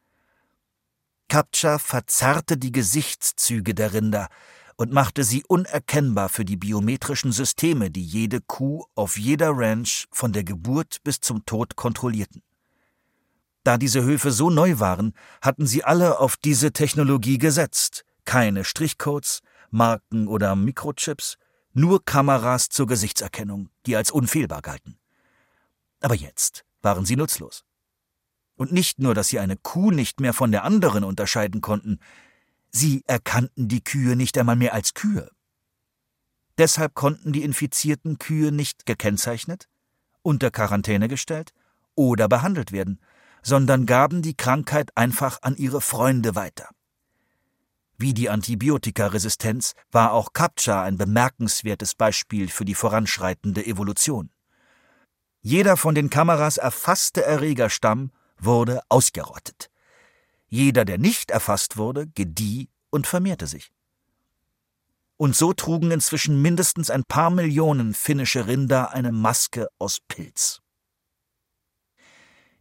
Kapcha 1.29 1.77
verzerrte 1.77 2.57
die 2.57 2.71
Gesichtszüge 2.71 3.73
der 3.73 3.93
Rinder, 3.93 4.29
und 4.77 4.93
machte 4.93 5.23
sie 5.23 5.43
unerkennbar 5.47 6.29
für 6.29 6.45
die 6.45 6.55
biometrischen 6.55 7.31
Systeme, 7.31 7.89
die 7.89 8.03
jede 8.03 8.41
Kuh 8.41 8.86
auf 8.95 9.17
jeder 9.17 9.49
Ranch 9.53 10.05
von 10.12 10.31
der 10.31 10.43
Geburt 10.43 10.99
bis 11.03 11.19
zum 11.19 11.45
Tod 11.45 11.75
kontrollierten. 11.75 12.43
Da 13.63 13.77
diese 13.77 14.03
Höfe 14.03 14.31
so 14.31 14.49
neu 14.49 14.79
waren, 14.79 15.13
hatten 15.41 15.65
sie 15.65 15.83
alle 15.83 16.19
auf 16.19 16.38
diese 16.38 16.71
Technologie 16.71 17.39
gesetzt. 17.39 18.05
Keine 18.23 18.63
Strichcodes, 18.63 19.41
Marken 19.71 20.27
oder 20.27 20.55
Mikrochips, 20.55 21.38
nur 21.77 22.03
Kameras 22.03 22.69
zur 22.69 22.87
Gesichtserkennung, 22.87 23.69
die 23.85 23.95
als 23.95 24.12
unfehlbar 24.12 24.62
galten. 24.62 24.97
Aber 26.02 26.15
jetzt 26.15 26.65
waren 26.81 27.06
sie 27.06 27.15
nutzlos. 27.15 27.63
Und 28.56 28.71
nicht 28.71 28.99
nur, 28.99 29.13
dass 29.13 29.27
sie 29.27 29.39
eine 29.39 29.58
Kuh 29.58 29.91
nicht 29.91 30.19
mehr 30.19 30.33
von 30.33 30.52
der 30.52 30.63
anderen 30.63 31.04
unterscheiden 31.04 31.62
konnten, 31.62 31.99
Sie 32.71 33.04
erkannten 33.08 33.67
die 33.67 33.83
Kühe 33.83 34.15
nicht 34.15 34.37
einmal 34.37 34.56
mehr 34.56 34.73
als 34.73 34.93
Kühe. 34.93 35.31
Deshalb 36.58 36.95
konnten 36.95 37.31
die 37.31 37.43
infizierten 37.43 38.17
Kühe 38.17 38.52
nicht 38.52 38.85
gekennzeichnet, 38.85 39.69
unter 40.21 40.52
Quarantäne 40.52 41.08
gestellt 41.08 41.54
oder 41.95 42.27
behandelt 42.27 42.71
werden, 42.71 42.99
sondern 43.41 43.85
gaben 43.85 44.21
die 44.21 44.35
Krankheit 44.35 44.95
einfach 44.97 45.39
an 45.41 45.56
ihre 45.56 45.81
Freunde 45.81 46.35
weiter. 46.35 46.69
Wie 47.98 48.13
die 48.13 48.29
Antibiotikaresistenz 48.29 49.73
war 49.91 50.13
auch 50.13 50.33
Captcha 50.33 50.83
ein 50.83 50.98
bemerkenswertes 50.98 51.95
Beispiel 51.95 52.48
für 52.48 52.63
die 52.63 52.75
voranschreitende 52.75 53.65
Evolution. 53.65 54.29
Jeder 55.41 55.77
von 55.77 55.95
den 55.95 56.10
Kameras 56.12 56.58
erfasste 56.58 57.23
Erregerstamm 57.23 58.12
wurde 58.37 58.81
ausgerottet. 58.89 59.71
Jeder, 60.48 60.85
der 60.85 61.00
nicht 61.00 61.31
erfasst 61.31 61.77
wurde, 61.77 62.08
gedieh 62.08 62.69
und 62.91 63.08
vermehrte 63.08 63.48
sich. 63.48 63.71
Und 65.17 65.35
so 65.35 65.52
trugen 65.54 65.89
inzwischen 65.89 66.41
mindestens 66.41 66.91
ein 66.91 67.04
paar 67.04 67.31
Millionen 67.31 67.95
finnische 67.95 68.45
Rinder 68.45 68.93
eine 68.93 69.12
Maske 69.12 69.67
aus 69.79 70.00
Pilz. 70.08 70.62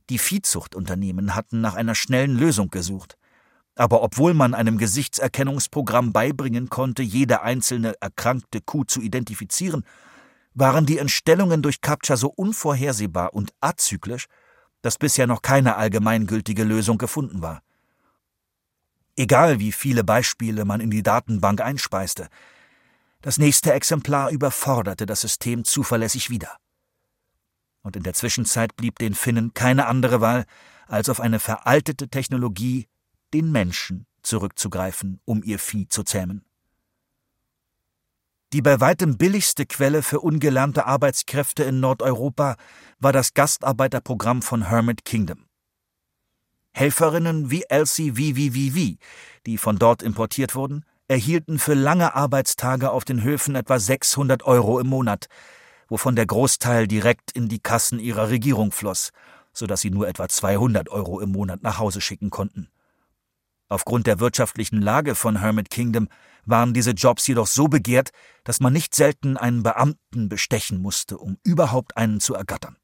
Die 0.08 0.18
Viehzuchtunternehmen 0.18 1.34
hatten 1.34 1.60
nach 1.60 1.74
einer 1.74 1.94
schnellen 1.94 2.36
Lösung 2.36 2.70
gesucht. 2.70 3.18
Aber 3.76 4.02
obwohl 4.02 4.34
man 4.34 4.54
einem 4.54 4.78
Gesichtserkennungsprogramm 4.78 6.12
beibringen 6.12 6.70
konnte, 6.70 7.02
jede 7.02 7.42
einzelne 7.42 7.94
erkrankte 8.00 8.60
Kuh 8.62 8.84
zu 8.84 9.00
identifizieren, 9.00 9.84
waren 10.54 10.86
die 10.86 10.96
Entstellungen 10.96 11.60
durch 11.60 11.82
Captcha 11.82 12.16
so 12.16 12.28
unvorhersehbar 12.28 13.34
und 13.34 13.52
azyklisch, 13.60 14.26
dass 14.80 14.96
bisher 14.96 15.26
noch 15.26 15.42
keine 15.42 15.76
allgemeingültige 15.76 16.64
Lösung 16.64 16.96
gefunden 16.96 17.42
war. 17.42 17.62
Egal 19.14 19.60
wie 19.60 19.72
viele 19.72 20.04
Beispiele 20.04 20.64
man 20.64 20.80
in 20.80 20.90
die 20.90 21.02
Datenbank 21.02 21.60
einspeiste, 21.60 22.28
das 23.20 23.38
nächste 23.38 23.72
Exemplar 23.72 24.30
überforderte 24.30 25.04
das 25.04 25.20
System 25.20 25.64
zuverlässig 25.64 26.30
wieder. 26.30 26.56
Und 27.82 27.96
in 27.96 28.02
der 28.02 28.14
Zwischenzeit 28.14 28.76
blieb 28.76 28.98
den 28.98 29.14
Finnen 29.14 29.52
keine 29.52 29.86
andere 29.86 30.20
Wahl, 30.20 30.46
als 30.86 31.08
auf 31.08 31.20
eine 31.20 31.40
veraltete 31.40 32.08
Technologie, 32.08 32.88
den 33.36 33.52
Menschen, 33.52 34.06
zurückzugreifen, 34.22 35.20
um 35.26 35.42
ihr 35.42 35.58
Vieh 35.58 35.88
zu 35.88 36.04
zähmen. 36.04 36.42
Die 38.54 38.62
bei 38.62 38.80
weitem 38.80 39.18
billigste 39.18 39.66
Quelle 39.66 40.02
für 40.02 40.20
ungelernte 40.20 40.86
Arbeitskräfte 40.86 41.64
in 41.64 41.80
Nordeuropa 41.80 42.56
war 42.98 43.12
das 43.12 43.34
Gastarbeiterprogramm 43.34 44.40
von 44.40 44.68
Hermit 44.68 45.04
Kingdom. 45.04 45.44
Helferinnen 46.72 47.50
wie 47.50 47.64
Elsie 47.68 48.12
VVVV, 48.12 48.98
die 49.44 49.58
von 49.58 49.78
dort 49.78 50.02
importiert 50.02 50.54
wurden, 50.54 50.86
erhielten 51.08 51.58
für 51.58 51.74
lange 51.74 52.14
Arbeitstage 52.14 52.90
auf 52.90 53.04
den 53.04 53.22
Höfen 53.22 53.54
etwa 53.54 53.78
600 53.78 54.44
Euro 54.44 54.80
im 54.80 54.86
Monat, 54.86 55.26
wovon 55.88 56.16
der 56.16 56.26
Großteil 56.26 56.88
direkt 56.88 57.32
in 57.32 57.48
die 57.50 57.60
Kassen 57.60 57.98
ihrer 57.98 58.30
Regierung 58.30 58.72
floss, 58.72 59.10
so 59.52 59.66
dass 59.66 59.82
sie 59.82 59.90
nur 59.90 60.08
etwa 60.08 60.26
200 60.26 60.88
Euro 60.88 61.20
im 61.20 61.32
Monat 61.32 61.62
nach 61.62 61.78
Hause 61.78 62.00
schicken 62.00 62.30
konnten. 62.30 62.70
Aufgrund 63.68 64.06
der 64.06 64.20
wirtschaftlichen 64.20 64.80
Lage 64.80 65.14
von 65.14 65.40
Hermit 65.40 65.70
Kingdom 65.70 66.08
waren 66.44 66.72
diese 66.72 66.92
Jobs 66.92 67.26
jedoch 67.26 67.48
so 67.48 67.66
begehrt, 67.66 68.10
dass 68.44 68.60
man 68.60 68.72
nicht 68.72 68.94
selten 68.94 69.36
einen 69.36 69.64
Beamten 69.64 70.28
bestechen 70.28 70.80
musste, 70.80 71.18
um 71.18 71.38
überhaupt 71.42 71.96
einen 71.96 72.20
zu 72.20 72.34
ergattern. 72.34 72.76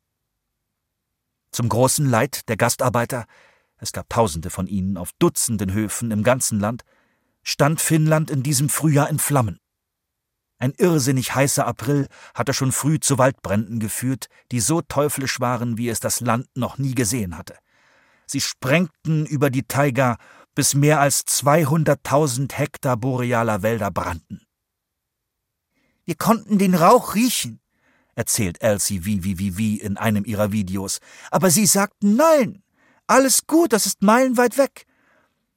Zum 1.52 1.68
großen 1.68 2.08
Leid 2.08 2.48
der 2.48 2.56
Gastarbeiter, 2.56 3.26
es 3.76 3.92
gab 3.92 4.08
Tausende 4.08 4.50
von 4.50 4.66
ihnen 4.66 4.96
auf 4.96 5.10
Dutzenden 5.18 5.72
Höfen 5.72 6.10
im 6.10 6.24
ganzen 6.24 6.58
Land, 6.58 6.82
stand 7.42 7.80
Finnland 7.80 8.30
in 8.30 8.42
diesem 8.42 8.68
Frühjahr 8.68 9.08
in 9.08 9.18
Flammen. 9.18 9.58
Ein 10.58 10.72
irrsinnig 10.78 11.34
heißer 11.34 11.66
April 11.66 12.06
hatte 12.34 12.54
schon 12.54 12.72
früh 12.72 13.00
zu 13.00 13.18
Waldbränden 13.18 13.80
geführt, 13.80 14.28
die 14.52 14.60
so 14.60 14.80
teuflisch 14.80 15.40
waren, 15.40 15.76
wie 15.76 15.88
es 15.88 16.00
das 16.00 16.20
Land 16.20 16.46
noch 16.54 16.78
nie 16.78 16.94
gesehen 16.94 17.36
hatte. 17.36 17.56
Sie 18.26 18.40
sprengten 18.40 19.26
über 19.26 19.50
die 19.50 19.64
Taiga 19.64 20.16
bis 20.54 20.74
mehr 20.74 21.00
als 21.00 21.26
200.000 21.26 22.52
Hektar 22.52 22.96
borealer 22.96 23.62
Wälder 23.62 23.90
brannten. 23.90 24.42
Wir 26.04 26.14
konnten 26.16 26.58
den 26.58 26.74
Rauch 26.74 27.14
riechen, 27.14 27.60
erzählt 28.14 28.62
Elsie 28.62 29.04
wie 29.04 29.76
in 29.76 29.96
einem 29.96 30.24
ihrer 30.24 30.52
Videos. 30.52 30.98
Aber 31.30 31.50
sie 31.50 31.66
sagten 31.66 32.16
nein. 32.16 32.62
Alles 33.06 33.46
gut, 33.46 33.72
das 33.72 33.86
ist 33.86 34.02
meilenweit 34.02 34.58
weg. 34.58 34.86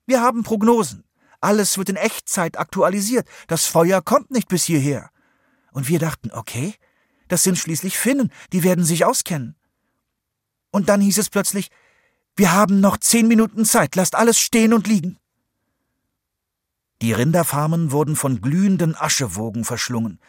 Wir 0.06 0.22
haben 0.22 0.44
Prognosen. 0.44 1.04
Alles 1.42 1.78
wird 1.78 1.90
in 1.90 1.96
Echtzeit 1.96 2.58
aktualisiert. 2.58 3.28
Das 3.48 3.66
Feuer 3.66 4.02
kommt 4.02 4.32
nicht 4.32 4.48
bis 4.48 4.64
hierher. 4.64 5.10
Und 5.72 5.88
wir 5.88 6.00
dachten, 6.00 6.32
okay, 6.32 6.74
das 7.28 7.44
sind 7.44 7.58
schließlich 7.58 7.98
Finnen, 7.98 8.32
die 8.54 8.64
werden 8.64 8.86
sich 8.86 9.06
auskennen. 9.06 9.56
Und 10.72 10.90
dann 10.90 11.02
hieß 11.02 11.18
es 11.18 11.30
plötzlich, 11.30 11.70
wir 12.36 12.52
haben 12.54 12.80
noch 12.80 12.98
zehn 12.98 13.28
Minuten 13.28 13.66
Zeit, 13.66 13.96
lasst 13.96 14.16
alles 14.16 14.40
stehen 14.40 14.74
und 14.74 14.88
liegen. 14.88 15.18
Die 17.02 17.14
Rinderfarmen 17.14 17.92
wurden 17.92 18.16
von 18.16 18.42
glühenden 18.42 18.96
Aschewogen 18.96 19.64
verschlungen, 19.64 20.20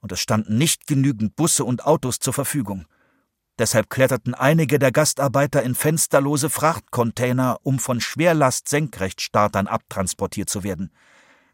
und 0.00 0.12
es 0.12 0.20
standen 0.20 0.58
nicht 0.58 0.86
genügend 0.86 1.36
Busse 1.36 1.64
und 1.64 1.84
Autos 1.84 2.18
zur 2.18 2.32
Verfügung. 2.32 2.86
Deshalb 3.58 3.88
kletterten 3.88 4.34
einige 4.34 4.78
der 4.78 4.92
Gastarbeiter 4.92 5.62
in 5.62 5.74
fensterlose 5.74 6.50
Frachtcontainer, 6.50 7.58
um 7.62 7.78
von 7.78 8.00
Schwerlast-Senkrechtstartern 8.00 9.66
abtransportiert 9.66 10.50
zu 10.50 10.62
werden. 10.62 10.90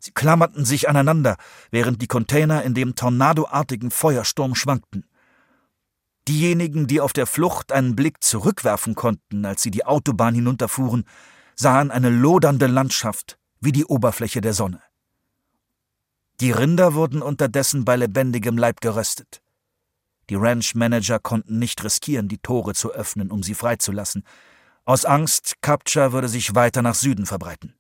Sie 0.01 0.11
klammerten 0.11 0.65
sich 0.65 0.89
aneinander, 0.89 1.37
während 1.71 2.03
die 2.03 2.09
Container 2.09 2.65
in 2.65 2.75
dem 2.75 2.97
tornadoartigen 2.97 3.93
Feuersturm 3.93 4.57
schwankten. 4.57 5.07
Diejenigen, 6.29 6.87
die 6.87 7.01
auf 7.01 7.13
der 7.13 7.27
Flucht 7.27 7.73
einen 7.73 7.97
Blick 7.97 8.23
zurückwerfen 8.23 8.95
konnten, 8.95 9.45
als 9.45 9.63
sie 9.63 9.71
die 9.71 9.85
Autobahn 9.85 10.35
hinunterfuhren, 10.35 11.05
sahen 11.57 11.91
eine 11.91 12.11
lodernde 12.11 12.67
Landschaft 12.67 13.39
wie 13.61 13.73
die 13.73 13.85
Oberfläche 13.85 14.41
der 14.41 14.55
Sonne. 14.55 14.83
Die 16.41 16.51
Rinder 16.51 16.95
wurden 16.95 17.23
unterdessen 17.23 17.85
bei 17.85 17.97
lebendigem 17.97 18.59
Leib 18.59 18.81
geröstet. 18.81 19.43
Die 20.31 20.35
Ranch-Manager 20.35 21.19
konnten 21.19 21.59
nicht 21.59 21.83
riskieren, 21.85 22.29
die 22.29 22.39
Tore 22.39 22.75
zu 22.75 22.93
öffnen, 22.93 23.31
um 23.31 23.43
sie 23.43 23.55
freizulassen. 23.55 24.25
Aus 24.85 25.05
Angst, 25.05 25.57
Capture 25.61 26.13
würde 26.13 26.29
sich 26.29 26.55
weiter 26.55 26.83
nach 26.83 26.95
Süden 26.95 27.27
verbreiten. 27.27 27.75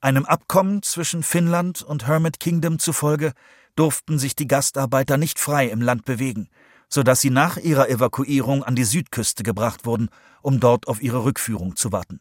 Einem 0.00 0.24
Abkommen 0.24 0.82
zwischen 0.82 1.22
Finnland 1.22 1.82
und 1.82 2.06
Hermit 2.06 2.40
Kingdom 2.40 2.78
zufolge 2.78 3.32
durften 3.76 4.18
sich 4.18 4.34
die 4.34 4.48
Gastarbeiter 4.48 5.16
nicht 5.16 5.38
frei 5.38 5.68
im 5.68 5.80
Land 5.80 6.04
bewegen, 6.04 6.48
so 6.88 7.02
dass 7.02 7.20
sie 7.20 7.30
nach 7.30 7.56
ihrer 7.56 7.88
Evakuierung 7.88 8.64
an 8.64 8.74
die 8.74 8.84
Südküste 8.84 9.42
gebracht 9.42 9.86
wurden, 9.86 10.08
um 10.42 10.60
dort 10.60 10.88
auf 10.88 11.02
ihre 11.02 11.24
Rückführung 11.24 11.76
zu 11.76 11.92
warten. 11.92 12.20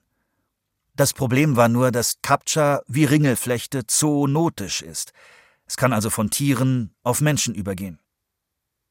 Das 0.95 1.13
Problem 1.13 1.55
war 1.55 1.67
nur, 1.67 1.91
dass 1.91 2.21
Captcha 2.21 2.81
wie 2.87 3.05
Ringelflechte 3.05 3.85
zoonotisch 3.85 4.81
ist. 4.81 5.11
Es 5.65 5.75
kann 5.75 5.91
also 5.91 6.09
von 6.09 6.29
Tieren 6.29 6.93
auf 7.03 7.21
Menschen 7.21 7.53
übergehen. 7.53 7.99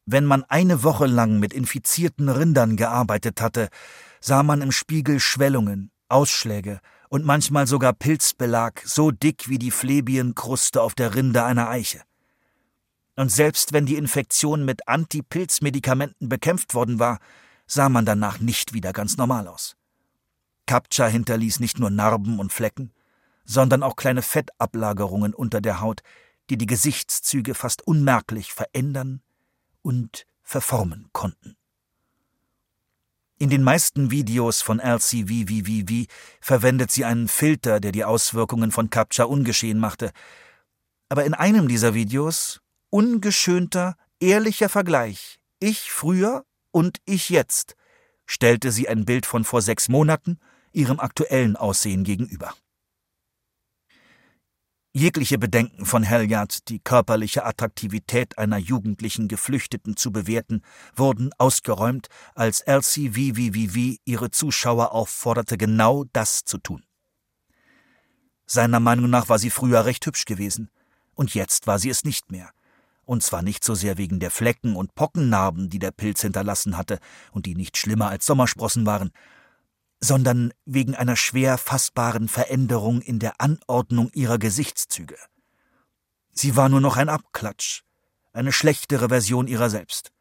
Wenn 0.06 0.26
man 0.26 0.44
eine 0.44 0.82
Woche 0.82 1.06
lang 1.06 1.40
mit 1.40 1.54
infizierten 1.54 2.28
Rindern 2.28 2.76
gearbeitet 2.76 3.40
hatte, 3.40 3.68
sah 4.20 4.42
man 4.42 4.60
im 4.60 4.70
Spiegel 4.70 5.18
Schwellungen, 5.18 5.90
Ausschläge 6.08 6.80
und 7.08 7.24
manchmal 7.24 7.66
sogar 7.66 7.94
Pilzbelag 7.94 8.82
so 8.84 9.10
dick 9.10 9.48
wie 9.48 9.58
die 9.58 9.70
Flebienkruste 9.70 10.82
auf 10.82 10.94
der 10.94 11.14
Rinde 11.14 11.44
einer 11.44 11.70
Eiche. 11.70 12.02
Und 13.16 13.30
selbst 13.30 13.72
wenn 13.72 13.86
die 13.86 13.96
Infektion 13.96 14.64
mit 14.64 14.88
Antipilzmedikamenten 14.88 16.28
bekämpft 16.28 16.74
worden 16.74 16.98
war, 16.98 17.18
sah 17.66 17.88
man 17.88 18.04
danach 18.04 18.40
nicht 18.40 18.72
wieder 18.72 18.92
ganz 18.92 19.16
normal 19.16 19.48
aus. 19.48 19.76
Captcha 20.66 21.06
hinterließ 21.06 21.60
nicht 21.60 21.78
nur 21.78 21.90
Narben 21.90 22.38
und 22.38 22.52
Flecken, 22.52 22.92
sondern 23.44 23.82
auch 23.82 23.96
kleine 23.96 24.22
Fettablagerungen 24.22 25.34
unter 25.34 25.60
der 25.60 25.80
Haut, 25.80 26.02
die 26.50 26.58
die 26.58 26.66
Gesichtszüge 26.66 27.54
fast 27.54 27.86
unmerklich 27.86 28.52
verändern 28.52 29.22
und 29.82 30.26
verformen 30.42 31.08
konnten. 31.12 31.56
In 33.38 33.50
den 33.50 33.62
meisten 33.62 34.10
Videos 34.10 34.62
von 34.62 34.78
LCVVVV 34.78 36.06
verwendet 36.40 36.90
sie 36.90 37.04
einen 37.04 37.28
Filter, 37.28 37.80
der 37.80 37.92
die 37.92 38.04
Auswirkungen 38.04 38.70
von 38.70 38.90
Captcha 38.90 39.24
ungeschehen 39.24 39.78
machte. 39.80 40.12
Aber 41.08 41.24
in 41.24 41.34
einem 41.34 41.68
dieser 41.68 41.94
Videos 41.94 42.60
ungeschönter, 42.94 43.96
ehrlicher 44.20 44.68
Vergleich, 44.68 45.40
ich 45.58 45.90
früher 45.90 46.46
und 46.70 46.98
ich 47.04 47.28
jetzt, 47.28 47.74
stellte 48.24 48.70
sie 48.70 48.88
ein 48.88 49.04
Bild 49.04 49.26
von 49.26 49.42
vor 49.42 49.62
sechs 49.62 49.88
Monaten 49.88 50.38
ihrem 50.70 51.00
aktuellen 51.00 51.56
Aussehen 51.56 52.04
gegenüber. 52.04 52.54
Jegliche 54.92 55.38
Bedenken 55.38 55.86
von 55.86 56.04
Helyard, 56.04 56.68
die 56.68 56.78
körperliche 56.78 57.44
Attraktivität 57.44 58.38
einer 58.38 58.58
jugendlichen 58.58 59.26
Geflüchteten 59.26 59.96
zu 59.96 60.12
bewerten, 60.12 60.62
wurden 60.94 61.32
ausgeräumt, 61.36 62.06
als 62.36 62.60
Elsie 62.60 63.10
VVVV 63.10 63.98
ihre 64.04 64.30
Zuschauer 64.30 64.92
aufforderte, 64.92 65.58
genau 65.58 66.04
das 66.12 66.44
zu 66.44 66.58
tun. 66.58 66.84
Seiner 68.46 68.78
Meinung 68.78 69.10
nach 69.10 69.28
war 69.28 69.40
sie 69.40 69.50
früher 69.50 69.84
recht 69.84 70.06
hübsch 70.06 70.26
gewesen, 70.26 70.70
und 71.16 71.34
jetzt 71.34 71.66
war 71.66 71.80
sie 71.80 71.90
es 71.90 72.04
nicht 72.04 72.30
mehr– 72.30 72.52
und 73.04 73.22
zwar 73.22 73.42
nicht 73.42 73.64
so 73.64 73.74
sehr 73.74 73.98
wegen 73.98 74.20
der 74.20 74.30
Flecken 74.30 74.76
und 74.76 74.94
Pockennarben, 74.94 75.70
die 75.70 75.78
der 75.78 75.90
Pilz 75.90 76.22
hinterlassen 76.22 76.76
hatte 76.76 76.98
und 77.32 77.46
die 77.46 77.54
nicht 77.54 77.76
schlimmer 77.76 78.08
als 78.08 78.26
Sommersprossen 78.26 78.86
waren, 78.86 79.10
sondern 80.00 80.52
wegen 80.64 80.94
einer 80.94 81.16
schwer 81.16 81.58
fassbaren 81.58 82.28
Veränderung 82.28 83.00
in 83.00 83.18
der 83.18 83.40
Anordnung 83.40 84.10
ihrer 84.12 84.38
Gesichtszüge. 84.38 85.16
Sie 86.32 86.56
war 86.56 86.68
nur 86.68 86.80
noch 86.80 86.96
ein 86.96 87.08
Abklatsch, 87.08 87.82
eine 88.32 88.52
schlechtere 88.52 89.08
Version 89.08 89.46
ihrer 89.46 89.70
selbst. 89.70 90.12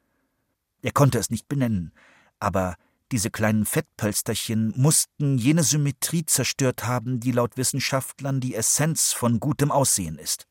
Er 0.81 0.91
konnte 0.91 1.17
es 1.17 1.29
nicht 1.29 1.47
benennen, 1.47 1.93
aber 2.39 2.75
Diese 3.13 3.29
kleinen 3.29 3.67
Fettpölsterchen 3.67 4.73
mussten 4.75 5.37
jene 5.37 5.61
Symmetrie 5.61 6.25
zerstört 6.25 6.87
haben, 6.87 7.19
die 7.19 7.31
laut 7.31 7.57
Wissenschaftlern 7.57 8.39
die 8.39 8.55
Essenz 8.55 9.13
von 9.13 9.39
gutem 9.39 9.69
Aussehen 9.69 10.17
ist. 10.17 10.47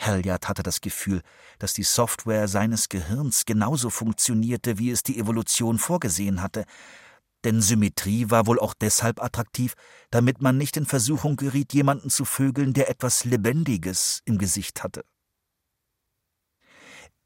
Halliard 0.00 0.48
hatte 0.48 0.62
das 0.62 0.80
Gefühl, 0.80 1.22
dass 1.58 1.74
die 1.74 1.82
Software 1.82 2.48
seines 2.48 2.88
Gehirns 2.88 3.44
genauso 3.44 3.90
funktionierte, 3.90 4.78
wie 4.78 4.90
es 4.90 5.02
die 5.02 5.18
Evolution 5.18 5.78
vorgesehen 5.78 6.42
hatte, 6.42 6.64
denn 7.44 7.62
Symmetrie 7.62 8.28
war 8.28 8.46
wohl 8.46 8.60
auch 8.60 8.74
deshalb 8.74 9.22
attraktiv, 9.22 9.74
damit 10.10 10.42
man 10.42 10.58
nicht 10.58 10.76
in 10.76 10.86
Versuchung 10.86 11.36
geriet, 11.36 11.72
jemanden 11.72 12.10
zu 12.10 12.24
vögeln, 12.24 12.74
der 12.74 12.90
etwas 12.90 13.24
Lebendiges 13.24 14.20
im 14.26 14.38
Gesicht 14.38 14.82
hatte. 14.82 15.04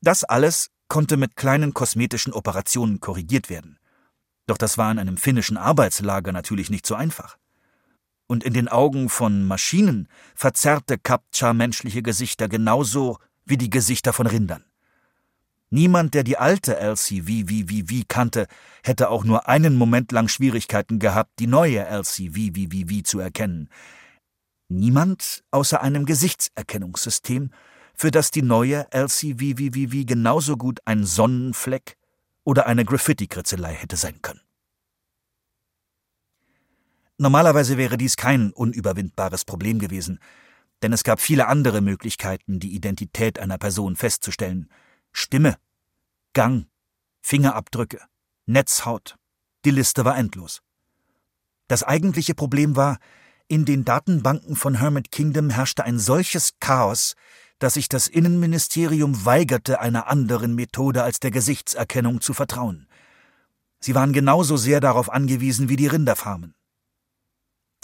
Das 0.00 0.22
alles 0.22 0.70
konnte 0.88 1.16
mit 1.16 1.34
kleinen 1.34 1.74
kosmetischen 1.74 2.32
Operationen 2.32 3.00
korrigiert 3.00 3.50
werden. 3.50 3.78
Doch 4.46 4.58
das 4.58 4.78
war 4.78 4.92
in 4.92 4.98
einem 4.98 5.16
finnischen 5.16 5.56
Arbeitslager 5.56 6.30
natürlich 6.30 6.70
nicht 6.70 6.86
so 6.86 6.94
einfach. 6.94 7.38
Und 8.26 8.42
in 8.42 8.54
den 8.54 8.68
Augen 8.68 9.08
von 9.08 9.44
Maschinen 9.44 10.08
verzerrte 10.34 10.98
Captcha 10.98 11.52
menschliche 11.52 12.02
Gesichter 12.02 12.48
genauso 12.48 13.18
wie 13.44 13.58
die 13.58 13.70
Gesichter 13.70 14.12
von 14.12 14.26
Rindern. 14.26 14.64
Niemand, 15.70 16.14
der 16.14 16.22
die 16.22 16.38
alte 16.38 16.78
LCVVVV 16.78 18.04
kannte, 18.06 18.46
hätte 18.84 19.10
auch 19.10 19.24
nur 19.24 19.48
einen 19.48 19.74
Moment 19.74 20.12
lang 20.12 20.28
Schwierigkeiten 20.28 21.00
gehabt, 21.00 21.32
die 21.40 21.48
neue 21.48 21.84
LCVVVV 21.84 23.02
zu 23.02 23.18
erkennen. 23.18 23.68
Niemand 24.68 25.42
außer 25.50 25.82
einem 25.82 26.06
Gesichtserkennungssystem, 26.06 27.50
für 27.96 28.10
das 28.10 28.30
die 28.30 28.42
neue 28.42 28.86
LCVVVV 28.92 30.06
genauso 30.06 30.56
gut 30.56 30.80
ein 30.84 31.04
Sonnenfleck 31.04 31.96
oder 32.44 32.66
eine 32.66 32.84
Graffiti-Kritzelei 32.84 33.74
hätte 33.74 33.96
sein 33.96 34.22
können. 34.22 34.43
Normalerweise 37.18 37.76
wäre 37.76 37.96
dies 37.96 38.16
kein 38.16 38.52
unüberwindbares 38.52 39.44
Problem 39.44 39.78
gewesen, 39.78 40.18
denn 40.82 40.92
es 40.92 41.04
gab 41.04 41.20
viele 41.20 41.46
andere 41.46 41.80
Möglichkeiten, 41.80 42.58
die 42.60 42.74
Identität 42.74 43.38
einer 43.38 43.58
Person 43.58 43.96
festzustellen– 43.96 44.68
Stimme, 45.16 45.56
Gang, 46.32 46.66
Fingerabdrücke, 47.22 48.00
Netzhaut. 48.46 49.16
Die 49.64 49.70
Liste 49.70 50.04
war 50.04 50.18
endlos. 50.18 50.60
Das 51.68 51.84
eigentliche 51.84 52.34
Problem 52.34 52.74
war, 52.74 52.98
in 53.46 53.64
den 53.64 53.84
Datenbanken 53.84 54.56
von 54.56 54.80
Hermit 54.80 55.12
Kingdom 55.12 55.50
herrschte 55.50 55.84
ein 55.84 56.00
solches 56.00 56.58
Chaos, 56.58 57.14
dass 57.60 57.74
sich 57.74 57.88
das 57.88 58.08
Innenministerium 58.08 59.24
weigerte, 59.24 59.80
einer 59.80 60.08
anderen 60.08 60.54
Methode 60.54 61.04
als 61.04 61.20
der 61.20 61.30
Gesichtserkennung 61.30 62.20
zu 62.20 62.34
vertrauen. 62.34 62.88
Sie 63.78 63.94
waren 63.94 64.12
genauso 64.12 64.56
sehr 64.56 64.80
darauf 64.80 65.10
angewiesen 65.10 65.68
wie 65.68 65.76
die 65.76 65.86
Rinderfarmen. 65.86 66.54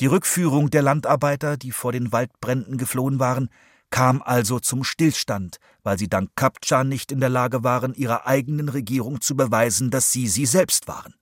Die 0.00 0.06
Rückführung 0.06 0.70
der 0.70 0.80
Landarbeiter, 0.80 1.58
die 1.58 1.72
vor 1.72 1.92
den 1.92 2.10
Waldbränden 2.10 2.78
geflohen 2.78 3.18
waren, 3.18 3.50
kam 3.90 4.22
also 4.22 4.58
zum 4.58 4.82
Stillstand, 4.82 5.58
weil 5.82 5.98
sie 5.98 6.08
dank 6.08 6.30
Kapcha 6.36 6.84
nicht 6.84 7.12
in 7.12 7.20
der 7.20 7.28
Lage 7.28 7.64
waren, 7.64 7.92
ihrer 7.92 8.26
eigenen 8.26 8.70
Regierung 8.70 9.20
zu 9.20 9.36
beweisen, 9.36 9.90
dass 9.90 10.10
sie 10.10 10.26
sie 10.26 10.46
selbst 10.46 10.88
waren. 10.88 11.14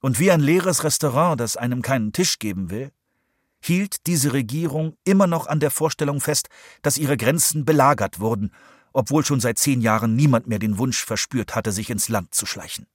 Und 0.00 0.18
wie 0.18 0.32
ein 0.32 0.40
leeres 0.40 0.82
Restaurant, 0.82 1.38
das 1.38 1.56
einem 1.56 1.82
keinen 1.82 2.12
Tisch 2.12 2.40
geben 2.40 2.70
will, 2.70 2.90
hielt 3.62 4.06
diese 4.06 4.32
Regierung 4.32 4.96
immer 5.04 5.28
noch 5.28 5.46
an 5.46 5.60
der 5.60 5.70
Vorstellung 5.70 6.20
fest, 6.20 6.48
dass 6.82 6.98
ihre 6.98 7.16
Grenzen 7.16 7.64
belagert 7.64 8.18
wurden, 8.18 8.52
obwohl 8.92 9.24
schon 9.24 9.38
seit 9.38 9.58
zehn 9.58 9.80
Jahren 9.80 10.16
niemand 10.16 10.48
mehr 10.48 10.58
den 10.58 10.78
Wunsch 10.78 11.04
verspürt 11.04 11.54
hatte, 11.54 11.70
sich 11.70 11.90
ins 11.90 12.08
Land 12.08 12.34
zu 12.34 12.46
schleichen. 12.46 12.86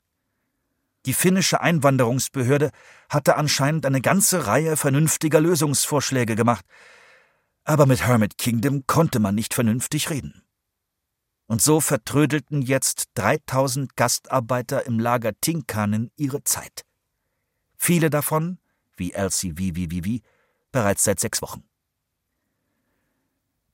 Die 1.06 1.14
finnische 1.14 1.62
Einwanderungsbehörde 1.62 2.72
hatte 3.10 3.36
anscheinend 3.38 3.86
eine 3.86 4.02
ganze 4.02 4.48
Reihe 4.48 4.76
vernünftiger 4.76 5.40
Lösungsvorschläge 5.40 6.36
gemacht, 6.36 6.66
aber 7.64 7.86
mit 7.86 8.06
Hermit 8.06 8.38
Kingdom 8.38 8.88
konnte 8.88 9.20
man 9.20 9.36
nicht 9.36 9.54
vernünftig 9.54 10.10
reden. 10.10 10.44
Und 11.48 11.62
so 11.62 11.80
vertrödelten 11.80 12.64
jetzt 12.64 13.10
3000 13.16 13.96
Gastarbeiter 13.96 14.88
im 14.88 15.00
Lager 15.00 15.40
Tinkanen 15.40 16.12
ihre 16.16 16.44
Zeit. 16.44 16.86
Viele 17.78 18.10
davon, 18.10 18.58
wie 18.98 19.12
LCVVVV, 19.14 20.24
bereits 20.72 21.04
seit 21.04 21.20
sechs 21.20 21.42
Wochen. 21.44 21.64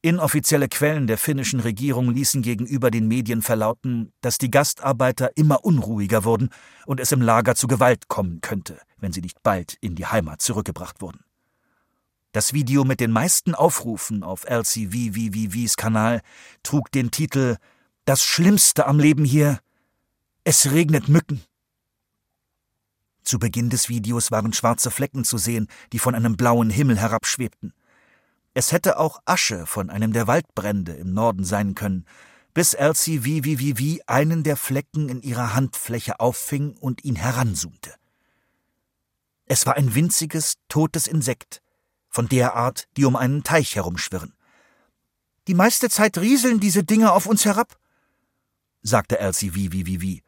Inoffizielle 0.03 0.67
Quellen 0.67 1.05
der 1.05 1.19
finnischen 1.19 1.59
Regierung 1.59 2.09
ließen 2.09 2.41
gegenüber 2.41 2.89
den 2.89 3.07
Medien 3.07 3.43
verlauten, 3.43 4.11
dass 4.21 4.39
die 4.39 4.49
Gastarbeiter 4.49 5.37
immer 5.37 5.63
unruhiger 5.63 6.23
wurden 6.23 6.49
und 6.87 6.99
es 6.99 7.11
im 7.11 7.21
Lager 7.21 7.53
zu 7.53 7.67
Gewalt 7.67 8.07
kommen 8.07 8.41
könnte, 8.41 8.79
wenn 8.97 9.13
sie 9.13 9.21
nicht 9.21 9.43
bald 9.43 9.77
in 9.79 9.93
die 9.93 10.07
Heimat 10.07 10.41
zurückgebracht 10.41 11.01
wurden. 11.01 11.23
Das 12.31 12.51
Video 12.51 12.83
mit 12.83 12.99
den 12.99 13.11
meisten 13.11 13.53
Aufrufen 13.53 14.23
auf 14.23 14.45
LCVVVVs 14.45 15.75
Kanal 15.75 16.21
trug 16.63 16.89
den 16.91 17.11
Titel 17.11 17.57
Das 18.05 18.23
Schlimmste 18.23 18.87
am 18.87 18.97
Leben 18.97 19.23
hier. 19.23 19.59
Es 20.43 20.71
regnet 20.71 21.09
Mücken. 21.09 21.43
Zu 23.21 23.37
Beginn 23.37 23.69
des 23.69 23.87
Videos 23.87 24.31
waren 24.31 24.51
schwarze 24.53 24.89
Flecken 24.89 25.25
zu 25.25 25.37
sehen, 25.37 25.67
die 25.93 25.99
von 25.99 26.15
einem 26.15 26.37
blauen 26.37 26.71
Himmel 26.71 26.97
herabschwebten. 26.97 27.73
Es 28.53 28.71
hätte 28.71 28.99
auch 28.99 29.21
Asche 29.25 29.65
von 29.65 29.89
einem 29.89 30.11
der 30.11 30.27
Waldbrände 30.27 30.93
im 30.93 31.13
Norden 31.13 31.43
sein 31.45 31.73
können, 31.73 32.05
bis 32.53 32.73
LCVVVV 32.73 34.01
einen 34.07 34.43
der 34.43 34.57
Flecken 34.57 35.07
in 35.07 35.21
ihrer 35.21 35.53
Handfläche 35.53 36.19
auffing 36.19 36.75
und 36.77 37.03
ihn 37.05 37.15
heranzoomte. 37.15 37.93
Es 39.45 39.65
war 39.65 39.75
ein 39.75 39.95
winziges, 39.95 40.55
totes 40.67 41.07
Insekt, 41.07 41.61
von 42.09 42.27
der 42.27 42.55
Art, 42.55 42.87
die 42.97 43.05
um 43.05 43.15
einen 43.15 43.43
Teich 43.43 43.75
herumschwirren. 43.75 44.33
Die 45.47 45.53
meiste 45.53 45.89
Zeit 45.89 46.17
rieseln 46.17 46.59
diese 46.59 46.83
Dinge 46.83 47.13
auf 47.13 47.25
uns 47.25 47.45
herab, 47.45 47.77
sagte 48.81 49.19
Elsie 49.19 49.55
wie, 49.55 49.71
wie, 49.71 49.85
wie, 49.85 50.01
wie. 50.01 50.23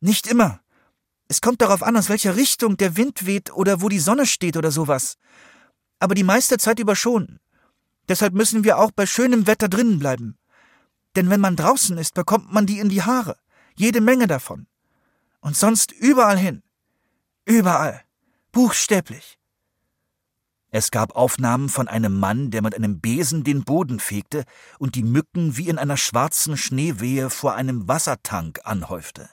Nicht 0.00 0.26
immer. 0.26 0.60
Es 1.28 1.40
kommt 1.40 1.62
darauf 1.62 1.82
an, 1.82 1.96
aus 1.96 2.08
welcher 2.08 2.36
Richtung 2.36 2.76
der 2.76 2.96
Wind 2.96 3.24
weht 3.24 3.52
oder 3.52 3.80
wo 3.80 3.88
die 3.88 3.98
Sonne 3.98 4.26
steht 4.26 4.56
oder 4.56 4.70
sowas. 4.70 5.16
Aber 5.98 6.14
die 6.14 6.24
meiste 6.24 6.58
Zeit 6.58 6.78
über 6.78 6.96
schon. 6.96 7.38
Deshalb 8.12 8.34
müssen 8.34 8.62
wir 8.62 8.76
auch 8.76 8.90
bei 8.90 9.06
schönem 9.06 9.46
Wetter 9.46 9.70
drinnen 9.70 9.98
bleiben. 9.98 10.36
Denn 11.16 11.30
wenn 11.30 11.40
man 11.40 11.56
draußen 11.56 11.96
ist, 11.96 12.12
bekommt 12.12 12.52
man 12.52 12.66
die 12.66 12.78
in 12.78 12.90
die 12.90 13.00
Haare. 13.00 13.38
Jede 13.74 14.02
Menge 14.02 14.26
davon. 14.26 14.66
Und 15.40 15.56
sonst 15.56 15.92
überall 15.92 16.36
hin. 16.36 16.62
Überall. 17.46 18.02
Buchstäblich. 18.52 19.38
Es 20.68 20.90
gab 20.90 21.16
Aufnahmen 21.16 21.70
von 21.70 21.88
einem 21.88 22.20
Mann, 22.20 22.50
der 22.50 22.60
mit 22.60 22.74
einem 22.74 23.00
Besen 23.00 23.44
den 23.44 23.64
Boden 23.64 23.98
fegte 23.98 24.44
und 24.78 24.94
die 24.94 25.04
Mücken 25.04 25.56
wie 25.56 25.70
in 25.70 25.78
einer 25.78 25.96
schwarzen 25.96 26.58
Schneewehe 26.58 27.30
vor 27.30 27.54
einem 27.54 27.88
Wassertank 27.88 28.60
anhäufte. 28.64 29.30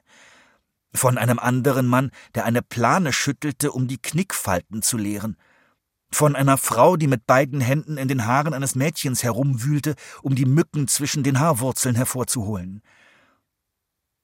Von 0.93 1.17
einem 1.17 1.37
anderen 1.37 1.85
Mann, 1.85 2.11
der 2.33 2.45
eine 2.45 2.61
Plane 2.61 3.11
schüttelte, 3.11 3.73
um 3.73 3.89
die 3.89 4.01
Knickfalten 4.01 4.81
zu 4.81 4.95
leeren. 4.95 5.35
Von 6.11 6.35
einer 6.35 6.57
Frau, 6.57 6.97
die 6.97 7.07
mit 7.07 7.27
beiden 7.27 7.61
Händen 7.61 7.97
in 7.97 8.07
den 8.07 8.25
Haaren 8.25 8.53
eines 8.53 8.75
Mädchens 8.75 9.23
herumwühlte, 9.23 9.95
um 10.21 10.35
die 10.35 10.45
Mücken 10.45 10.87
zwischen 10.87 11.23
den 11.23 11.39
Haarwurzeln 11.39 11.95
hervorzuholen. 11.95 12.81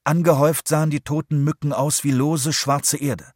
Angehäuft 0.04 0.68
sahen 0.68 0.90
die 0.90 1.02
toten 1.02 1.44
Mücken 1.44 1.74
aus 1.74 2.04
wie 2.04 2.12
lose 2.12 2.54
schwarze 2.54 2.98
Erde. 2.98 3.32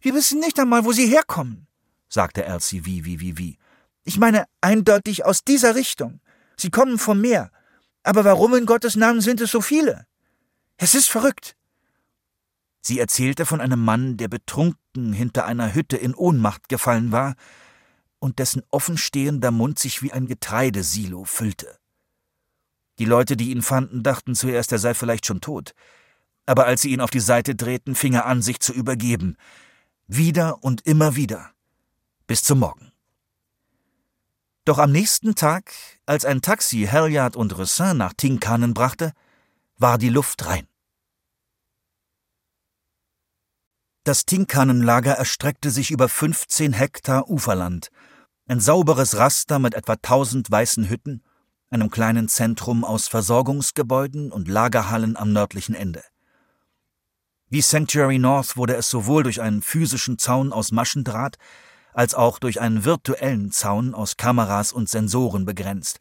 Wir 0.00 0.14
wissen 0.14 0.40
nicht 0.40 0.58
einmal, 0.58 0.84
wo 0.84 0.92
sie 0.92 1.06
herkommen 1.06 1.66
sagte 2.10 2.44
Elsie 2.44 2.84
wie, 2.84 3.04
wie, 3.04 3.20
wie, 3.20 3.38
wie. 3.38 3.58
Ich 4.04 4.18
meine 4.18 4.44
eindeutig 4.60 5.24
aus 5.24 5.44
dieser 5.44 5.74
Richtung. 5.74 6.20
Sie 6.56 6.70
kommen 6.70 6.98
vom 6.98 7.20
Meer. 7.20 7.50
Aber 8.02 8.24
warum 8.24 8.54
in 8.54 8.66
Gottes 8.66 8.96
Namen 8.96 9.20
sind 9.20 9.40
es 9.40 9.50
so 9.50 9.60
viele? 9.60 10.06
Es 10.76 10.94
ist 10.94 11.08
verrückt. 11.08 11.56
Sie 12.82 12.98
erzählte 12.98 13.46
von 13.46 13.60
einem 13.60 13.82
Mann, 13.84 14.16
der 14.16 14.28
betrunken 14.28 15.12
hinter 15.12 15.44
einer 15.44 15.74
Hütte 15.74 15.96
in 15.96 16.14
Ohnmacht 16.14 16.68
gefallen 16.68 17.12
war 17.12 17.34
und 18.20 18.38
dessen 18.38 18.62
offenstehender 18.70 19.50
Mund 19.50 19.78
sich 19.78 20.02
wie 20.02 20.12
ein 20.12 20.26
Getreidesilo 20.26 21.24
füllte. 21.24 21.78
Die 23.00 23.06
Leute, 23.06 23.36
die 23.36 23.50
ihn 23.50 23.62
fanden, 23.62 24.02
dachten 24.02 24.34
zuerst, 24.34 24.70
er 24.72 24.78
sei 24.78 24.94
vielleicht 24.94 25.26
schon 25.26 25.40
tot. 25.40 25.74
Aber 26.46 26.66
als 26.66 26.82
sie 26.82 26.92
ihn 26.92 27.00
auf 27.00 27.10
die 27.10 27.20
Seite 27.20 27.54
drehten, 27.54 27.94
fing 27.94 28.12
er 28.12 28.26
an, 28.26 28.42
sich 28.42 28.60
zu 28.60 28.72
übergeben. 28.72 29.36
Wieder 30.06 30.62
und 30.62 30.86
immer 30.86 31.16
wieder 31.16 31.52
bis 32.26 32.44
zum 32.44 32.60
Morgen. 32.60 32.92
Doch 34.64 34.78
am 34.78 34.92
nächsten 34.92 35.34
Tag, 35.34 35.72
als 36.06 36.24
ein 36.24 36.42
Taxi 36.42 36.86
Halliard 36.86 37.34
und 37.34 37.58
Ressin 37.58 37.96
nach 37.96 38.12
Tinkanen 38.12 38.72
brachte, 38.72 39.14
war 39.78 39.98
die 39.98 40.10
Luft 40.10 40.46
rein. 40.46 40.68
Das 44.04 44.26
Tinkanenlager 44.26 45.14
erstreckte 45.14 45.70
sich 45.70 45.90
über 45.90 46.08
15 46.08 46.72
Hektar 46.72 47.28
Uferland, 47.28 47.90
ein 48.50 48.58
sauberes 48.58 49.16
Raster 49.16 49.60
mit 49.60 49.74
etwa 49.74 49.92
1000 49.92 50.50
weißen 50.50 50.90
Hütten, 50.90 51.22
einem 51.70 51.88
kleinen 51.88 52.28
Zentrum 52.28 52.82
aus 52.82 53.06
Versorgungsgebäuden 53.06 54.32
und 54.32 54.48
Lagerhallen 54.48 55.16
am 55.16 55.32
nördlichen 55.32 55.76
Ende. 55.76 56.02
Wie 57.48 57.60
Sanctuary 57.60 58.18
North 58.18 58.56
wurde 58.56 58.74
es 58.74 58.90
sowohl 58.90 59.22
durch 59.22 59.40
einen 59.40 59.62
physischen 59.62 60.18
Zaun 60.18 60.52
aus 60.52 60.72
Maschendraht 60.72 61.36
als 61.94 62.14
auch 62.14 62.40
durch 62.40 62.60
einen 62.60 62.84
virtuellen 62.84 63.52
Zaun 63.52 63.94
aus 63.94 64.16
Kameras 64.16 64.72
und 64.72 64.88
Sensoren 64.88 65.44
begrenzt, 65.44 66.00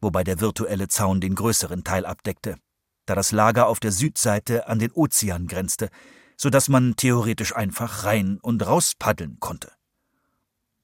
wobei 0.00 0.22
der 0.22 0.40
virtuelle 0.40 0.86
Zaun 0.86 1.20
den 1.20 1.34
größeren 1.34 1.82
Teil 1.82 2.06
abdeckte, 2.06 2.58
da 3.06 3.16
das 3.16 3.32
Lager 3.32 3.66
auf 3.66 3.80
der 3.80 3.90
Südseite 3.90 4.68
an 4.68 4.78
den 4.78 4.92
Ozean 4.92 5.48
grenzte, 5.48 5.88
so 6.36 6.48
dass 6.48 6.68
man 6.68 6.94
theoretisch 6.94 7.56
einfach 7.56 8.04
rein 8.04 8.38
und 8.40 8.64
raus 8.64 8.92
paddeln 8.96 9.38
konnte. 9.40 9.77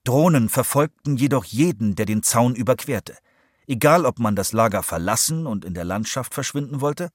Drohnen 0.05 0.48
verfolgten 0.48 1.16
jedoch 1.16 1.44
jeden, 1.44 1.96
der 1.96 2.07
den 2.07 2.22
Zaun 2.22 2.55
überquerte, 2.55 3.16
egal 3.66 4.07
ob 4.07 4.18
man 4.18 4.36
das 4.36 4.52
Lager 4.52 4.82
verlassen 4.82 5.46
und 5.46 5.64
in 5.64 5.74
der 5.74 5.84
Landschaft 5.84 6.34
verschwinden 6.34 6.80
wollte, 6.80 7.11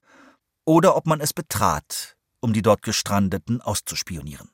oder 0.64 0.96
ob 0.96 1.06
man 1.06 1.20
es 1.20 1.32
betrat 1.32 2.16
um 2.40 2.52
die 2.52 2.62
dort 2.62 2.82
Gestrandeten 2.82 3.60
auszuspionieren. 3.60 4.48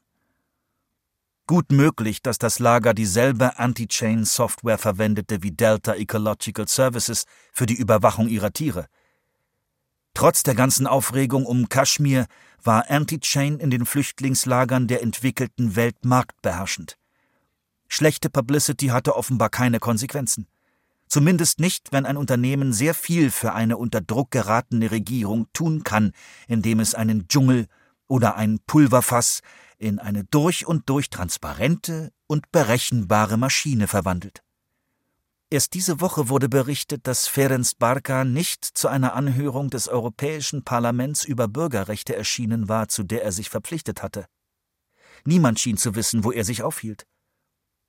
Gut 1.46 1.70
möglich, 1.70 2.22
dass 2.22 2.38
das 2.38 2.58
Lager 2.58 2.92
dieselbe 2.92 3.58
Anti-Chain-Software 3.58 4.78
verwendete 4.78 5.44
wie 5.44 5.52
Delta 5.52 5.94
Ecological 5.94 6.66
Services 6.66 7.24
für 7.52 7.66
die 7.66 7.76
Überwachung 7.76 8.28
ihrer 8.28 8.52
Tiere. 8.52 8.86
Trotz 10.12 10.42
der 10.42 10.56
ganzen 10.56 10.88
Aufregung 10.88 11.46
um 11.46 11.68
Kaschmir 11.68 12.26
war 12.64 12.90
Anti-Chain 12.90 13.60
in 13.60 13.70
den 13.70 13.86
Flüchtlingslagern 13.86 14.88
der 14.88 15.02
entwickelten 15.02 15.76
Welt 15.76 16.04
marktbeherrschend. 16.04 16.98
Schlechte 17.88 18.30
Publicity 18.30 18.88
hatte 18.88 19.16
offenbar 19.16 19.50
keine 19.50 19.78
Konsequenzen. 19.78 20.46
Zumindest 21.08 21.60
nicht, 21.60 21.92
wenn 21.92 22.04
ein 22.04 22.16
Unternehmen 22.16 22.72
sehr 22.72 22.94
viel 22.94 23.30
für 23.30 23.52
eine 23.52 23.76
unter 23.76 24.00
Druck 24.00 24.32
geratene 24.32 24.90
Regierung 24.90 25.46
tun 25.52 25.84
kann, 25.84 26.12
indem 26.48 26.80
es 26.80 26.94
einen 26.94 27.28
Dschungel 27.28 27.66
oder 28.08 28.36
ein 28.36 28.58
Pulverfass 28.66 29.40
in 29.78 29.98
eine 29.98 30.24
durch 30.24 30.66
und 30.66 30.88
durch 30.88 31.10
transparente 31.10 32.12
und 32.26 32.50
berechenbare 32.50 33.36
Maschine 33.36 33.86
verwandelt. 33.86 34.42
Erst 35.48 35.74
diese 35.74 36.00
Woche 36.00 36.28
wurde 36.28 36.48
berichtet, 36.48 37.06
dass 37.06 37.28
Ferenc 37.28 37.78
Barka 37.78 38.24
nicht 38.24 38.64
zu 38.64 38.88
einer 38.88 39.14
Anhörung 39.14 39.70
des 39.70 39.86
Europäischen 39.86 40.64
Parlaments 40.64 41.24
über 41.24 41.46
Bürgerrechte 41.46 42.16
erschienen 42.16 42.68
war, 42.68 42.88
zu 42.88 43.04
der 43.04 43.22
er 43.22 43.30
sich 43.30 43.48
verpflichtet 43.48 44.02
hatte. 44.02 44.26
Niemand 45.24 45.60
schien 45.60 45.76
zu 45.76 45.94
wissen, 45.94 46.24
wo 46.24 46.32
er 46.32 46.44
sich 46.44 46.64
aufhielt. 46.64 47.06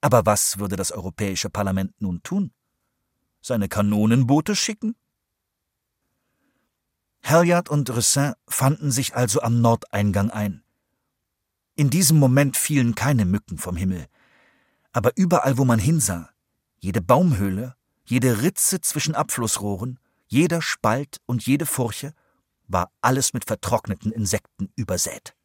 Aber 0.02 0.26
was 0.26 0.60
würde 0.60 0.76
das 0.76 0.92
Europäische 0.92 1.50
Parlament 1.50 2.00
nun 2.00 2.22
tun? 2.24 2.52
seine 3.48 3.70
Kanonenboote 3.70 4.56
schicken? 4.56 4.96
Halliard 7.24 7.70
und 7.70 7.90
Ressin 7.90 8.34
fanden 8.48 8.92
sich 8.92 9.16
also 9.16 9.42
am 9.42 9.62
Nordeingang 9.62 10.30
ein. 10.30 10.64
In 11.76 11.90
diesem 11.90 12.20
Moment 12.20 12.58
fielen 12.58 12.96
keine 12.96 13.26
Mücken 13.26 13.58
vom 13.58 13.76
Himmel, 13.76 14.08
aber 14.92 15.12
überall, 15.16 15.58
wo 15.58 15.66
man 15.66 15.80
hinsah, 15.80 16.30
jede 16.80 17.02
Baumhöhle, 17.02 17.76
jede 18.06 18.42
Ritze 18.42 18.82
zwischen 18.82 19.16
Abflussrohren, 19.16 20.00
jeder 20.28 20.62
Spalt 20.62 21.20
und 21.26 21.46
jede 21.46 21.66
Furche, 21.66 22.14
war 22.68 22.92
alles 23.02 23.34
mit 23.34 23.46
vertrockneten 23.46 24.12
Insekten 24.12 24.72
übersät. 24.76 25.37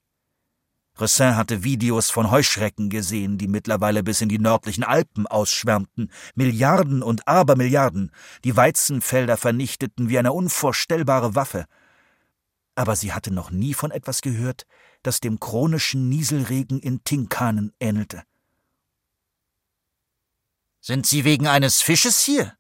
Ressin 0.99 1.37
hatte 1.37 1.65
Videos 1.65 2.11
von 2.11 2.31
Heuschrecken 2.31 2.91
gesehen, 2.91 3.39
die 3.39 3.49
mittlerweile 3.49 4.03
bis 4.03 4.21
in 4.21 4.29
die 4.29 4.39
nördlichen 4.39 4.85
Alpen 4.85 5.27
ausschwärmten, 5.27 6.11
Milliarden 6.35 7.03
und 7.03 7.27
Abermilliarden, 7.27 8.13
die 8.45 8.57
Weizenfelder 8.57 9.37
vernichteten 9.37 10.11
wie 10.11 10.19
eine 10.19 10.33
unvorstellbare 10.33 11.35
Waffe. 11.35 11.65
Aber 12.75 12.95
sie 12.95 13.13
hatte 13.13 13.33
noch 13.33 13.51
nie 13.51 13.75
von 13.75 13.91
etwas 13.91 14.21
gehört, 14.21 14.67
das 15.03 15.21
dem 15.21 15.41
chronischen 15.41 16.09
Nieselregen 16.09 16.79
in 16.79 17.03
Tinkanen 17.05 17.73
ähnelte. 17.81 18.23
Sind 20.81 21.07
Sie 21.07 21.25
wegen 21.25 21.47
eines 21.47 21.81
Fisches 21.81 22.23
hier? 22.23 22.57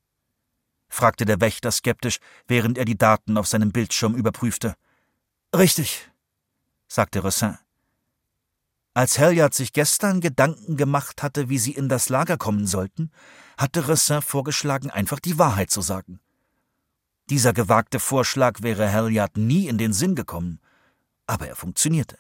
fragte 0.89 1.25
der 1.25 1.41
Wächter 1.41 1.73
skeptisch, 1.73 2.19
während 2.47 2.79
er 2.79 2.85
die 2.85 2.99
Daten 2.99 3.37
auf 3.37 3.49
seinem 3.49 3.73
Bildschirm 3.73 4.15
überprüfte. 4.15 4.77
Richtig, 5.55 6.11
sagte 6.87 7.25
Ressin. 7.25 7.59
Als 8.95 9.19
Halliard 9.19 9.55
sich 9.55 9.73
gestern 9.73 10.21
Gedanken 10.21 10.77
gemacht 10.77 11.23
hatte, 11.23 11.49
wie 11.49 11.59
sie 11.59 11.73
in 11.73 11.89
das 11.89 12.11
Lager 12.11 12.37
kommen 12.37 12.67
sollten, 12.67 13.11
hatte 13.57 13.89
Ressin 13.89 14.21
vorgeschlagen, 14.21 14.91
einfach 14.91 15.19
die 15.19 15.39
Wahrheit 15.39 15.71
zu 15.71 15.81
sagen. 15.81 16.21
Dieser 17.31 17.55
gewagte 17.55 17.99
Vorschlag 17.99 18.61
wäre 18.61 18.93
Halliard 18.93 19.39
nie 19.39 19.67
in 19.69 19.79
den 19.79 19.95
Sinn 19.95 20.15
gekommen, 20.15 20.61
aber 21.27 21.49
er 21.49 21.57
funktionierte. 21.57 22.19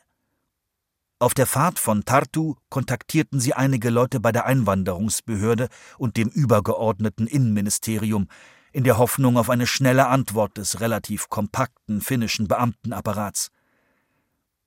Auf 1.18 1.34
der 1.34 1.46
Fahrt 1.46 1.78
von 1.78 2.04
Tartu 2.04 2.56
kontaktierten 2.70 3.38
sie 3.38 3.52
einige 3.52 3.90
Leute 3.90 4.18
bei 4.18 4.32
der 4.32 4.46
Einwanderungsbehörde 4.46 5.68
und 5.98 6.16
dem 6.16 6.28
übergeordneten 6.28 7.26
Innenministerium, 7.26 8.28
in 8.72 8.84
der 8.84 8.96
Hoffnung 8.96 9.36
auf 9.36 9.50
eine 9.50 9.66
schnelle 9.66 10.06
Antwort 10.06 10.56
des 10.56 10.80
relativ 10.80 11.28
kompakten 11.28 12.00
finnischen 12.00 12.48
Beamtenapparats. 12.48 13.50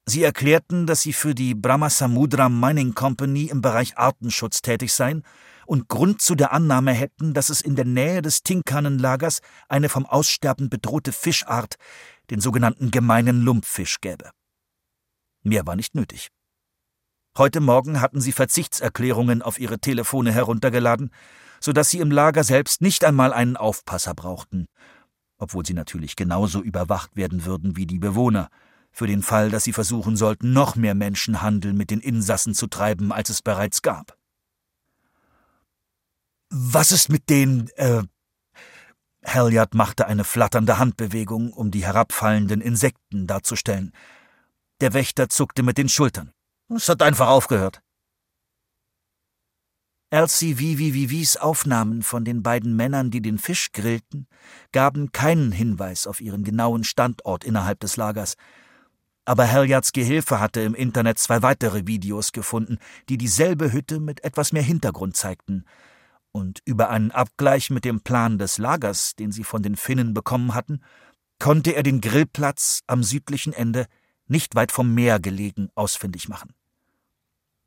Sie 0.07 0.21
erklärten, 0.21 0.85
dass 0.85 1.01
sie 1.01 1.13
für 1.13 1.33
die 1.33 1.55
Brahmasamudra 1.55 2.47
Mining 2.47 2.93
Company 2.93 3.45
im 3.45 3.61
Bereich 3.61 3.97
Artenschutz 3.97 4.61
tätig 4.61 4.93
seien 4.93 5.23
und 5.65 5.89
Grund 5.89 6.21
zu 6.21 6.35
der 6.35 6.53
Annahme 6.53 6.93
hätten, 6.93 7.33
dass 7.33 7.49
es 7.49 7.61
in 7.61 7.75
der 7.75 7.85
Nähe 7.85 8.21
des 8.21 8.43
Tinkanenlagers 8.43 9.41
eine 9.67 9.89
vom 9.89 10.05
Aussterben 10.05 10.69
bedrohte 10.69 11.11
Fischart, 11.11 11.77
den 12.29 12.39
sogenannten 12.39 12.91
gemeinen 12.91 13.41
Lumpfisch, 13.41 13.99
gäbe. 13.99 14.29
Mehr 15.41 15.65
war 15.65 15.75
nicht 15.75 15.95
nötig. 15.95 16.29
Heute 17.35 17.59
Morgen 17.59 17.99
hatten 17.99 18.21
sie 18.21 18.31
Verzichtserklärungen 18.31 19.41
auf 19.41 19.59
ihre 19.59 19.79
Telefone 19.79 20.31
heruntergeladen, 20.31 21.09
so 21.59 21.73
dass 21.73 21.89
sie 21.89 21.99
im 21.99 22.11
Lager 22.11 22.43
selbst 22.43 22.79
nicht 22.79 23.03
einmal 23.03 23.33
einen 23.33 23.57
Aufpasser 23.57 24.13
brauchten, 24.13 24.67
obwohl 25.39 25.65
sie 25.65 25.73
natürlich 25.73 26.15
genauso 26.15 26.61
überwacht 26.61 27.15
werden 27.15 27.43
würden 27.45 27.75
wie 27.75 27.87
die 27.87 27.97
Bewohner– 27.97 28.49
für 28.95 29.07
den 29.07 29.21
Fall, 29.21 29.51
dass 29.51 29.65
sie 29.65 29.73
versuchen 29.73 30.15
sollten, 30.15 30.53
noch 30.53 30.77
mehr 30.77 30.95
Menschenhandel 30.95 31.73
mit 31.73 31.91
den 31.91 31.99
Insassen 31.99 32.55
zu 32.55 32.67
treiben, 32.67 33.11
als 33.11 33.29
es 33.29 33.41
bereits 33.41 33.81
gab. 33.81 34.17
Was 36.49 36.93
ist 36.93 37.09
mit 37.09 37.29
den, 37.29 37.67
äh, 37.75 38.03
Halliard 39.25 39.73
machte 39.73 40.07
eine 40.07 40.23
flatternde 40.23 40.79
Handbewegung, 40.79 41.51
um 41.51 41.71
die 41.71 41.83
herabfallenden 41.83 42.61
Insekten 42.61 43.27
darzustellen. 43.27 43.91
Der 44.79 44.93
Wächter 44.93 45.27
zuckte 45.27 45.61
mit 45.61 45.77
den 45.77 45.89
Schultern. 45.89 46.31
Es 46.69 46.87
hat 46.87 47.01
einfach 47.01 47.27
aufgehört. 47.27 47.81
LCVVVVs 50.13 51.35
Aufnahmen 51.35 52.01
von 52.01 52.23
den 52.23 52.43
beiden 52.43 52.77
Männern, 52.77 53.11
die 53.11 53.21
den 53.21 53.39
Fisch 53.39 53.73
grillten, 53.73 54.27
gaben 54.71 55.11
keinen 55.11 55.51
Hinweis 55.51 56.07
auf 56.07 56.21
ihren 56.21 56.45
genauen 56.45 56.85
Standort 56.85 57.43
innerhalb 57.43 57.81
des 57.81 57.97
Lagers, 57.97 58.35
aber 59.25 59.51
Halliards 59.51 59.91
Gehilfe 59.91 60.39
hatte 60.39 60.61
im 60.61 60.75
Internet 60.75 61.17
zwei 61.19 61.41
weitere 61.41 61.87
Videos 61.87 62.31
gefunden, 62.31 62.77
die 63.09 63.17
dieselbe 63.17 63.73
Hütte 63.73 63.99
mit 63.99 64.23
etwas 64.23 64.53
mehr 64.53 64.61
Hintergrund 64.61 65.17
zeigten. 65.17 65.65
Und 66.31 66.59
über 66.65 66.89
einen 66.89 67.11
Abgleich 67.11 67.69
mit 67.71 67.85
dem 67.85 68.01
Plan 68.01 68.37
des 68.37 68.57
Lagers, 68.57 69.15
den 69.15 69.31
sie 69.31 69.43
von 69.43 69.63
den 69.63 69.75
Finnen 69.75 70.13
bekommen 70.13 70.53
hatten, 70.53 70.81
konnte 71.39 71.71
er 71.71 71.83
den 71.83 72.01
Grillplatz 72.01 72.81
am 72.87 73.03
südlichen 73.03 73.53
Ende, 73.53 73.87
nicht 74.27 74.55
weit 74.55 74.71
vom 74.71 74.93
Meer 74.93 75.19
gelegen, 75.19 75.69
ausfindig 75.75 76.29
machen. 76.29 76.53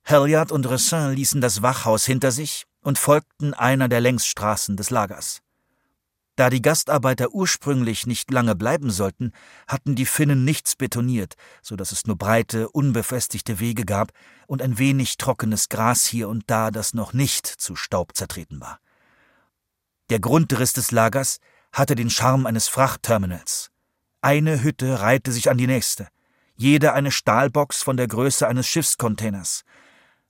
Halliard 0.05 0.53
und 0.53 0.69
Ressin 0.69 1.13
ließen 1.13 1.41
das 1.41 1.63
Wachhaus 1.63 2.07
hinter 2.07 2.31
sich 2.31 2.65
und 2.81 2.99
folgten 2.99 3.53
einer 3.53 3.89
der 3.89 4.01
Längsstraßen 4.01 4.77
des 4.77 4.91
Lagers. 4.91 5.43
Da 6.39 6.51
die 6.51 6.63
Gastarbeiter 6.63 7.35
ursprünglich 7.35 8.07
nicht 8.07 8.31
lange 8.31 8.55
bleiben 8.55 8.93
sollten, 8.93 9.33
hatten 9.67 9.97
die 9.97 10.07
Finnen 10.07 10.45
nichts 10.45 10.77
betoniert, 10.77 11.35
so 11.63 11.75
dass 11.75 11.91
es 11.91 12.07
nur 12.07 12.17
breite, 12.17 12.69
unbefestigte 12.69 13.59
Wege 13.59 13.85
gab 13.85 14.13
und 14.47 14.63
ein 14.63 14.79
wenig 14.79 15.17
trockenes 15.17 15.69
Gras 15.69 16.05
hier 16.07 16.29
und 16.29 16.45
da, 16.47 16.71
das 16.71 16.95
noch 16.95 17.13
nicht 17.13 17.49
zu 17.49 17.75
Staub 17.75 18.15
zertreten 18.15 18.61
war. 18.61 18.79
Der 20.11 20.21
Grundriss 20.21 20.73
des 20.73 20.93
Lagers 20.93 21.41
hatte 21.73 21.97
den 21.97 22.09
Charme 22.09 22.47
eines 22.47 22.69
Frachtterminals. 22.69 23.73
Eine 24.21 24.63
Hütte 24.63 25.01
reihte 25.01 25.33
sich 25.33 25.51
an 25.51 25.59
die 25.59 25.67
nächste, 25.67 26.07
jede 26.55 26.93
eine 26.93 27.11
Stahlbox 27.11 27.83
von 27.83 27.97
der 27.97 28.07
Größe 28.07 28.47
eines 28.47 28.69
Schiffscontainers, 28.69 29.65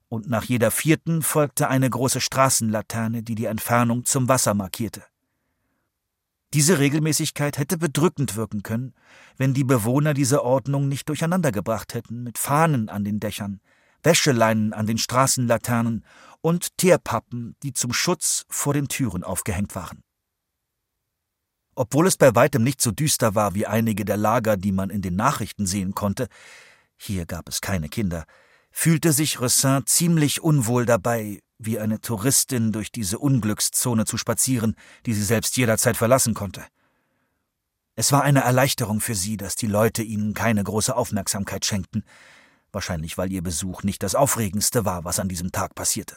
und 0.08 0.26
nach 0.26 0.44
jeder 0.44 0.70
vierten 0.70 1.20
folgte 1.20 1.68
eine 1.68 1.90
große 1.90 2.22
Straßenlaterne, 2.22 3.22
die 3.22 3.34
die 3.34 3.44
Entfernung 3.44 4.06
zum 4.06 4.26
Wasser 4.26 4.54
markierte. 4.54 5.04
Diese 6.54 6.78
Regelmäßigkeit 6.78 7.58
hätte 7.58 7.76
bedrückend 7.76 8.34
wirken 8.34 8.62
können, 8.62 8.94
wenn 9.36 9.52
die 9.52 9.64
Bewohner 9.64 10.14
diese 10.14 10.42
Ordnung 10.42 10.88
nicht 10.88 11.08
durcheinandergebracht 11.08 11.92
hätten 11.92 12.22
mit 12.22 12.38
Fahnen 12.38 12.88
an 12.88 13.04
den 13.04 13.20
Dächern, 13.20 13.60
Wäscheleinen 14.02 14.72
an 14.72 14.86
den 14.86 14.96
Straßenlaternen 14.96 16.04
und 16.40 16.78
Teerpappen, 16.78 17.56
die 17.62 17.74
zum 17.74 17.92
Schutz 17.92 18.46
vor 18.48 18.72
den 18.72 18.88
Türen 18.88 19.24
aufgehängt 19.24 19.74
waren. 19.74 20.00
Obwohl 21.74 22.06
es 22.06 22.16
bei 22.16 22.34
weitem 22.34 22.64
nicht 22.64 22.80
so 22.80 22.90
düster 22.90 23.34
war 23.34 23.54
wie 23.54 23.66
einige 23.66 24.04
der 24.04 24.16
Lager, 24.16 24.56
die 24.56 24.72
man 24.72 24.90
in 24.90 25.02
den 25.02 25.16
Nachrichten 25.16 25.66
sehen 25.66 25.94
konnte, 25.94 26.28
hier 26.96 27.26
gab 27.26 27.48
es 27.48 27.60
keine 27.60 27.88
Kinder, 27.88 28.24
fühlte 28.70 29.12
sich 29.12 29.40
Ressin 29.40 29.86
ziemlich 29.86 30.42
unwohl 30.42 30.86
dabei, 30.86 31.40
wie 31.58 31.78
eine 31.78 32.00
Touristin 32.00 32.72
durch 32.72 32.90
diese 32.92 33.18
Unglückszone 33.18 34.04
zu 34.04 34.16
spazieren, 34.16 34.76
die 35.06 35.14
sie 35.14 35.24
selbst 35.24 35.56
jederzeit 35.56 35.96
verlassen 35.96 36.34
konnte. 36.34 36.64
Es 37.96 38.12
war 38.12 38.22
eine 38.22 38.42
Erleichterung 38.44 39.00
für 39.00 39.16
sie, 39.16 39.36
dass 39.36 39.56
die 39.56 39.66
Leute 39.66 40.04
ihnen 40.04 40.32
keine 40.32 40.62
große 40.62 40.94
Aufmerksamkeit 40.94 41.66
schenkten, 41.66 42.04
wahrscheinlich 42.70 43.18
weil 43.18 43.32
ihr 43.32 43.42
Besuch 43.42 43.82
nicht 43.82 44.04
das 44.04 44.14
Aufregendste 44.14 44.84
war, 44.84 45.04
was 45.04 45.18
an 45.18 45.28
diesem 45.28 45.50
Tag 45.50 45.74
passierte. 45.74 46.16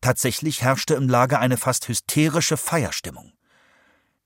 Tatsächlich 0.00 0.62
herrschte 0.62 0.94
im 0.94 1.08
Lager 1.08 1.40
eine 1.40 1.56
fast 1.56 1.88
hysterische 1.88 2.56
Feierstimmung. 2.56 3.32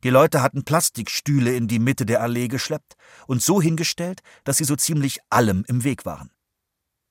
Die 0.05 0.11
Leute 0.11 0.43
hatten 0.43 0.65
Plastikstühle 0.65 1.57
in 1.57 1.69
die 1.69 1.79
Mitte 1.79 2.05
der 2.05 2.21
Allee 2.21 2.49
geschleppt 2.49 2.97
und 3.27 3.43
so 3.43 3.63
hingestellt, 3.63 4.21
dass 4.45 4.59
sie 4.59 4.65
so 4.65 4.77
ziemlich 4.77 5.21
allem 5.31 5.65
im 5.69 5.85
Weg 5.85 6.05
waren. 6.05 6.31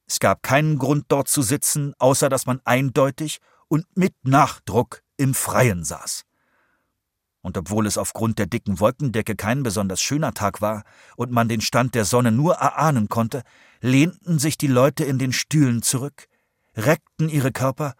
Es 0.08 0.20
gab 0.20 0.44
keinen 0.44 0.78
Grund 0.78 1.06
dort 1.10 1.28
zu 1.28 1.42
sitzen, 1.42 1.94
außer 1.98 2.30
dass 2.30 2.46
man 2.46 2.62
eindeutig 2.64 3.40
und 3.68 3.86
mit 3.96 4.14
Nachdruck 4.24 5.02
im 5.18 5.34
Freien 5.34 5.84
saß. 5.84 6.24
Und 7.42 7.58
obwohl 7.58 7.86
es 7.86 7.98
aufgrund 7.98 8.40
der 8.40 8.48
dicken 8.48 8.80
Wolkendecke 8.80 9.36
kein 9.36 9.62
besonders 9.62 10.02
schöner 10.02 10.34
Tag 10.34 10.62
war 10.62 10.84
und 11.16 11.32
man 11.32 11.48
den 11.48 11.62
Stand 11.62 11.94
der 11.94 12.06
Sonne 12.06 12.32
nur 12.32 12.56
erahnen 12.56 13.08
konnte, 13.08 13.44
lehnten 13.82 14.40
sich 14.40 14.58
die 14.58 14.68
Leute 14.68 15.04
in 15.04 15.20
den 15.20 15.32
Stühlen 15.32 15.84
zurück, 15.84 16.28
reckten 16.76 17.30
ihre 17.30 17.52
Körper 17.52 17.94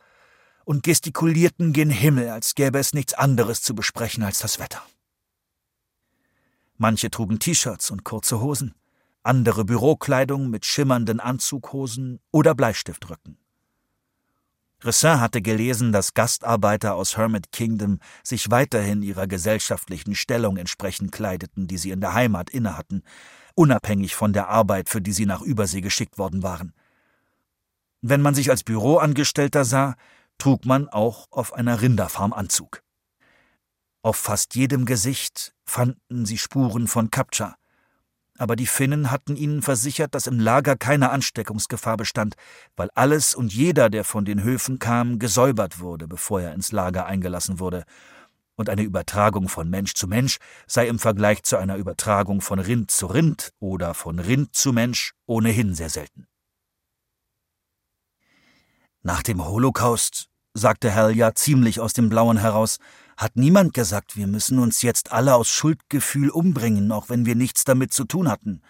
und 0.64 0.82
gestikulierten 0.82 1.74
gen 1.74 1.92
Himmel, 1.92 2.30
als 2.30 2.56
gäbe 2.56 2.80
es 2.80 2.94
nichts 2.94 3.14
anderes 3.14 3.62
zu 3.62 3.76
besprechen 3.76 4.24
als 4.24 4.40
das 4.40 4.60
Wetter. 4.60 4.82
Manche 6.78 7.10
trugen 7.10 7.40
T-Shirts 7.40 7.92
und 7.92 8.04
kurze 8.04 8.42
Hosen, 8.42 8.74
andere 9.26 9.66
Bürokleidung 9.66 10.50
mit 10.50 10.66
schimmernden 10.66 11.20
Anzughosen 11.20 12.20
oder 12.32 12.56
Bleistiftröcken. 12.56 13.38
Ressin 14.84 15.20
hatte 15.20 15.42
gelesen, 15.42 15.92
dass 15.92 16.14
Gastarbeiter 16.14 16.96
aus 16.96 17.18
Hermit 17.18 17.52
Kingdom 17.52 18.00
sich 18.24 18.52
weiterhin 18.52 19.02
ihrer 19.02 19.26
gesellschaftlichen 19.26 20.16
Stellung 20.16 20.58
entsprechend 20.58 21.12
kleideten, 21.12 21.68
die 21.68 21.78
sie 21.78 21.92
in 21.92 22.02
der 22.02 22.14
Heimat 22.14 22.50
innehatten, 22.50 23.02
unabhängig 23.56 24.16
von 24.16 24.34
der 24.34 24.50
Arbeit, 24.50 24.90
für 24.90 25.02
die 25.02 25.14
sie 25.14 25.26
nach 25.26 25.42
Übersee 25.42 25.82
geschickt 25.82 26.18
worden 26.18 26.44
waren. 26.44 26.74
Wenn 28.02 28.22
man 28.22 28.36
sich 28.36 28.52
als 28.52 28.64
Büroangestellter 28.64 29.66
sah, 29.66 29.96
trug 30.38 30.66
man 30.66 30.90
auch 30.90 31.28
auf 31.32 31.54
einer 31.54 31.82
Rinderfarm 31.82 32.34
Anzug. 32.34 32.84
Auf 34.04 34.18
fast 34.18 34.54
jedem 34.54 34.86
Gesicht 34.86 35.56
fanden 35.64 36.26
sie 36.28 36.38
Spuren 36.38 36.88
von 36.88 37.10
Captcha, 37.10 37.56
aber 38.38 38.56
die 38.56 38.68
Finnen 38.68 39.12
hatten 39.12 39.36
ihnen 39.36 39.62
versichert, 39.62 40.14
dass 40.16 40.28
im 40.28 40.40
Lager 40.40 40.76
keine 40.76 41.10
Ansteckungsgefahr 41.12 41.98
bestand, 41.98 42.36
weil 42.76 42.90
alles 42.96 43.36
und 43.36 43.54
jeder, 43.54 43.90
der 43.90 44.04
von 44.04 44.26
den 44.26 44.44
Höfen 44.44 44.80
kam, 44.80 45.20
gesäubert 45.20 45.80
wurde, 45.80 46.08
bevor 46.08 46.42
er 46.42 46.54
ins 46.54 46.72
Lager 46.72 47.06
eingelassen 47.06 47.60
wurde, 47.60 47.86
und 48.58 48.70
eine 48.70 48.84
Übertragung 48.84 49.50
von 49.50 49.70
Mensch 49.70 49.94
zu 49.96 50.08
Mensch 50.08 50.38
sei 50.66 50.88
im 50.88 50.98
Vergleich 50.98 51.44
zu 51.44 51.58
einer 51.58 51.76
Übertragung 51.76 52.42
von 52.42 52.60
Rind 52.60 52.90
zu 52.90 53.08
Rind 53.08 53.52
oder 53.60 53.94
von 53.94 54.20
Rind 54.20 54.56
zu 54.56 54.72
Mensch 54.72 55.14
ohnehin 55.26 55.76
sehr 55.76 55.90
selten. 55.90 56.28
Nach 59.04 59.22
dem 59.22 59.44
Holocaust, 59.46 60.30
sagte 60.54 60.90
Helja 60.90 61.36
ziemlich 61.36 61.80
aus 61.80 61.94
dem 61.94 62.10
Blauen 62.10 62.38
heraus, 62.38 62.80
hat 63.18 63.36
niemand 63.36 63.74
gesagt, 63.74 64.18
wir 64.18 64.28
müssen 64.28 64.60
uns 64.60 64.82
jetzt 64.82 65.12
alle 65.12 65.36
aus 65.36 65.50
Schuldgefühl 65.50 66.30
umbringen, 66.30 66.92
auch 66.92 67.10
wenn 67.10 67.26
wir 67.26 67.36
nichts 67.36 67.64
damit 67.64 67.94
zu 67.94 68.06
tun 68.06 68.30
hatten. 68.30 68.62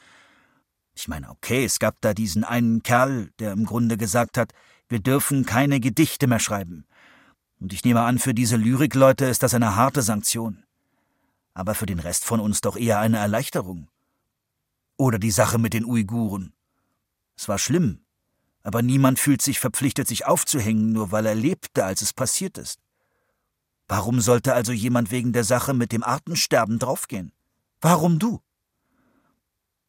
Ich 0.93 1.07
meine, 1.07 1.29
okay, 1.29 1.65
es 1.65 1.79
gab 1.79 1.99
da 2.01 2.13
diesen 2.13 2.43
einen 2.43 2.83
Kerl, 2.83 3.31
der 3.39 3.51
im 3.51 3.65
Grunde 3.65 3.97
gesagt 3.97 4.37
hat, 4.37 4.53
wir 4.87 4.99
dürfen 4.99 5.45
keine 5.45 5.79
Gedichte 5.79 6.27
mehr 6.27 6.39
schreiben. 6.39 6.85
Und 7.59 7.73
ich 7.73 7.83
nehme 7.83 8.01
an, 8.01 8.19
für 8.19 8.33
diese 8.33 8.57
Lyrikleute 8.57 9.25
ist 9.25 9.43
das 9.43 9.53
eine 9.53 9.75
harte 9.75 10.01
Sanktion. 10.01 10.63
Aber 11.53 11.73
für 11.73 11.85
den 11.85 11.99
Rest 11.99 12.25
von 12.25 12.39
uns 12.39 12.61
doch 12.61 12.77
eher 12.77 12.99
eine 12.99 13.17
Erleichterung. 13.17 13.89
Oder 14.97 15.19
die 15.19 15.31
Sache 15.31 15.57
mit 15.57 15.73
den 15.73 15.85
Uiguren. 15.85 16.53
Es 17.35 17.49
war 17.49 17.57
schlimm, 17.57 17.99
aber 18.63 18.81
niemand 18.81 19.19
fühlt 19.19 19.41
sich 19.41 19.59
verpflichtet, 19.59 20.07
sich 20.07 20.25
aufzuhängen, 20.25 20.91
nur 20.91 21.11
weil 21.11 21.25
er 21.25 21.35
lebte, 21.35 21.83
als 21.83 22.01
es 22.01 22.13
passiert 22.13 22.57
ist. 22.57 22.79
Warum 23.87 24.19
sollte 24.21 24.53
also 24.53 24.71
jemand 24.71 25.11
wegen 25.11 25.31
der 25.33 25.43
Sache 25.43 25.73
mit 25.73 25.91
dem 25.91 26.03
Artensterben 26.03 26.79
draufgehen? 26.79 27.31
Warum 27.81 28.19
du? 28.19 28.41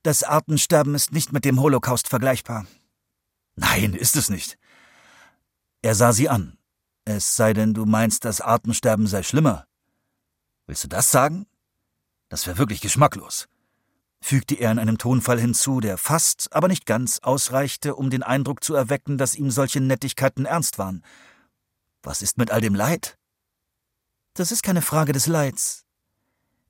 Das 0.03 0.23
Artensterben 0.23 0.95
ist 0.95 1.13
nicht 1.13 1.33
mit 1.33 1.45
dem 1.45 1.61
Holocaust 1.61 2.09
vergleichbar. 2.09 2.67
Nein, 3.57 3.95
ist 3.95 4.17
es 4.17 4.29
nicht. 4.29 4.59
Er 5.83 5.95
sah 5.95 6.13
sie 6.13 6.29
an. 6.29 6.59
Es 7.05 7.37
sei 7.37 7.55
denn, 7.55 7.73
du 7.73 7.87
meinst, 7.87 8.25
das 8.25 8.41
Artensterben 8.41 9.07
sei 9.07 9.23
schlimmer. 9.23 9.67
Willst 10.67 10.85
du 10.85 10.89
das 10.89 11.11
sagen? 11.11 11.47
Das 12.29 12.47
wäre 12.47 12.59
wirklich 12.59 12.81
geschmacklos, 12.81 13.49
fügte 14.21 14.57
er 14.57 14.73
in 14.73 14.81
einem 14.81 14.99
Tonfall 14.99 15.39
hinzu, 15.39 15.79
der 15.79 15.97
fast, 15.97 16.53
aber 16.53 16.67
nicht 16.67 16.87
ganz 16.87 17.21
ausreichte, 17.21 17.95
um 17.95 18.11
den 18.11 18.25
Eindruck 18.25 18.65
zu 18.65 18.75
erwecken, 18.75 19.17
dass 19.17 19.37
ihm 19.37 19.53
solche 19.53 19.81
Nettigkeiten 19.81 20.45
ernst 20.45 20.79
waren. 20.79 21.05
Was 22.03 22.23
ist 22.23 22.37
mit 22.37 22.51
all 22.51 22.61
dem 22.61 22.75
Leid? 22.75 23.17
Das 24.37 24.53
ist 24.53 24.63
keine 24.63 24.83
Frage 24.83 25.15
des 25.15 25.27
Leids. 25.29 25.87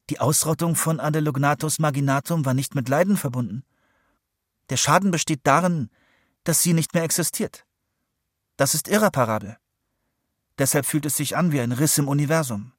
Die 0.09 0.21
Ausrottung 0.21 0.77
von 0.77 1.01
Adelognathus 1.01 1.81
marginatum 1.81 2.45
war 2.45 2.55
nicht 2.55 2.77
mit 2.77 2.89
Leiden 2.89 3.17
verbunden. 3.17 3.65
Der 4.71 4.77
Schaden 4.77 5.11
besteht 5.11 5.41
darin, 5.43 5.91
dass 6.45 6.63
sie 6.63 6.75
nicht 6.75 6.95
mehr 6.95 7.03
existiert. 7.03 7.67
Das 8.57 8.75
ist 8.75 8.87
irreparabel. 8.87 9.59
Deshalb 10.59 10.87
fühlt 10.87 11.07
es 11.07 11.17
sich 11.17 11.37
an 11.37 11.51
wie 11.51 11.61
ein 11.61 11.73
Riss 11.73 11.99
im 11.99 12.07
Universum. 12.07 12.73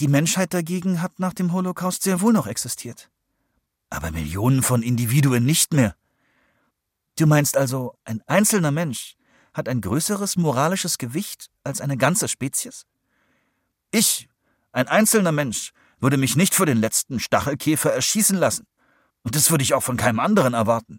Die 0.00 0.08
Menschheit 0.08 0.54
dagegen 0.54 1.02
hat 1.02 1.18
nach 1.18 1.34
dem 1.34 1.52
Holocaust 1.52 2.04
sehr 2.04 2.22
wohl 2.22 2.32
noch 2.32 2.46
existiert. 2.46 3.10
Aber 3.90 4.12
Millionen 4.12 4.62
von 4.62 4.82
Individuen 4.82 5.44
nicht 5.44 5.74
mehr. 5.74 5.94
Du 7.18 7.26
meinst 7.26 7.58
also, 7.58 7.98
ein 8.06 8.22
einzelner 8.26 8.70
Mensch 8.70 9.14
hat 9.52 9.68
ein 9.68 9.82
größeres 9.82 10.36
moralisches 10.36 10.96
Gewicht 10.96 11.50
als 11.64 11.82
eine 11.82 11.98
ganze 11.98 12.28
Spezies? 12.28 12.86
Ich, 13.92 14.28
ein 14.72 14.88
einzelner 14.88 15.32
Mensch, 15.32 15.72
würde 16.00 16.16
mich 16.16 16.34
nicht 16.34 16.54
für 16.54 16.66
den 16.66 16.78
letzten 16.78 17.20
Stachelkäfer 17.20 17.92
erschießen 17.92 18.36
lassen. 18.36 18.66
Und 19.22 19.36
das 19.36 19.50
würde 19.50 19.62
ich 19.62 19.74
auch 19.74 19.82
von 19.82 19.96
keinem 19.96 20.18
anderen 20.18 20.54
erwarten. 20.54 20.98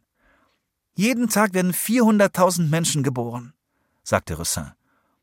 Jeden 0.96 1.28
Tag 1.28 1.54
werden 1.54 1.74
400.000 1.74 2.70
Menschen 2.70 3.04
geboren, 3.04 3.54
sagte 4.04 4.36
Roussin. 4.36 4.72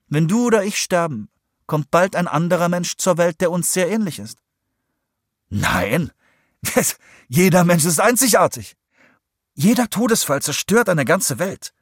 Wenn 0.08 0.26
du 0.26 0.46
oder 0.46 0.64
ich 0.64 0.78
sterben, 0.78 1.30
kommt 1.66 1.92
bald 1.92 2.16
ein 2.16 2.26
anderer 2.26 2.68
Mensch 2.68 2.96
zur 2.96 3.16
Welt, 3.16 3.40
der 3.40 3.52
uns 3.52 3.72
sehr 3.72 3.88
ähnlich 3.88 4.18
ist. 4.18 4.42
Nein, 5.48 6.10
jeder 7.28 7.64
Mensch 7.64 7.84
ist 7.84 8.00
einzigartig. 8.00 8.76
Jeder 9.54 9.88
Todesfall 9.88 10.42
zerstört 10.42 10.88
eine 10.88 11.04
ganze 11.04 11.38
Welt. 11.38 11.72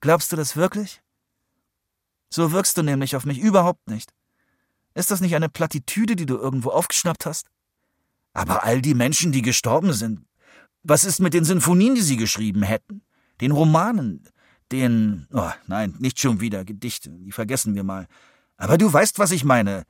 Glaubst 0.00 0.32
du 0.32 0.36
das 0.36 0.56
wirklich? 0.56 1.00
So 2.28 2.52
wirkst 2.52 2.76
du 2.76 2.82
nämlich 2.82 3.16
auf 3.16 3.24
mich 3.24 3.38
überhaupt 3.38 3.88
nicht. 3.88 4.12
Ist 4.94 5.10
das 5.10 5.20
nicht 5.20 5.34
eine 5.34 5.48
Plattitüde, 5.48 6.16
die 6.16 6.26
du 6.26 6.36
irgendwo 6.36 6.70
aufgeschnappt 6.70 7.26
hast? 7.26 7.46
Aber 8.32 8.64
all 8.64 8.82
die 8.82 8.94
Menschen, 8.94 9.32
die 9.32 9.42
gestorben 9.42 9.92
sind, 9.92 10.20
was 10.82 11.04
ist 11.04 11.20
mit 11.20 11.34
den 11.34 11.44
Sinfonien, 11.44 11.94
die 11.94 12.02
sie 12.02 12.16
geschrieben 12.16 12.62
hätten? 12.62 13.02
Den 13.40 13.52
Romanen, 13.52 14.28
den, 14.70 15.26
oh 15.32 15.50
nein, 15.66 15.94
nicht 15.98 16.18
schon 16.18 16.40
wieder 16.40 16.64
Gedichte, 16.64 17.10
die 17.10 17.32
vergessen 17.32 17.74
wir 17.74 17.84
mal. 17.84 18.06
Aber 18.56 18.78
du 18.78 18.92
weißt, 18.92 19.18
was 19.18 19.32
ich 19.32 19.44
meine. 19.44 19.84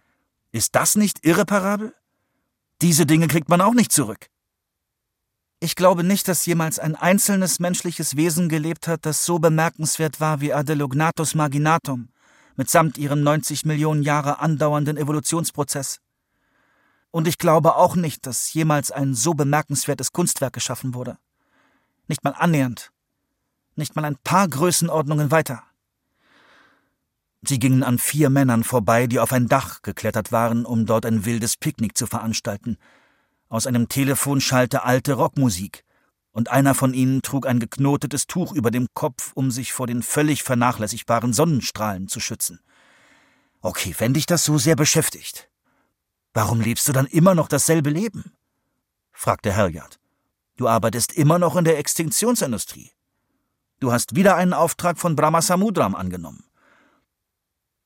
Ist 0.50 0.74
das 0.74 0.96
nicht 0.96 1.24
irreparabel? 1.24 1.94
Diese 2.82 3.06
Dinge 3.06 3.28
kriegt 3.28 3.48
man 3.48 3.60
auch 3.60 3.74
nicht 3.74 3.92
zurück. 3.92 4.26
Ich 5.60 5.76
glaube 5.76 6.02
nicht, 6.02 6.26
dass 6.26 6.44
jemals 6.44 6.78
ein 6.78 6.96
einzelnes 6.96 7.60
menschliches 7.60 8.16
Wesen 8.16 8.48
gelebt 8.48 8.88
hat, 8.88 9.06
das 9.06 9.24
so 9.24 9.38
bemerkenswert 9.38 10.20
war 10.20 10.40
wie 10.40 10.52
Adelognatus 10.52 11.36
marginatum, 11.36 12.08
mitsamt 12.56 12.98
ihrem 12.98 13.22
90 13.22 13.64
Millionen 13.64 14.02
Jahre 14.02 14.40
andauernden 14.40 14.96
Evolutionsprozess. 14.96 16.00
Und 17.10 17.28
ich 17.28 17.38
glaube 17.38 17.76
auch 17.76 17.94
nicht, 17.94 18.26
dass 18.26 18.52
jemals 18.52 18.90
ein 18.90 19.14
so 19.14 19.34
bemerkenswertes 19.34 20.12
Kunstwerk 20.12 20.54
geschaffen 20.54 20.94
wurde. 20.94 21.18
Nicht 22.08 22.24
mal 22.24 22.34
annähernd. 22.36 22.90
Nicht 23.76 23.96
mal 23.96 24.04
ein 24.04 24.16
paar 24.16 24.48
Größenordnungen 24.48 25.30
weiter. 25.30 25.62
Sie 27.42 27.58
gingen 27.58 27.82
an 27.82 27.98
vier 27.98 28.30
Männern 28.30 28.64
vorbei, 28.64 29.06
die 29.06 29.18
auf 29.18 29.32
ein 29.32 29.48
Dach 29.48 29.82
geklettert 29.82 30.30
waren, 30.30 30.64
um 30.64 30.86
dort 30.86 31.04
ein 31.04 31.24
wildes 31.24 31.56
Picknick 31.56 31.96
zu 31.98 32.06
veranstalten. 32.06 32.78
Aus 33.48 33.66
einem 33.66 33.88
Telefon 33.88 34.40
schallte 34.40 34.84
alte 34.84 35.14
Rockmusik, 35.14 35.84
und 36.32 36.50
einer 36.50 36.74
von 36.74 36.94
ihnen 36.94 37.22
trug 37.22 37.46
ein 37.46 37.60
geknotetes 37.60 38.26
Tuch 38.26 38.52
über 38.52 38.70
dem 38.70 38.88
Kopf, 38.94 39.32
um 39.34 39.50
sich 39.50 39.72
vor 39.72 39.86
den 39.86 40.02
völlig 40.02 40.42
vernachlässigbaren 40.42 41.32
Sonnenstrahlen 41.32 42.08
zu 42.08 42.20
schützen. 42.20 42.60
Okay, 43.60 43.94
wenn 43.98 44.14
dich 44.14 44.26
das 44.26 44.44
so 44.44 44.58
sehr 44.58 44.74
beschäftigt, 44.74 45.48
warum 46.32 46.60
lebst 46.60 46.88
du 46.88 46.92
dann 46.92 47.06
immer 47.06 47.34
noch 47.34 47.48
dasselbe 47.48 47.90
Leben? 47.90 48.32
fragte 49.12 49.52
Herjard. 49.52 50.00
Du 50.56 50.68
arbeitest 50.68 51.12
immer 51.12 51.38
noch 51.38 51.56
in 51.56 51.64
der 51.64 51.78
Extinktionsindustrie. 51.78 52.90
Du 53.78 53.92
hast 53.92 54.14
wieder 54.14 54.36
einen 54.36 54.52
Auftrag 54.52 54.98
von 54.98 55.16
Brahma 55.16 55.42
Samudram 55.42 55.94
angenommen. 55.94 56.44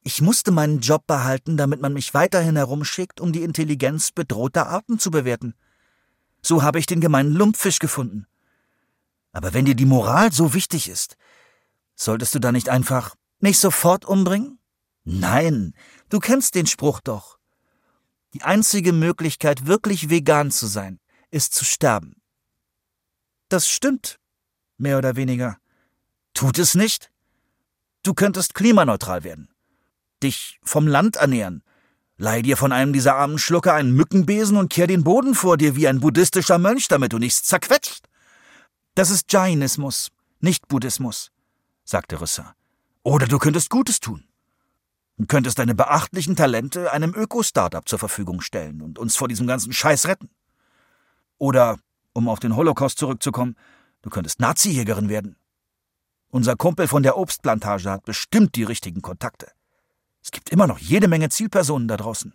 Ich 0.02 0.22
musste 0.22 0.52
meinen 0.52 0.80
Job 0.80 1.06
behalten, 1.06 1.56
damit 1.56 1.80
man 1.80 1.92
mich 1.92 2.14
weiterhin 2.14 2.54
herumschickt, 2.54 3.20
um 3.20 3.32
die 3.32 3.42
Intelligenz 3.42 4.12
bedrohter 4.12 4.68
Arten 4.68 4.98
zu 4.98 5.10
bewerten. 5.10 5.54
So 6.42 6.62
habe 6.62 6.78
ich 6.78 6.86
den 6.86 7.00
gemeinen 7.00 7.32
Lumpfisch 7.32 7.80
gefunden. 7.80 8.26
Aber 9.36 9.52
wenn 9.52 9.66
dir 9.66 9.74
die 9.74 9.84
Moral 9.84 10.32
so 10.32 10.54
wichtig 10.54 10.88
ist, 10.88 11.18
solltest 11.94 12.34
du 12.34 12.38
da 12.38 12.52
nicht 12.52 12.70
einfach 12.70 13.16
mich 13.38 13.58
sofort 13.58 14.06
umbringen? 14.06 14.58
Nein, 15.04 15.74
du 16.08 16.20
kennst 16.20 16.54
den 16.54 16.66
Spruch 16.66 17.00
doch. 17.00 17.38
Die 18.32 18.40
einzige 18.40 18.94
Möglichkeit, 18.94 19.66
wirklich 19.66 20.08
vegan 20.08 20.50
zu 20.50 20.66
sein, 20.66 21.00
ist 21.30 21.54
zu 21.54 21.66
sterben. 21.66 22.22
Das 23.50 23.68
stimmt, 23.68 24.18
mehr 24.78 24.96
oder 24.96 25.16
weniger. 25.16 25.58
Tut 26.32 26.58
es 26.58 26.74
nicht? 26.74 27.12
Du 28.02 28.14
könntest 28.14 28.54
klimaneutral 28.54 29.22
werden. 29.22 29.50
Dich 30.22 30.58
vom 30.62 30.86
Land 30.86 31.16
ernähren. 31.16 31.62
Leih 32.16 32.40
dir 32.40 32.56
von 32.56 32.72
einem 32.72 32.94
dieser 32.94 33.16
armen 33.16 33.38
Schlucker 33.38 33.74
einen 33.74 33.92
Mückenbesen 33.92 34.56
und 34.56 34.72
kehr 34.72 34.86
den 34.86 35.04
Boden 35.04 35.34
vor 35.34 35.58
dir 35.58 35.76
wie 35.76 35.88
ein 35.88 36.00
buddhistischer 36.00 36.56
Mönch, 36.56 36.88
damit 36.88 37.12
du 37.12 37.18
nichts 37.18 37.42
zerquetscht. 37.42 38.08
Das 38.96 39.10
ist 39.10 39.30
Jainismus, 39.30 40.10
nicht 40.40 40.68
Buddhismus, 40.68 41.30
sagte 41.84 42.18
Rissa. 42.18 42.54
Oder 43.02 43.26
du 43.26 43.38
könntest 43.38 43.68
Gutes 43.68 44.00
tun. 44.00 44.24
Du 45.18 45.26
könntest 45.26 45.58
deine 45.58 45.74
beachtlichen 45.74 46.34
Talente 46.34 46.90
einem 46.90 47.12
Öko-Startup 47.14 47.86
zur 47.86 47.98
Verfügung 47.98 48.40
stellen 48.40 48.80
und 48.80 48.98
uns 48.98 49.14
vor 49.14 49.28
diesem 49.28 49.46
ganzen 49.46 49.74
Scheiß 49.74 50.06
retten. 50.06 50.30
Oder, 51.36 51.76
um 52.14 52.26
auf 52.26 52.40
den 52.40 52.56
Holocaust 52.56 52.98
zurückzukommen, 52.98 53.56
du 54.00 54.08
könntest 54.08 54.40
Nazi-Jägerin 54.40 55.10
werden. 55.10 55.36
Unser 56.30 56.56
Kumpel 56.56 56.88
von 56.88 57.02
der 57.02 57.18
Obstplantage 57.18 57.90
hat 57.90 58.06
bestimmt 58.06 58.54
die 58.54 58.64
richtigen 58.64 59.02
Kontakte. 59.02 59.52
Es 60.22 60.30
gibt 60.30 60.48
immer 60.48 60.66
noch 60.66 60.78
jede 60.78 61.06
Menge 61.06 61.28
Zielpersonen 61.28 61.86
da 61.86 61.98
draußen. 61.98 62.32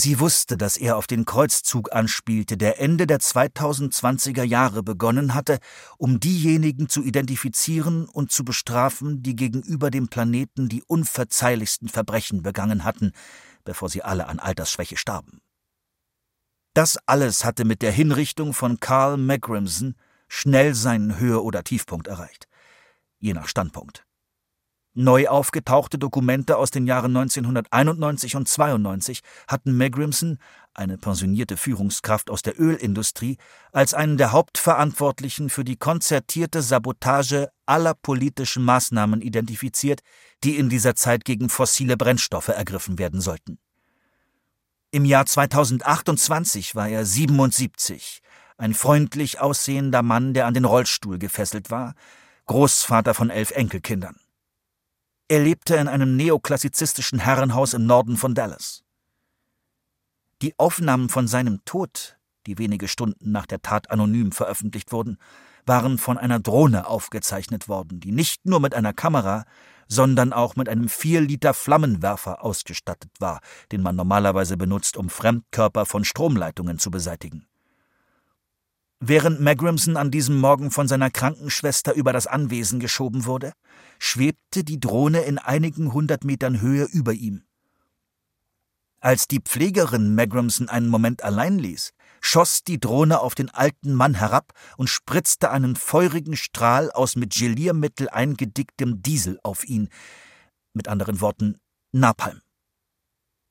Sie 0.00 0.20
wusste, 0.20 0.56
dass 0.56 0.76
er 0.76 0.96
auf 0.96 1.08
den 1.08 1.24
Kreuzzug 1.24 1.92
anspielte, 1.92 2.56
der 2.56 2.80
Ende 2.80 3.04
der 3.04 3.18
2020er 3.18 4.44
Jahre 4.44 4.84
begonnen 4.84 5.34
hatte, 5.34 5.58
um 5.96 6.20
diejenigen 6.20 6.88
zu 6.88 7.02
identifizieren 7.02 8.08
und 8.08 8.30
zu 8.30 8.44
bestrafen, 8.44 9.24
die 9.24 9.34
gegenüber 9.34 9.90
dem 9.90 10.06
Planeten 10.06 10.68
die 10.68 10.84
unverzeihlichsten 10.84 11.88
Verbrechen 11.88 12.44
begangen 12.44 12.84
hatten, 12.84 13.10
bevor 13.64 13.88
sie 13.88 14.04
alle 14.04 14.28
an 14.28 14.38
Altersschwäche 14.38 14.96
starben. 14.96 15.40
Das 16.74 16.96
alles 17.06 17.44
hatte 17.44 17.64
mit 17.64 17.82
der 17.82 17.90
Hinrichtung 17.90 18.54
von 18.54 18.78
Carl 18.78 19.16
Magrimson 19.16 19.96
schnell 20.28 20.76
seinen 20.76 21.18
Höhe- 21.18 21.42
oder 21.42 21.64
Tiefpunkt 21.64 22.06
erreicht, 22.06 22.46
je 23.18 23.34
nach 23.34 23.48
Standpunkt. 23.48 24.07
Neu 25.00 25.28
aufgetauchte 25.28 25.96
Dokumente 25.96 26.56
aus 26.56 26.72
den 26.72 26.84
Jahren 26.84 27.16
1991 27.16 28.34
und 28.34 28.48
92 28.48 29.20
hatten 29.46 29.76
Magrimson, 29.76 30.38
eine 30.74 30.98
pensionierte 30.98 31.56
Führungskraft 31.56 32.30
aus 32.30 32.42
der 32.42 32.60
Ölindustrie, 32.60 33.36
als 33.70 33.94
einen 33.94 34.16
der 34.16 34.32
Hauptverantwortlichen 34.32 35.50
für 35.50 35.62
die 35.62 35.76
konzertierte 35.76 36.62
Sabotage 36.62 37.48
aller 37.64 37.94
politischen 37.94 38.64
Maßnahmen 38.64 39.22
identifiziert, 39.22 40.00
die 40.42 40.56
in 40.56 40.68
dieser 40.68 40.96
Zeit 40.96 41.24
gegen 41.24 41.48
fossile 41.48 41.96
Brennstoffe 41.96 42.48
ergriffen 42.48 42.98
werden 42.98 43.20
sollten. 43.20 43.60
Im 44.90 45.04
Jahr 45.04 45.26
2028 45.26 46.74
war 46.74 46.88
er 46.88 47.04
77, 47.04 48.20
ein 48.56 48.74
freundlich 48.74 49.40
aussehender 49.40 50.02
Mann, 50.02 50.34
der 50.34 50.46
an 50.46 50.54
den 50.54 50.64
Rollstuhl 50.64 51.20
gefesselt 51.20 51.70
war, 51.70 51.94
Großvater 52.46 53.14
von 53.14 53.30
elf 53.30 53.52
Enkelkindern. 53.52 54.16
Er 55.30 55.40
lebte 55.40 55.76
in 55.76 55.88
einem 55.88 56.16
neoklassizistischen 56.16 57.18
Herrenhaus 57.18 57.74
im 57.74 57.84
Norden 57.84 58.16
von 58.16 58.34
Dallas. 58.34 58.82
Die 60.40 60.58
Aufnahmen 60.58 61.10
von 61.10 61.28
seinem 61.28 61.62
Tod, 61.66 62.16
die 62.46 62.56
wenige 62.56 62.88
Stunden 62.88 63.30
nach 63.30 63.44
der 63.44 63.60
Tat 63.60 63.90
anonym 63.90 64.32
veröffentlicht 64.32 64.90
wurden, 64.90 65.18
waren 65.66 65.98
von 65.98 66.16
einer 66.16 66.40
Drohne 66.40 66.86
aufgezeichnet 66.86 67.68
worden, 67.68 68.00
die 68.00 68.12
nicht 68.12 68.46
nur 68.46 68.58
mit 68.58 68.74
einer 68.74 68.94
Kamera, 68.94 69.44
sondern 69.86 70.32
auch 70.32 70.56
mit 70.56 70.66
einem 70.68 70.88
4 70.88 71.20
Liter 71.20 71.52
Flammenwerfer 71.52 72.42
ausgestattet 72.42 73.10
war, 73.18 73.40
den 73.70 73.82
man 73.82 73.96
normalerweise 73.96 74.56
benutzt, 74.56 74.96
um 74.96 75.10
Fremdkörper 75.10 75.84
von 75.84 76.04
Stromleitungen 76.04 76.78
zu 76.78 76.90
beseitigen. 76.90 77.47
Während 79.00 79.40
Magrimson 79.40 79.96
an 79.96 80.10
diesem 80.10 80.40
Morgen 80.40 80.72
von 80.72 80.88
seiner 80.88 81.10
Krankenschwester 81.10 81.94
über 81.94 82.12
das 82.12 82.26
Anwesen 82.26 82.80
geschoben 82.80 83.26
wurde, 83.26 83.52
schwebte 84.00 84.64
die 84.64 84.80
Drohne 84.80 85.20
in 85.20 85.38
einigen 85.38 85.92
hundert 85.92 86.24
Metern 86.24 86.60
Höhe 86.60 86.84
über 86.84 87.12
ihm. 87.12 87.44
Als 89.00 89.28
die 89.28 89.38
Pflegerin 89.38 90.16
Magrimson 90.16 90.68
einen 90.68 90.88
Moment 90.88 91.22
allein 91.22 91.60
ließ, 91.60 91.92
schoss 92.20 92.64
die 92.64 92.80
Drohne 92.80 93.20
auf 93.20 93.36
den 93.36 93.50
alten 93.50 93.94
Mann 93.94 94.14
herab 94.14 94.52
und 94.76 94.90
spritzte 94.90 95.52
einen 95.52 95.76
feurigen 95.76 96.34
Strahl 96.34 96.90
aus 96.90 97.14
mit 97.14 97.32
Geliermittel 97.32 98.08
eingedicktem 98.08 99.00
Diesel 99.00 99.38
auf 99.44 99.64
ihn. 99.64 99.90
Mit 100.72 100.88
anderen 100.88 101.20
Worten, 101.20 101.60
Napalm. 101.92 102.40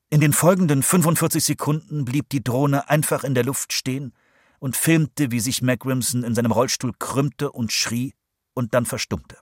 In 0.09 0.19
den 0.19 0.33
folgenden 0.33 0.83
45 0.83 1.41
Sekunden 1.41 2.03
blieb 2.03 2.27
die 2.29 2.43
Drohne 2.43 2.89
einfach 2.89 3.23
in 3.23 3.33
der 3.33 3.45
Luft 3.45 3.71
stehen 3.71 4.13
und 4.59 4.75
filmte, 4.75 5.31
wie 5.31 5.39
sich 5.39 5.61
Magrimson 5.61 6.23
in 6.23 6.35
seinem 6.35 6.51
Rollstuhl 6.51 6.93
krümmte 6.97 7.51
und 7.51 7.71
schrie 7.71 8.13
und 8.53 8.73
dann 8.73 8.85
verstummte. 8.85 9.37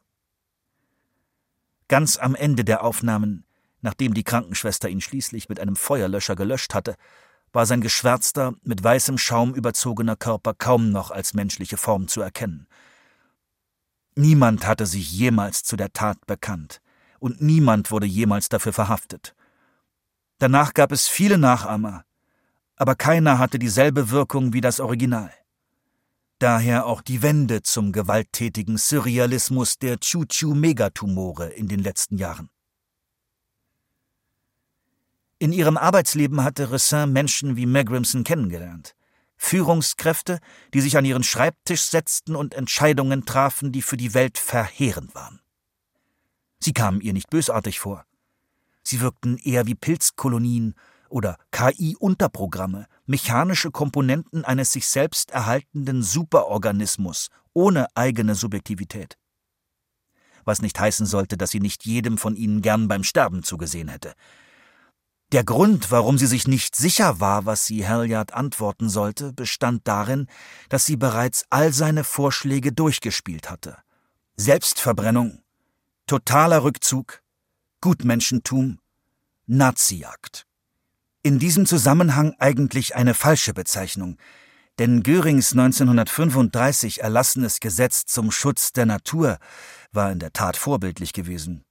Ganz 1.88 2.18
am 2.18 2.36
Ende 2.36 2.63
der 2.63 2.84
Aufnahmen, 2.84 3.45
nachdem 3.82 4.13
die 4.13 4.24
Krankenschwester 4.24 4.89
ihn 4.89 5.01
schließlich 5.01 5.49
mit 5.49 5.59
einem 5.59 5.76
Feuerlöscher 5.76 6.36
gelöscht 6.36 6.74
hatte, 6.74 6.95
war 7.53 7.66
sein 7.66 7.82
geschwärzter, 7.82 8.53
mit 8.63 8.84
weißem 8.84 9.18
Schaum 9.18 9.53
überzogener 9.53 10.16
Körper 10.16 10.53
kaum 10.53 10.91
noch 10.91 11.11
als 11.11 11.34
menschliche 11.34 11.78
Form 11.78 12.07
zu 12.07 12.22
erkennen. 12.22 12.68
Niemand 14.16 14.66
hatte 14.66 14.86
sich 14.86 15.11
jemals 15.11 15.63
zu 15.63 15.76
der 15.76 15.93
Tat 15.93 16.26
bekannt, 16.26 16.82
und 17.20 17.41
niemand 17.41 17.91
wurde 17.91 18.07
jemals 18.07 18.49
dafür 18.49 18.74
verhaftet. 18.74 19.36
Danach 20.39 20.74
gab 20.74 20.91
es 20.91 21.07
viele 21.07 21.38
Nachahmer, 21.38 22.04
aber 22.76 22.95
keiner 22.95 23.39
hatte 23.39 23.59
dieselbe 23.59 24.09
Wirkung 24.09 24.53
wie 24.53 24.61
das 24.61 24.80
Original. 24.80 25.32
Daher 26.39 26.86
auch 26.86 27.01
die 27.01 27.21
Wende 27.21 27.61
zum 27.61 27.93
gewalttätigen 27.93 28.78
Surrealismus 28.78 29.78
der 29.78 29.99
Chu-Chu-Megatumore 29.99 31.47
in 31.47 31.67
den 31.67 31.80
letzten 31.80 32.17
Jahren. 32.17 32.49
In 35.39 35.53
ihrem 35.53 35.78
Arbeitsleben 35.78 36.43
hatte 36.43 36.71
Ressin 36.71 37.13
Menschen 37.13 37.55
wie 37.55 37.65
Magrimson 37.65 38.23
kennengelernt. 38.23 38.95
Führungskräfte, 39.38 40.39
die 40.73 40.82
sich 40.82 40.97
an 40.97 41.05
ihren 41.05 41.23
Schreibtisch 41.23 41.84
setzten 41.84 42.36
und 42.36 42.53
Entscheidungen 42.53 43.26
trafen, 43.26 43.71
die 43.71 43.82
für 43.82 43.97
die 43.97 44.13
Welt 44.13 44.38
verheerend 44.38 45.13
waren. 45.13 45.41
Sie 46.59 46.73
kamen 46.73 47.01
ihr 47.01 47.13
nicht 47.13 47.30
bösartig 47.30 47.80
vor. 47.80 48.05
Sie 48.82 49.01
wirkten 49.01 49.38
eher 49.38 49.67
wie 49.67 49.76
Pilzkolonien 49.76 50.73
oder 51.09 51.37
KI-Unterprogramme, 51.51 52.87
mechanische 53.05 53.71
Komponenten 53.71 54.45
eines 54.45 54.71
sich 54.71 54.87
selbst 54.87 55.31
erhaltenden 55.31 56.03
Superorganismus 56.03 57.29
ohne 57.53 57.87
eigene 57.95 58.35
Subjektivität. 58.35 59.17
Was 60.43 60.61
nicht 60.61 60.79
heißen 60.79 61.05
sollte, 61.05 61.37
dass 61.37 61.51
sie 61.51 61.59
nicht 61.59 61.85
jedem 61.85 62.17
von 62.17 62.35
ihnen 62.35 62.61
gern 62.61 62.87
beim 62.87 63.03
Sterben 63.03 63.43
zugesehen 63.43 63.87
hätte. 63.87 64.13
Der 65.31 65.43
Grund, 65.43 65.89
warum 65.89 66.19
sie 66.19 66.27
sich 66.27 66.47
nicht 66.47 66.75
sicher 66.75 67.19
war, 67.19 67.45
was 67.47 67.65
sie 67.65 67.87
Halliard 67.87 68.33
antworten 68.33 68.89
sollte, 68.89 69.33
bestand 69.33 69.87
darin, 69.87 70.27
dass 70.69 70.85
sie 70.85 70.97
bereits 70.97 71.45
all 71.49 71.73
seine 71.73 72.03
Vorschläge 72.03 72.71
durchgespielt 72.71 73.49
hatte. 73.49 73.77
Selbstverbrennung, 74.37 75.41
totaler 76.05 76.63
Rückzug, 76.63 77.23
Gutmenschentum, 77.81 78.79
Nazijagd. 79.47 80.45
In 81.26 81.39
diesem 81.39 81.65
Zusammenhang 81.65 82.36
eigentlich 82.38 82.95
eine 82.95 83.15
falsche 83.15 83.55
Bezeichnung, 83.55 84.17
denn 84.78 85.01
Görings 85.01 85.53
1935 85.53 87.01
erlassenes 87.01 87.59
Gesetz 87.59 88.05
zum 88.05 88.30
Schutz 88.30 88.73
der 88.73 88.86
Natur 88.86 89.39
war 89.91 90.11
in 90.11 90.19
der 90.19 90.34
Tat 90.34 90.55
vorbildlich 90.55 91.13
gewesen. 91.13 91.65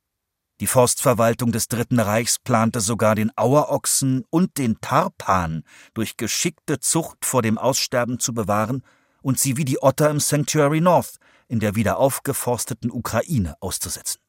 Die 0.59 0.67
Forstverwaltung 0.67 1.53
des 1.53 1.69
Dritten 1.69 2.01
Reichs 2.01 2.41
plante 2.41 2.81
sogar 2.81 3.15
den 3.15 3.31
Auerochsen 3.37 4.25
und 4.29 4.59
den 4.59 4.81
Tarpan 4.81 5.63
durch 5.95 6.17
geschickte 6.17 6.81
Zucht 6.81 7.25
vor 7.25 7.41
dem 7.41 7.57
Aussterben 7.57 8.19
zu 8.19 8.35
bewahren 8.35 8.83
und 9.23 9.39
sie 9.39 9.57
wie 9.57 9.65
die 9.65 9.81
Otter 9.81 10.11
im 10.11 10.19
Sanctuary 10.19 10.81
North 10.81 11.19
in 11.47 11.61
der 11.61 11.77
wieder 11.77 11.99
aufgeforsteten 11.99 12.91
Ukraine 12.91 13.55
auszusetzen. 13.61 14.21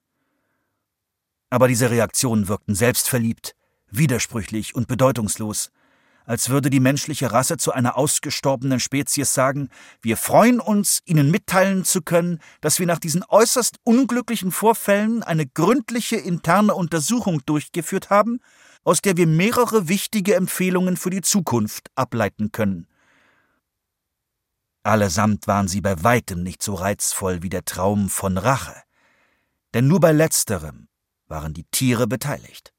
Aber 1.49 1.67
diese 1.67 1.89
Reaktionen 1.89 2.47
wirkten 2.47 2.75
selbstverliebt, 2.75 3.55
widersprüchlich 3.97 4.75
und 4.75 4.87
bedeutungslos, 4.87 5.71
als 6.25 6.49
würde 6.49 6.69
die 6.69 6.79
menschliche 6.79 7.31
Rasse 7.31 7.57
zu 7.57 7.71
einer 7.71 7.97
ausgestorbenen 7.97 8.79
Spezies 8.79 9.33
sagen, 9.33 9.69
wir 10.01 10.17
freuen 10.17 10.59
uns, 10.59 11.01
Ihnen 11.05 11.29
mitteilen 11.29 11.83
zu 11.85 12.01
können, 12.01 12.39
dass 12.61 12.79
wir 12.79 12.87
nach 12.87 12.99
diesen 12.99 13.23
äußerst 13.27 13.77
unglücklichen 13.83 14.51
Vorfällen 14.51 15.23
eine 15.23 15.45
gründliche 15.45 16.15
interne 16.15 16.73
Untersuchung 16.73 17.41
durchgeführt 17.45 18.09
haben, 18.09 18.39
aus 18.83 19.01
der 19.01 19.17
wir 19.17 19.27
mehrere 19.27 19.87
wichtige 19.87 20.35
Empfehlungen 20.35 20.97
für 20.97 21.09
die 21.09 21.21
Zukunft 21.21 21.89
ableiten 21.95 22.51
können. 22.51 22.87
Allesamt 24.83 25.47
waren 25.47 25.67
sie 25.67 25.81
bei 25.81 26.03
weitem 26.03 26.43
nicht 26.43 26.61
so 26.61 26.75
reizvoll 26.75 27.41
wie 27.41 27.49
der 27.49 27.65
Traum 27.65 28.09
von 28.09 28.37
Rache, 28.37 28.75
denn 29.73 29.87
nur 29.87 29.99
bei 29.99 30.11
letzterem 30.11 30.87
waren 31.27 31.55
die 31.55 31.65
Tiere 31.71 32.05
beteiligt. 32.05 32.74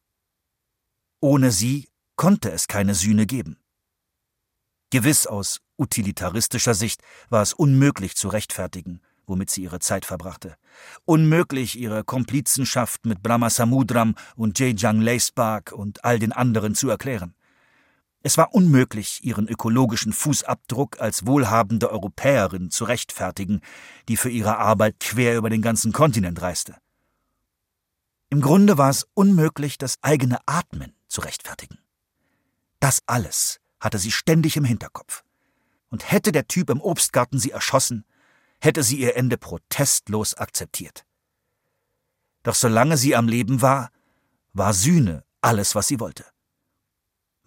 Ohne 1.20 1.50
sie 1.50 1.88
konnte 2.16 2.50
es 2.50 2.68
keine 2.68 2.94
Sühne 2.94 3.26
geben. 3.26 3.58
Gewiss 4.90 5.26
aus 5.26 5.60
utilitaristischer 5.76 6.74
Sicht 6.74 7.02
war 7.28 7.42
es 7.42 7.52
unmöglich 7.52 8.16
zu 8.16 8.28
rechtfertigen, 8.28 9.00
womit 9.26 9.50
sie 9.50 9.62
ihre 9.62 9.80
Zeit 9.80 10.04
verbrachte. 10.04 10.56
Unmöglich, 11.04 11.78
ihre 11.78 12.04
Komplizenschaft 12.04 13.04
mit 13.04 13.22
Brahma 13.22 13.50
Samudram 13.50 14.14
und 14.36 14.58
Jejang 14.58 15.00
Leisbach 15.00 15.72
und 15.72 16.04
all 16.04 16.18
den 16.18 16.32
anderen 16.32 16.74
zu 16.74 16.88
erklären. 16.88 17.34
Es 18.22 18.38
war 18.38 18.54
unmöglich, 18.54 19.20
ihren 19.22 19.48
ökologischen 19.48 20.12
Fußabdruck 20.12 21.00
als 21.00 21.26
wohlhabende 21.26 21.90
Europäerin 21.90 22.70
zu 22.70 22.84
rechtfertigen, 22.84 23.60
die 24.08 24.16
für 24.16 24.30
ihre 24.30 24.58
Arbeit 24.58 24.98
quer 25.00 25.36
über 25.36 25.50
den 25.50 25.62
ganzen 25.62 25.92
Kontinent 25.92 26.42
reiste. 26.42 26.76
Im 28.28 28.40
Grunde 28.40 28.76
war 28.76 28.90
es 28.90 29.06
unmöglich, 29.14 29.78
das 29.78 29.98
eigene 30.02 30.38
Atmen 30.46 30.94
zu 31.06 31.20
rechtfertigen. 31.20 31.78
Das 32.80 33.02
alles 33.06 33.60
hatte 33.80 33.98
sie 33.98 34.10
ständig 34.10 34.56
im 34.56 34.64
Hinterkopf. 34.64 35.22
Und 35.88 36.10
hätte 36.10 36.32
der 36.32 36.48
Typ 36.48 36.70
im 36.70 36.80
Obstgarten 36.80 37.38
sie 37.38 37.52
erschossen, 37.52 38.04
hätte 38.60 38.82
sie 38.82 38.98
ihr 38.98 39.16
Ende 39.16 39.38
protestlos 39.38 40.34
akzeptiert. 40.34 41.06
Doch 42.42 42.54
solange 42.54 42.96
sie 42.96 43.14
am 43.14 43.28
Leben 43.28 43.62
war, 43.62 43.90
war 44.52 44.72
Sühne 44.72 45.24
alles, 45.40 45.74
was 45.74 45.86
sie 45.88 46.00
wollte. 46.00 46.24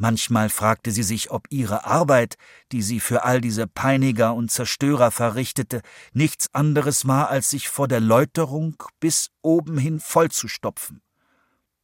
Manchmal 0.01 0.47
fragte 0.47 0.91
sie 0.91 1.03
sich, 1.03 1.29
ob 1.29 1.47
ihre 1.49 1.83
Arbeit, 1.83 2.37
die 2.71 2.81
sie 2.81 3.01
für 3.01 3.25
all 3.25 3.41
diese 3.41 3.67
Peiniger 3.67 4.33
und 4.33 4.49
Zerstörer 4.49 5.11
verrichtete, 5.11 5.81
nichts 6.13 6.47
anderes 6.53 7.05
war, 7.05 7.29
als 7.29 7.49
sich 7.49 7.67
vor 7.67 7.89
der 7.89 7.99
Läuterung 7.99 8.81
bis 9.01 9.29
oben 9.41 9.77
hin 9.77 9.99
vollzustopfen. 9.99 11.01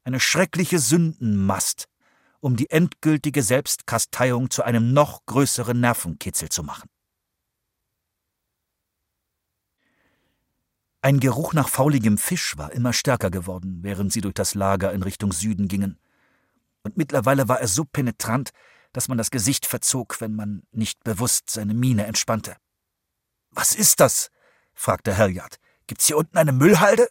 Eine 0.05 0.21
schreckliche 0.21 0.79
Sündenmast, 0.79 1.89
um 2.39 2.55
die 2.55 2.69
endgültige 2.69 3.43
Selbstkasteiung 3.43 4.49
zu 4.49 4.63
einem 4.63 4.93
noch 4.93 5.25
größeren 5.25 5.77
Nervenkitzel 5.77 6.47
zu 6.47 6.63
machen. 6.63 6.89
Ein 11.01 11.19
Geruch 11.19 11.53
nach 11.53 11.67
fauligem 11.67 12.17
Fisch 12.17 12.57
war 12.57 12.71
immer 12.71 12.93
stärker 12.93 13.29
geworden, 13.29 13.79
während 13.81 14.13
sie 14.13 14.21
durch 14.21 14.35
das 14.35 14.55
Lager 14.55 14.93
in 14.93 15.03
Richtung 15.03 15.33
Süden 15.33 15.67
gingen. 15.67 15.99
Und 16.85 16.95
mittlerweile 16.95 17.49
war 17.49 17.59
er 17.59 17.67
so 17.67 17.83
penetrant, 17.83 18.51
dass 18.93 19.09
man 19.09 19.17
das 19.17 19.31
Gesicht 19.31 19.65
verzog, 19.65 20.21
wenn 20.21 20.35
man 20.35 20.63
nicht 20.71 21.03
bewusst 21.03 21.49
seine 21.49 21.73
Miene 21.73 22.05
entspannte. 22.05 22.55
Was 23.49 23.75
ist 23.75 23.99
das? 23.99 24.29
fragte 24.73 25.17
Halliard. 25.17 25.57
Gibt's 25.87 26.07
hier 26.07 26.17
unten 26.17 26.37
eine 26.37 26.51
Müllhalde? 26.53 27.09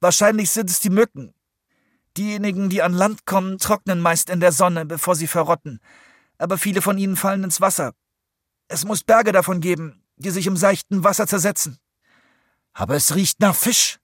Wahrscheinlich 0.00 0.50
sind 0.50 0.70
es 0.70 0.80
die 0.80 0.90
Mücken, 0.90 1.34
Diejenigen, 2.16 2.70
die 2.70 2.82
an 2.82 2.94
Land 2.94 3.26
kommen, 3.26 3.58
trocknen 3.58 4.00
meist 4.00 4.30
in 4.30 4.40
der 4.40 4.52
Sonne, 4.52 4.86
bevor 4.86 5.14
sie 5.14 5.26
verrotten, 5.26 5.80
aber 6.38 6.56
viele 6.56 6.80
von 6.80 6.96
ihnen 6.96 7.16
fallen 7.16 7.44
ins 7.44 7.60
Wasser. 7.60 7.92
Es 8.68 8.84
muss 8.84 9.04
Berge 9.04 9.32
davon 9.32 9.60
geben, 9.60 10.02
die 10.16 10.30
sich 10.30 10.46
im 10.46 10.56
seichten 10.56 11.04
Wasser 11.04 11.26
zersetzen. 11.26 11.78
Aber 12.72 12.94
es 12.94 13.14
riecht 13.14 13.40
nach 13.40 13.54
Fisch. 13.54 13.98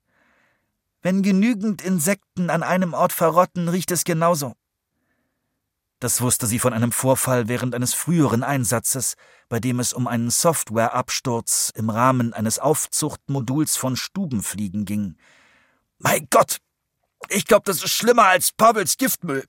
Wenn 1.01 1.23
genügend 1.23 1.83
Insekten 1.83 2.51
an 2.51 2.63
einem 2.63 2.93
Ort 2.93 3.13
verrotten, 3.13 3.69
riecht 3.69 3.91
es 3.91 4.05
genauso. 4.05 4.55
Das 6.03 6.21
wusste 6.21 6.49
sie 6.49 6.59
von 6.59 6.73
einem 6.73 6.91
Vorfall 6.91 7.47
während 7.47 7.77
eines 7.77 7.95
früheren 7.95 8.43
Einsatzes, 8.43 9.15
bei 9.49 9.61
dem 9.61 9.79
es 9.79 9.93
um 9.93 10.09
einen 10.09 10.31
Softwareabsturz 10.31 11.71
im 11.77 11.91
Rahmen 11.91 12.33
eines 12.33 12.59
Aufzuchtmoduls 12.59 13.77
von 13.77 13.95
Stubenfliegen 13.95 14.85
ging. 14.85 15.17
Mein 16.01 16.27
Gott, 16.29 16.59
ich 17.29 17.45
glaube, 17.45 17.63
das 17.67 17.85
ist 17.85 17.93
schlimmer 17.93 18.25
als 18.25 18.51
Pavels 18.51 18.97
Giftmüll. 18.97 19.45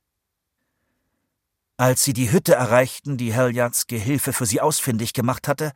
Als 1.78 2.04
sie 2.04 2.14
die 2.14 2.32
Hütte 2.32 2.54
erreichten, 2.54 3.18
die 3.18 3.34
Heljards 3.34 3.88
Gehilfe 3.88 4.32
für 4.32 4.46
sie 4.46 4.62
ausfindig 4.62 5.14
gemacht 5.14 5.48
hatte, 5.48 5.72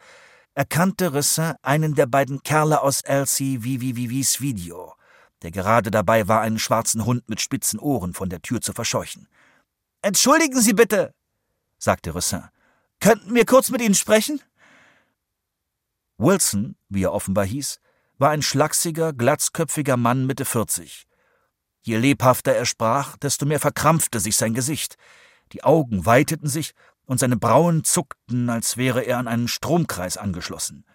erkannte 0.53 1.11
Rissin 1.11 1.55
einen 1.63 1.95
der 1.95 2.05
beiden 2.05 2.43
Kerle 2.43 2.81
aus 2.81 3.01
Elsie 3.01 3.63
Vivivivis 3.63 4.41
Video, 4.41 4.93
der 5.41 5.49
gerade 5.49 5.89
dabei 5.89 6.27
war, 6.27 6.41
einen 6.41 6.59
schwarzen 6.59 7.03
Hund 7.03 7.29
mit 7.29 7.41
spitzen 7.41 7.79
Ohren 7.79 8.13
von 8.13 8.29
der 8.29 8.43
Tür 8.43 8.61
zu 8.61 8.73
verscheuchen. 8.73 9.27
Entschuldigen 10.01 10.61
Sie 10.61 10.73
bitte, 10.73 11.13
sagte 11.77 12.13
Rissin. 12.15 12.43
Könnten 12.99 13.33
wir 13.35 13.45
kurz 13.45 13.69
mit 13.69 13.81
Ihnen 13.81 13.95
sprechen? 13.95 14.41
Wilson, 16.17 16.75
wie 16.89 17.03
er 17.03 17.13
offenbar 17.13 17.45
hieß, 17.45 17.79
war 18.17 18.31
ein 18.31 18.41
schlachsiger, 18.41 19.13
glatzköpfiger 19.13 19.97
Mann 19.97 20.25
Mitte 20.25 20.45
40. 20.45 21.07
Je 21.81 21.97
lebhafter 21.97 22.53
er 22.53 22.65
sprach, 22.65 23.17
desto 23.17 23.45
mehr 23.45 23.59
verkrampfte 23.59 24.19
sich 24.19 24.35
sein 24.35 24.53
Gesicht. 24.53 24.97
Die 25.53 25.63
Augen 25.63 26.05
weiteten 26.05 26.47
sich 26.47 26.73
und 27.05 27.19
seine 27.19 27.37
Brauen 27.37 27.83
zuckten, 27.83 28.49
als 28.49 28.77
wäre 28.77 29.01
er 29.01 29.19
an 29.19 29.27
einen 29.27 29.47
Stromkreis 29.47 30.17
angeschlossen. 30.17 30.85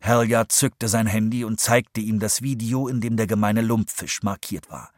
Helja 0.00 0.48
zückte 0.48 0.88
sein 0.88 1.06
Handy 1.06 1.44
und 1.44 1.60
zeigte 1.60 2.00
ihm 2.00 2.18
das 2.18 2.42
Video, 2.42 2.88
in 2.88 3.00
dem 3.00 3.16
der 3.16 3.26
gemeine 3.26 3.60
Lumpfisch 3.60 4.22
markiert 4.22 4.70
war. 4.70 4.92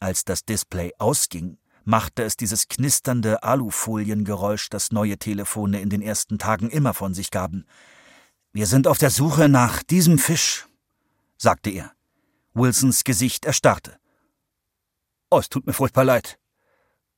Als 0.00 0.24
das 0.24 0.44
Display 0.44 0.92
ausging, 0.98 1.58
machte 1.86 2.24
es 2.24 2.36
dieses 2.36 2.68
knisternde 2.68 3.42
Alufoliengeräusch, 3.42 4.68
das 4.68 4.90
neue 4.90 5.18
Telefone 5.18 5.80
in 5.80 5.88
den 5.88 6.02
ersten 6.02 6.38
Tagen 6.38 6.68
immer 6.68 6.92
von 6.92 7.14
sich 7.14 7.30
gaben. 7.30 7.64
Wir 8.52 8.66
sind 8.66 8.86
auf 8.86 8.98
der 8.98 9.10
Suche 9.10 9.48
nach 9.48 9.82
diesem 9.82 10.18
Fisch, 10.18 10.66
sagte 11.38 11.70
er. 11.70 11.92
Wilsons 12.54 13.04
Gesicht 13.04 13.44
erstarrte. 13.44 13.98
Oh, 15.30 15.38
es 15.38 15.48
tut 15.48 15.66
mir 15.66 15.72
furchtbar 15.72 16.04
leid. 16.04 16.38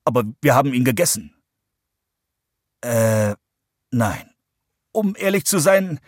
Aber 0.05 0.25
wir 0.43 0.55
haben 0.55 0.75
ihn 0.75 0.85
gegessen. 0.85 1.35
Äh, 2.83 3.35
nein. 3.91 4.31
Um 4.93 5.14
ehrlich 5.16 5.45
zu 5.45 5.59
sein, 5.59 6.01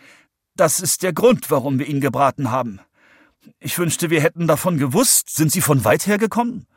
das 0.55 0.79
ist 0.79 1.01
der 1.01 1.13
Grund, 1.13 1.49
warum 1.49 1.79
wir 1.79 1.87
ihn 1.87 2.01
gebraten 2.01 2.51
haben. 2.51 2.79
Ich 3.59 3.77
wünschte, 3.79 4.09
wir 4.09 4.21
hätten 4.21 4.47
davon 4.47 4.77
gewusst. 4.77 5.29
Sind 5.35 5.51
Sie 5.51 5.61
von 5.61 5.83
weit 5.83 6.05
her 6.05 6.17
gekommen? 6.17 6.67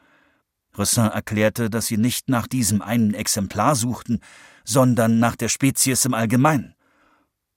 Ressin 0.78 1.06
erklärte, 1.06 1.70
dass 1.70 1.86
sie 1.86 1.96
nicht 1.96 2.28
nach 2.28 2.46
diesem 2.46 2.82
einen 2.82 3.14
Exemplar 3.14 3.74
suchten, 3.74 4.20
sondern 4.64 5.18
nach 5.18 5.36
der 5.36 5.48
Spezies 5.48 6.04
im 6.04 6.14
Allgemeinen. 6.14 6.74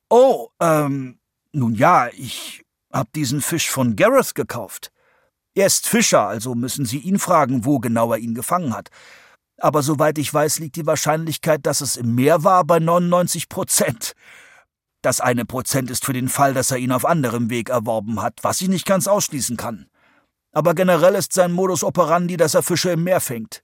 Oh, 0.10 0.50
ähm, 0.60 1.20
nun 1.52 1.76
ja, 1.76 2.08
ich 2.10 2.64
hab 2.92 3.12
diesen 3.14 3.42
Fisch 3.42 3.70
von 3.70 3.96
Gareth 3.96 4.36
gekauft. 4.36 4.92
Er 5.54 5.68
ist 5.68 5.88
Fischer, 5.88 6.28
also 6.28 6.54
müssen 6.54 6.86
Sie 6.86 7.00
ihn 7.00 7.20
fragen, 7.20 7.66
wo 7.66 7.80
genau 7.80 8.12
er 8.12 8.20
ihn 8.20 8.36
gefangen 8.36 8.76
hat. 8.76 8.90
Aber 9.60 9.82
soweit 9.82 10.18
ich 10.20 10.32
weiß, 10.32 10.60
liegt 10.60 10.76
die 10.76 10.86
Wahrscheinlichkeit, 10.86 11.66
dass 11.66 11.82
es 11.82 11.98
im 11.98 12.14
Meer 12.14 12.44
war, 12.44 12.64
bei 12.64 12.80
99 12.80 13.50
Prozent. 13.50 14.14
Das 15.02 15.20
eine 15.20 15.46
Prozent 15.46 15.90
ist 15.90 16.06
für 16.06 16.14
den 16.14 16.30
Fall, 16.30 16.54
dass 16.54 16.72
er 16.72 16.78
ihn 16.78 16.92
auf 16.92 17.06
anderem 17.06 17.50
Weg 17.50 17.70
erworben 17.70 18.22
hat, 18.22 18.44
was 18.44 18.62
ich 18.62 18.68
nicht 18.68 18.86
ganz 18.86 19.08
ausschließen 19.08 19.58
kann. 19.58 19.88
Aber 20.58 20.74
generell 20.74 21.14
ist 21.14 21.34
sein 21.34 21.52
Modus 21.52 21.84
operandi, 21.84 22.36
dass 22.36 22.56
er 22.56 22.64
Fische 22.64 22.90
im 22.90 23.04
Meer 23.04 23.22
fängt. 23.22 23.64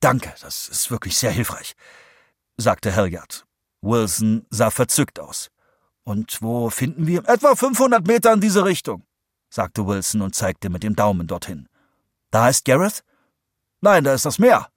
Danke, 0.00 0.34
das 0.42 0.68
ist 0.68 0.90
wirklich 0.90 1.16
sehr 1.16 1.30
hilfreich, 1.30 1.74
sagte 2.58 2.94
Halliard. 2.94 3.46
Wilson 3.80 4.44
sah 4.50 4.70
verzückt 4.70 5.18
aus. 5.18 5.48
Und 6.04 6.42
wo 6.42 6.68
finden 6.68 7.06
wir? 7.06 7.26
Etwa 7.26 7.56
500 7.56 8.06
Meter 8.06 8.30
in 8.34 8.42
diese 8.42 8.66
Richtung, 8.66 9.06
sagte 9.48 9.86
Wilson 9.86 10.20
und 10.20 10.34
zeigte 10.34 10.68
mit 10.68 10.82
dem 10.82 10.96
Daumen 10.96 11.26
dorthin. 11.26 11.66
Da 12.30 12.50
ist 12.50 12.66
Gareth? 12.66 13.02
Nein, 13.80 14.04
da 14.04 14.12
ist 14.12 14.26
das 14.26 14.38
Meer. 14.38 14.68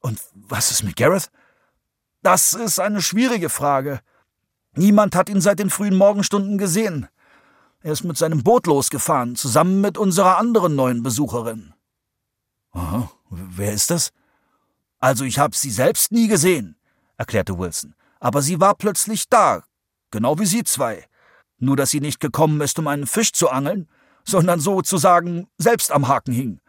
Und 0.00 0.22
was 0.32 0.70
ist 0.70 0.84
mit 0.84 0.96
Gareth? 0.96 1.30
Das 2.22 2.54
ist 2.54 2.78
eine 2.78 3.02
schwierige 3.02 3.50
Frage. 3.50 4.00
Niemand 4.72 5.16
hat 5.16 5.28
ihn 5.28 5.42
seit 5.42 5.58
den 5.58 5.68
frühen 5.68 5.98
Morgenstunden 5.98 6.56
gesehen. 6.56 7.08
Er 7.84 7.92
ist 7.92 8.02
mit 8.02 8.16
seinem 8.16 8.42
Boot 8.42 8.66
losgefahren, 8.66 9.36
zusammen 9.36 9.82
mit 9.82 9.98
unserer 9.98 10.38
anderen 10.38 10.74
neuen 10.74 11.02
Besucherin. 11.02 11.74
Aha, 12.72 13.10
wer 13.28 13.74
ist 13.74 13.90
das? 13.90 14.10
Also 15.00 15.26
ich 15.26 15.38
habe 15.38 15.54
sie 15.54 15.70
selbst 15.70 16.10
nie 16.10 16.26
gesehen, 16.26 16.76
erklärte 17.18 17.58
Wilson. 17.58 17.94
Aber 18.20 18.40
sie 18.40 18.58
war 18.58 18.74
plötzlich 18.74 19.28
da, 19.28 19.64
genau 20.10 20.38
wie 20.38 20.46
Sie 20.46 20.64
zwei. 20.64 21.04
Nur 21.58 21.76
dass 21.76 21.90
sie 21.90 22.00
nicht 22.00 22.20
gekommen 22.20 22.62
ist, 22.62 22.78
um 22.78 22.86
einen 22.86 23.06
Fisch 23.06 23.32
zu 23.32 23.50
angeln, 23.50 23.86
sondern 24.24 24.60
sozusagen 24.60 25.46
selbst 25.58 25.92
am 25.92 26.08
Haken 26.08 26.32
hing. 26.32 26.60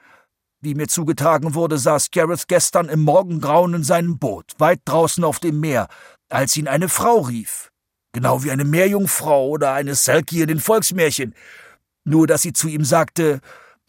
Wie 0.59 0.75
mir 0.75 0.89
zugetragen 0.89 1.55
wurde, 1.55 1.77
saß 1.77 2.11
Gareth 2.11 2.49
gestern 2.49 2.89
im 2.89 3.03
Morgengrauen 3.03 3.73
in 3.73 3.83
seinem 3.85 4.19
Boot, 4.19 4.51
weit 4.57 4.81
draußen 4.83 5.23
auf 5.23 5.39
dem 5.39 5.61
Meer, 5.61 5.87
als 6.27 6.57
ihn 6.57 6.67
eine 6.67 6.89
Frau 6.89 7.21
rief. 7.21 7.71
Genau 8.15 8.45
wie 8.45 8.51
eine 8.51 8.63
Meerjungfrau 8.63 9.49
oder 9.49 9.73
eine 9.73 9.93
Selkie 9.93 10.39
in 10.39 10.47
den 10.47 10.61
Volksmärchen. 10.61 11.35
Nur, 12.05 12.27
dass 12.27 12.43
sie 12.43 12.53
zu 12.53 12.69
ihm 12.69 12.85
sagte, 12.85 13.41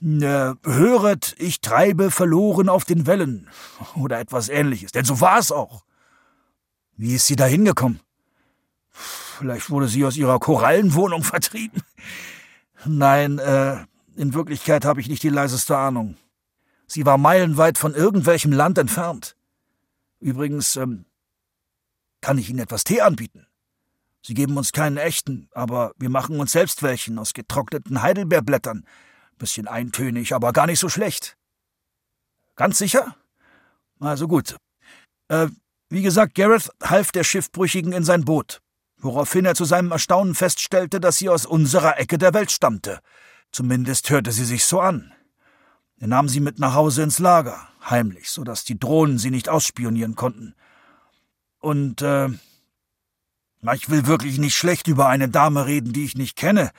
äh, 0.03 0.53
Höret, 0.65 1.37
ich 1.39 1.61
treibe 1.61 2.11
verloren 2.11 2.69
auf 2.69 2.85
den 2.85 3.07
Wellen. 3.07 3.49
Oder 3.95 4.19
etwas 4.19 4.49
ähnliches. 4.49 4.91
Denn 4.91 5.05
so 5.05 5.21
war 5.21 5.39
es 5.39 5.53
auch. 5.53 5.85
Wie 6.97 7.15
ist 7.15 7.29
sie 7.29 7.37
da 7.37 7.45
hingekommen? 7.45 8.01
Vielleicht 8.91 9.71
wurde 9.71 9.87
sie 9.87 10.05
aus 10.05 10.17
ihrer 10.17 10.41
Korallenwohnung 10.41 11.23
vertrieben. 11.23 11.83
Nein, 12.85 13.39
äh, 13.39 13.77
in 14.17 14.35
Wirklichkeit 14.35 14.85
habe 14.85 15.01
ich 15.01 15.09
nicht 15.09 15.23
die 15.23 15.29
leiseste 15.29 15.77
Ahnung. 15.79 16.17
Sie 16.89 17.07
war 17.07 17.17
meilenweit 17.17 17.79
von 17.79 17.95
irgendwelchem 17.95 18.51
Land 18.51 18.77
entfernt. 18.77 19.37
Übrigens, 20.19 20.75
ähm, 20.75 21.05
kann 22.21 22.39
ich 22.39 22.51
Ihnen 22.51 22.59
etwas 22.59 22.83
Tee 22.83 23.03
anbieten? 23.03 23.46
Sie 24.27 24.35
geben 24.35 24.57
uns 24.57 24.73
keinen 24.73 24.97
echten, 24.97 25.49
aber 25.53 25.93
wir 25.99 26.11
machen 26.11 26.41
uns 26.41 26.51
selbst 26.51 26.83
welchen 26.83 27.17
aus 27.17 27.33
getrockneten 27.33 28.03
Heidelbeerblättern. 28.03 28.85
Bisschen 29.39 29.69
eintönig, 29.69 30.35
aber 30.35 30.53
gar 30.53 30.67
nicht 30.67 30.81
so 30.81 30.89
schlecht. 30.89 31.37
Ganz 32.57 32.77
sicher? 32.77 33.15
Also 34.01 34.27
gut. 34.27 34.57
Äh, 35.29 35.47
wie 35.91 36.03
gesagt, 36.03 36.35
Gareth 36.35 36.73
half 36.83 37.13
der 37.13 37.23
Schiffbrüchigen 37.23 37.93
in 37.93 38.03
sein 38.03 38.25
Boot, 38.25 38.63
woraufhin 38.99 39.45
er 39.45 39.55
zu 39.55 39.65
seinem 39.65 39.93
Erstaunen 39.93 40.35
feststellte, 40.35 40.99
dass 40.99 41.19
sie 41.19 41.29
aus 41.29 41.47
unserer 41.47 42.01
Ecke 42.01 42.19
der 42.19 42.35
Welt 42.35 42.51
stammte. 42.51 42.99
Zumindest 43.53 44.11
hörte 44.11 44.33
sie 44.33 44.45
sich 44.45 44.65
so 44.65 44.81
an. 44.81 45.13
Er 45.99 46.09
nahm 46.09 46.29
sie 46.29 46.41
mit 46.41 46.59
nach 46.59 46.75
Hause 46.75 47.05
ins 47.05 47.21
Lager, 47.21 47.69
heimlich, 47.89 48.29
so 48.31 48.43
dass 48.43 48.65
die 48.65 48.77
Drohnen 48.77 49.19
sie 49.19 49.31
nicht 49.31 49.49
ausspionieren 49.49 50.17
konnten. 50.17 50.57
Und, 51.61 52.03
äh, 52.03 52.29
ich 53.75 53.91
will 53.91 54.07
wirklich 54.07 54.39
nicht 54.39 54.57
schlecht 54.57 54.87
über 54.89 55.09
eine 55.09 55.29
Dame 55.29 55.67
reden, 55.67 55.93
die 55.93 56.05
ich 56.05 56.15
nicht 56.15 56.37
kenne, 56.37 56.71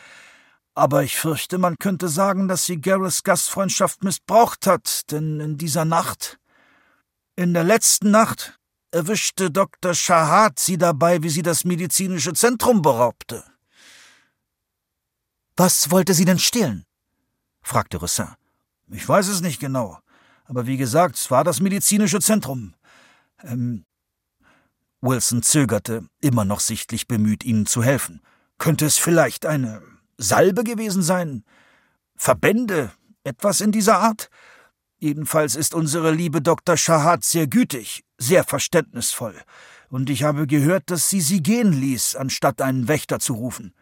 aber 0.76 1.04
ich 1.04 1.18
fürchte, 1.18 1.58
man 1.58 1.78
könnte 1.80 2.08
sagen, 2.08 2.48
dass 2.48 2.66
sie 2.66 2.80
Gareths 2.80 3.24
Gastfreundschaft 3.24 4.04
missbraucht 4.04 4.68
hat, 4.68 5.12
denn 5.12 5.40
in 5.40 5.58
dieser 5.58 5.86
Nacht, 5.86 6.40
in 7.36 7.54
der 7.54 7.64
letzten 7.64 8.12
Nacht, 8.12 8.60
erwischte 8.92 9.52
Dr. 9.52 9.94
Shahad 9.94 10.60
sie 10.60 10.78
dabei, 10.78 11.24
wie 11.24 11.30
sie 11.30 11.42
das 11.42 11.66
medizinische 11.66 12.34
Zentrum 12.34 12.82
beraubte. 12.82 13.44
Was 15.56 15.90
wollte 15.90 16.14
sie 16.14 16.26
denn 16.26 16.40
stehlen? 16.40 16.86
fragte 17.64 17.98
Roussin. 17.98 18.36
Ich 18.90 19.08
weiß 19.08 19.28
es 19.28 19.42
nicht 19.42 19.60
genau. 19.60 20.00
Aber 20.46 20.68
wie 20.68 20.78
gesagt, 20.78 21.16
es 21.16 21.30
war 21.32 21.44
das 21.44 21.60
medizinische 21.60 22.20
Zentrum. 22.20 22.76
Ähm, 23.44 23.84
Wilson 25.02 25.44
zögerte, 25.44 26.08
immer 26.22 26.46
noch 26.46 26.60
sichtlich 26.60 27.08
bemüht, 27.08 27.44
ihnen 27.44 27.66
zu 27.66 27.84
helfen. 27.84 28.22
Könnte 28.58 28.86
es 28.86 28.98
vielleicht 28.98 29.46
eine 29.46 29.82
Salbe 30.18 30.64
gewesen 30.64 31.04
sein? 31.04 31.44
Verbände? 32.16 32.92
Etwas 33.24 33.62
in 33.62 33.72
dieser 33.72 34.00
Art? 34.00 34.30
Jedenfalls 35.00 35.56
ist 35.56 35.76
unsere 35.76 36.12
liebe 36.12 36.42
Dr. 36.42 36.76
Shahad 36.76 37.24
sehr 37.24 37.46
gütig, 37.46 38.04
sehr 38.18 38.44
verständnisvoll. 38.44 39.36
Und 39.90 40.10
ich 40.10 40.24
habe 40.24 40.48
gehört, 40.48 40.90
dass 40.90 41.10
sie 41.10 41.22
sie 41.22 41.44
gehen 41.44 41.72
ließ, 41.72 42.16
anstatt 42.16 42.62
einen 42.62 42.88
Wächter 42.88 43.20
zu 43.20 43.34
rufen. 43.34 43.74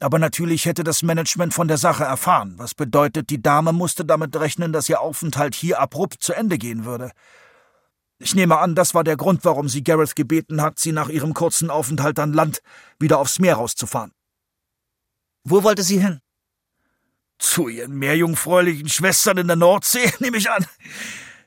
Aber 0.00 0.18
natürlich 0.18 0.64
hätte 0.64 0.82
das 0.82 1.02
Management 1.02 1.52
von 1.52 1.68
der 1.68 1.76
Sache 1.76 2.04
erfahren, 2.04 2.54
was 2.56 2.74
bedeutet, 2.74 3.28
die 3.28 3.42
Dame 3.42 3.74
musste 3.74 4.06
damit 4.06 4.34
rechnen, 4.34 4.72
dass 4.72 4.88
ihr 4.88 5.00
Aufenthalt 5.00 5.54
hier 5.54 5.78
abrupt 5.78 6.22
zu 6.22 6.32
Ende 6.32 6.56
gehen 6.56 6.86
würde. 6.86 7.12
Ich 8.22 8.34
nehme 8.34 8.58
an, 8.58 8.74
das 8.74 8.94
war 8.94 9.02
der 9.02 9.16
Grund, 9.16 9.46
warum 9.46 9.70
sie 9.70 9.82
Gareth 9.82 10.14
gebeten 10.14 10.60
hat, 10.60 10.78
sie 10.78 10.92
nach 10.92 11.08
ihrem 11.08 11.32
kurzen 11.32 11.70
Aufenthalt 11.70 12.18
an 12.18 12.34
Land 12.34 12.60
wieder 12.98 13.18
aufs 13.18 13.38
Meer 13.38 13.54
rauszufahren. 13.54 14.12
Wo 15.42 15.62
wollte 15.62 15.82
sie 15.82 15.98
hin? 15.98 16.20
Zu 17.38 17.68
ihren 17.68 17.98
meerjungfräulichen 17.98 18.90
Schwestern 18.90 19.38
in 19.38 19.46
der 19.46 19.56
Nordsee, 19.56 20.12
nehme 20.18 20.36
ich 20.36 20.50
an. 20.50 20.66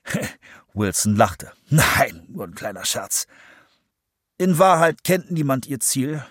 Wilson 0.73 1.15
lachte. 1.15 1.53
Nein, 1.69 2.25
nur 2.29 2.45
ein 2.45 2.55
kleiner 2.55 2.85
Scherz. 2.85 3.27
In 4.39 4.57
Wahrheit 4.57 5.03
kennt 5.03 5.29
niemand 5.29 5.67
ihr 5.67 5.79
Ziel, 5.79 6.25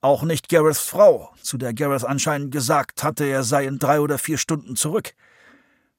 auch 0.00 0.24
nicht 0.24 0.48
Gareths 0.48 0.80
Frau, 0.80 1.32
zu 1.40 1.56
der 1.56 1.72
Gareth 1.72 2.04
anscheinend 2.04 2.50
gesagt 2.50 3.04
hatte, 3.04 3.24
er 3.24 3.44
sei 3.44 3.66
in 3.66 3.78
drei 3.78 4.00
oder 4.00 4.18
vier 4.18 4.38
Stunden 4.38 4.74
zurück. 4.74 5.14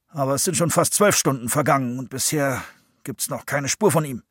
Aber 0.08 0.34
es 0.34 0.44
sind 0.44 0.58
schon 0.58 0.70
fast 0.70 0.92
zwölf 0.92 1.16
Stunden 1.16 1.48
vergangen 1.48 1.98
und 1.98 2.10
bisher 2.10 2.62
gibt's 3.04 3.28
noch 3.30 3.46
keine 3.46 3.68
Spur 3.68 3.90
von 3.90 4.04
ihm. 4.04 4.22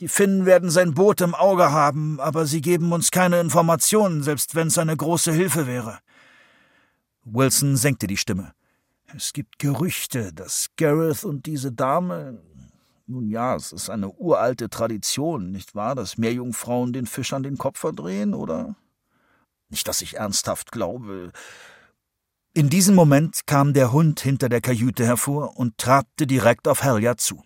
Die 0.00 0.08
Finnen 0.08 0.46
werden 0.46 0.70
sein 0.70 0.94
Boot 0.94 1.20
im 1.20 1.34
Auge 1.34 1.72
haben, 1.72 2.20
aber 2.20 2.46
sie 2.46 2.60
geben 2.60 2.92
uns 2.92 3.10
keine 3.10 3.40
Informationen, 3.40 4.22
selbst 4.22 4.54
wenn's 4.54 4.78
eine 4.78 4.96
große 4.96 5.32
Hilfe 5.32 5.66
wäre. 5.66 5.98
Wilson 7.24 7.76
senkte 7.76 8.06
die 8.06 8.16
Stimme. 8.16 8.52
Es 9.16 9.32
gibt 9.32 9.58
Gerüchte, 9.58 10.32
dass 10.32 10.68
Gareth 10.76 11.24
und 11.24 11.46
diese 11.46 11.72
Dame 11.72 12.38
nun 13.08 13.30
ja, 13.30 13.56
es 13.56 13.72
ist 13.72 13.88
eine 13.88 14.10
uralte 14.10 14.68
Tradition, 14.68 15.50
nicht 15.50 15.74
wahr, 15.74 15.94
dass 15.94 16.18
Meerjungfrauen 16.18 16.92
den 16.92 17.06
Fischern 17.06 17.42
den 17.42 17.56
Kopf 17.56 17.78
verdrehen, 17.78 18.34
oder? 18.34 18.76
Nicht, 19.70 19.88
dass 19.88 20.02
ich 20.02 20.16
ernsthaft 20.16 20.72
glaube. 20.72 21.32
In 22.52 22.68
diesem 22.68 22.94
Moment 22.94 23.46
kam 23.46 23.72
der 23.72 23.92
Hund 23.92 24.20
hinter 24.20 24.48
der 24.48 24.60
Kajüte 24.60 25.06
hervor 25.06 25.56
und 25.56 25.78
trabte 25.78 26.26
direkt 26.26 26.68
auf 26.68 26.82
Halliard 26.82 27.20
zu. 27.20 27.42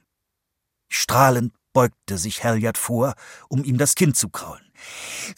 Strahlend 0.94 1.54
beugte 1.72 2.18
sich 2.18 2.44
Halliard 2.44 2.76
vor, 2.76 3.14
um 3.48 3.64
ihm 3.64 3.78
das 3.78 3.94
Kind 3.94 4.14
zu 4.14 4.28
kraulen. 4.28 4.70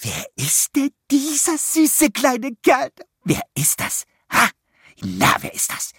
Wer 0.01 0.27
ist 0.35 0.75
denn 0.75 0.91
dieser 1.11 1.57
süße 1.57 2.11
kleine 2.11 2.57
Kerl? 2.63 2.91
Wer 3.23 3.43
ist 3.55 3.79
das? 3.79 4.05
Ha? 4.33 4.49
Na, 5.01 5.37
wer 5.41 5.55
ist 5.55 5.71
das? 5.71 5.93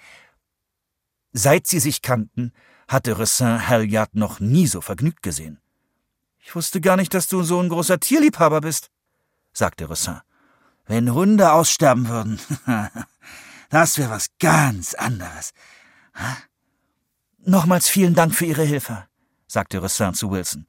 Seit 1.31 1.67
sie 1.67 1.79
sich 1.79 2.01
kannten, 2.01 2.51
hatte 2.89 3.17
Ressin 3.17 3.67
Halliard 3.67 4.13
noch 4.15 4.41
nie 4.41 4.67
so 4.67 4.81
vergnügt 4.81 5.23
gesehen. 5.23 5.61
Ich 6.39 6.53
wusste 6.53 6.81
gar 6.81 6.97
nicht, 6.97 7.13
dass 7.13 7.27
du 7.27 7.41
so 7.43 7.61
ein 7.61 7.69
großer 7.69 7.99
Tierliebhaber 7.99 8.59
bist, 8.59 8.91
sagte 9.53 9.89
Ressin. 9.89 10.19
Wenn 10.85 11.13
Hunde 11.13 11.53
aussterben 11.53 12.09
würden, 12.09 12.39
das 13.69 13.97
wäre 13.97 14.11
was 14.11 14.27
ganz 14.37 14.93
anderes. 14.95 15.53
Nochmals 17.39 17.87
vielen 17.87 18.15
Dank 18.15 18.35
für 18.35 18.45
Ihre 18.45 18.63
Hilfe, 18.63 19.07
sagte 19.55 19.81
Ressin 19.81 20.13
zu 20.13 20.31
Wilson. 20.31 20.67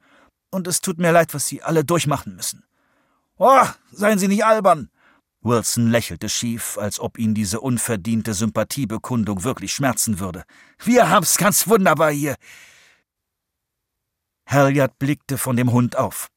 Und 0.49 0.67
es 0.67 0.81
tut 0.81 0.97
mir 0.97 1.11
leid, 1.11 1.33
was 1.33 1.47
Sie 1.47 1.61
alle 1.61 1.83
durchmachen 1.83 2.35
müssen. 2.35 2.63
Oh, 3.37 3.65
seien 3.91 4.17
Sie 4.17 4.27
nicht 4.27 4.45
albern, 4.45 4.89
Wilson 5.41 5.89
lächelte 5.89 6.29
schief, 6.29 6.77
als 6.77 6.99
ob 6.99 7.17
ihn 7.17 7.33
diese 7.33 7.59
unverdiente 7.61 8.33
Sympathiebekundung 8.33 9.43
wirklich 9.43 9.73
schmerzen 9.73 10.19
würde. 10.19 10.43
Wir 10.83 11.09
haben's 11.09 11.37
ganz 11.37 11.67
wunderbar 11.67 12.11
hier. 12.11 12.35
Halliard 14.47 14.97
blickte 14.99 15.37
von 15.37 15.55
dem 15.55 15.71
Hund 15.71 15.95
auf. 15.95 16.27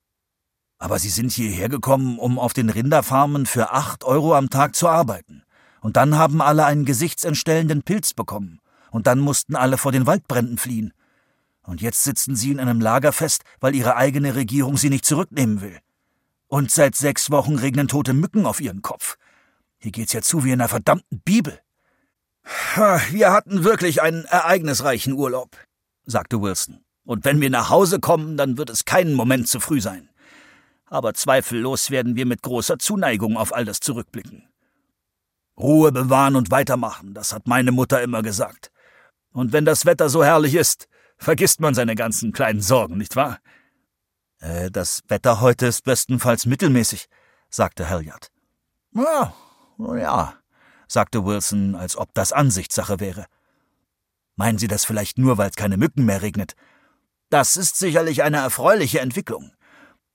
Aber 0.79 0.99
Sie 0.99 1.09
sind 1.09 1.33
hierher 1.33 1.69
gekommen, 1.69 2.19
um 2.19 2.39
auf 2.39 2.53
den 2.53 2.71
Rinderfarmen 2.71 3.47
für 3.47 3.71
acht 3.73 4.05
Euro 4.05 4.35
am 4.35 4.51
Tag 4.51 4.75
zu 4.75 4.89
arbeiten. 4.89 5.45
Und 5.81 5.97
dann 5.97 6.17
haben 6.17 6.41
alle 6.43 6.65
einen 6.65 6.85
gesichtsentstellenden 6.85 7.83
Pilz 7.83 8.15
bekommen. 8.15 8.61
Und 8.91 9.07
dann 9.07 9.21
mussten 9.21 9.57
alle 9.57 9.79
vor 9.79 9.93
den 9.93 10.07
Waldbränden 10.07 10.59
fliehen. 10.59 10.93
Und 11.71 11.81
jetzt 11.81 12.03
sitzen 12.03 12.35
Sie 12.35 12.51
in 12.51 12.59
einem 12.59 12.81
Lager 12.81 13.13
fest, 13.13 13.45
weil 13.61 13.77
Ihre 13.77 13.95
eigene 13.95 14.35
Regierung 14.35 14.77
Sie 14.77 14.91
nicht 14.91 15.05
zurücknehmen 15.05 15.61
will. 15.61 15.79
Und 16.49 16.73
seit 16.73 16.97
sechs 16.97 17.31
Wochen 17.31 17.55
regnen 17.55 17.87
tote 17.87 18.13
Mücken 18.13 18.45
auf 18.45 18.61
ihren 18.61 18.83
Kopf. 18.83 19.17
Hier 19.79 19.93
geht's 19.93 20.13
ja 20.13 20.21
zu 20.21 20.43
wie 20.43 20.49
in 20.51 20.61
einer 20.61 20.69
verdammten 20.69 21.21
Bibel. 21.21 21.61
Wir 23.13 23.33
hatten 23.33 23.63
wirklich 23.63 24.03
einen 24.03 24.25
ereignisreichen 24.25 25.13
Urlaub, 25.13 25.57
sagte 26.07 26.43
Wilson. 26.43 26.81
Und 27.05 27.25
wenn 27.25 27.41
wir 27.41 27.51
nach 27.51 27.71
Hause 27.71 28.01
kommen, 28.01 28.37
dann 28.37 28.59
wird 28.59 28.69
es 28.69 28.85
keinen 28.85 29.15
Moment 29.15 29.47
zu 29.47 29.61
früh 29.61 29.81
sein. 29.81 30.09
Aber 30.87 31.15
zweifellos 31.15 31.93
werden 31.93 32.17
wir 32.17 32.27
mit 32.27 32.43
großer 32.43 32.81
Zuneigung 32.81 33.37
auf 33.37 33.55
all 33.55 33.65
das 33.65 33.79
zurückblicken. 33.79 34.49
Ruhe 35.57 35.93
bewahren 35.93 36.35
und 36.35 36.51
weitermachen, 36.51 37.15
das 37.15 37.33
hat 37.33 37.47
meine 37.47 37.71
Mutter 37.71 38.03
immer 38.03 38.23
gesagt. 38.23 38.73
Und 39.31 39.53
wenn 39.53 39.65
das 39.65 39.87
Wetter 39.87 40.09
so 40.09 40.25
herrlich 40.25 40.57
ist, 40.57 40.89
vergisst 41.21 41.61
man 41.61 41.75
seine 41.75 41.95
ganzen 41.95 42.33
kleinen 42.33 42.61
Sorgen, 42.63 42.97
nicht 42.97 43.15
wahr? 43.15 43.39
Äh, 44.41 44.71
das 44.71 45.03
Wetter 45.09 45.41
heute 45.41 45.67
ist 45.67 45.85
bestenfalls 45.85 46.47
mittelmäßig, 46.47 47.09
sagte 47.51 47.89
Halliard. 47.89 48.33
Ja, 48.93 49.35
ja, 49.79 50.35
sagte 50.89 51.25
Wilson, 51.25 51.75
als 51.77 51.97
ob 51.97 52.13
das 52.15 52.33
Ansichtssache 52.33 52.99
wäre. 52.99 53.27
Meinen 54.37 54.59
Sie 54.59 54.69
das 54.69 54.85
vielleicht 54.85 55.19
nur, 55.19 55.39
weil 55.39 55.51
es 55.51 55.57
keine 55.57 55.77
Mücken 55.77 56.07
mehr 56.07 56.23
regnet? 56.23 56.55
Das 57.29 57.57
ist 57.57 57.79
sicherlich 57.79 58.23
eine 58.23 58.39
erfreuliche 58.39 59.01
Entwicklung. 59.01 59.53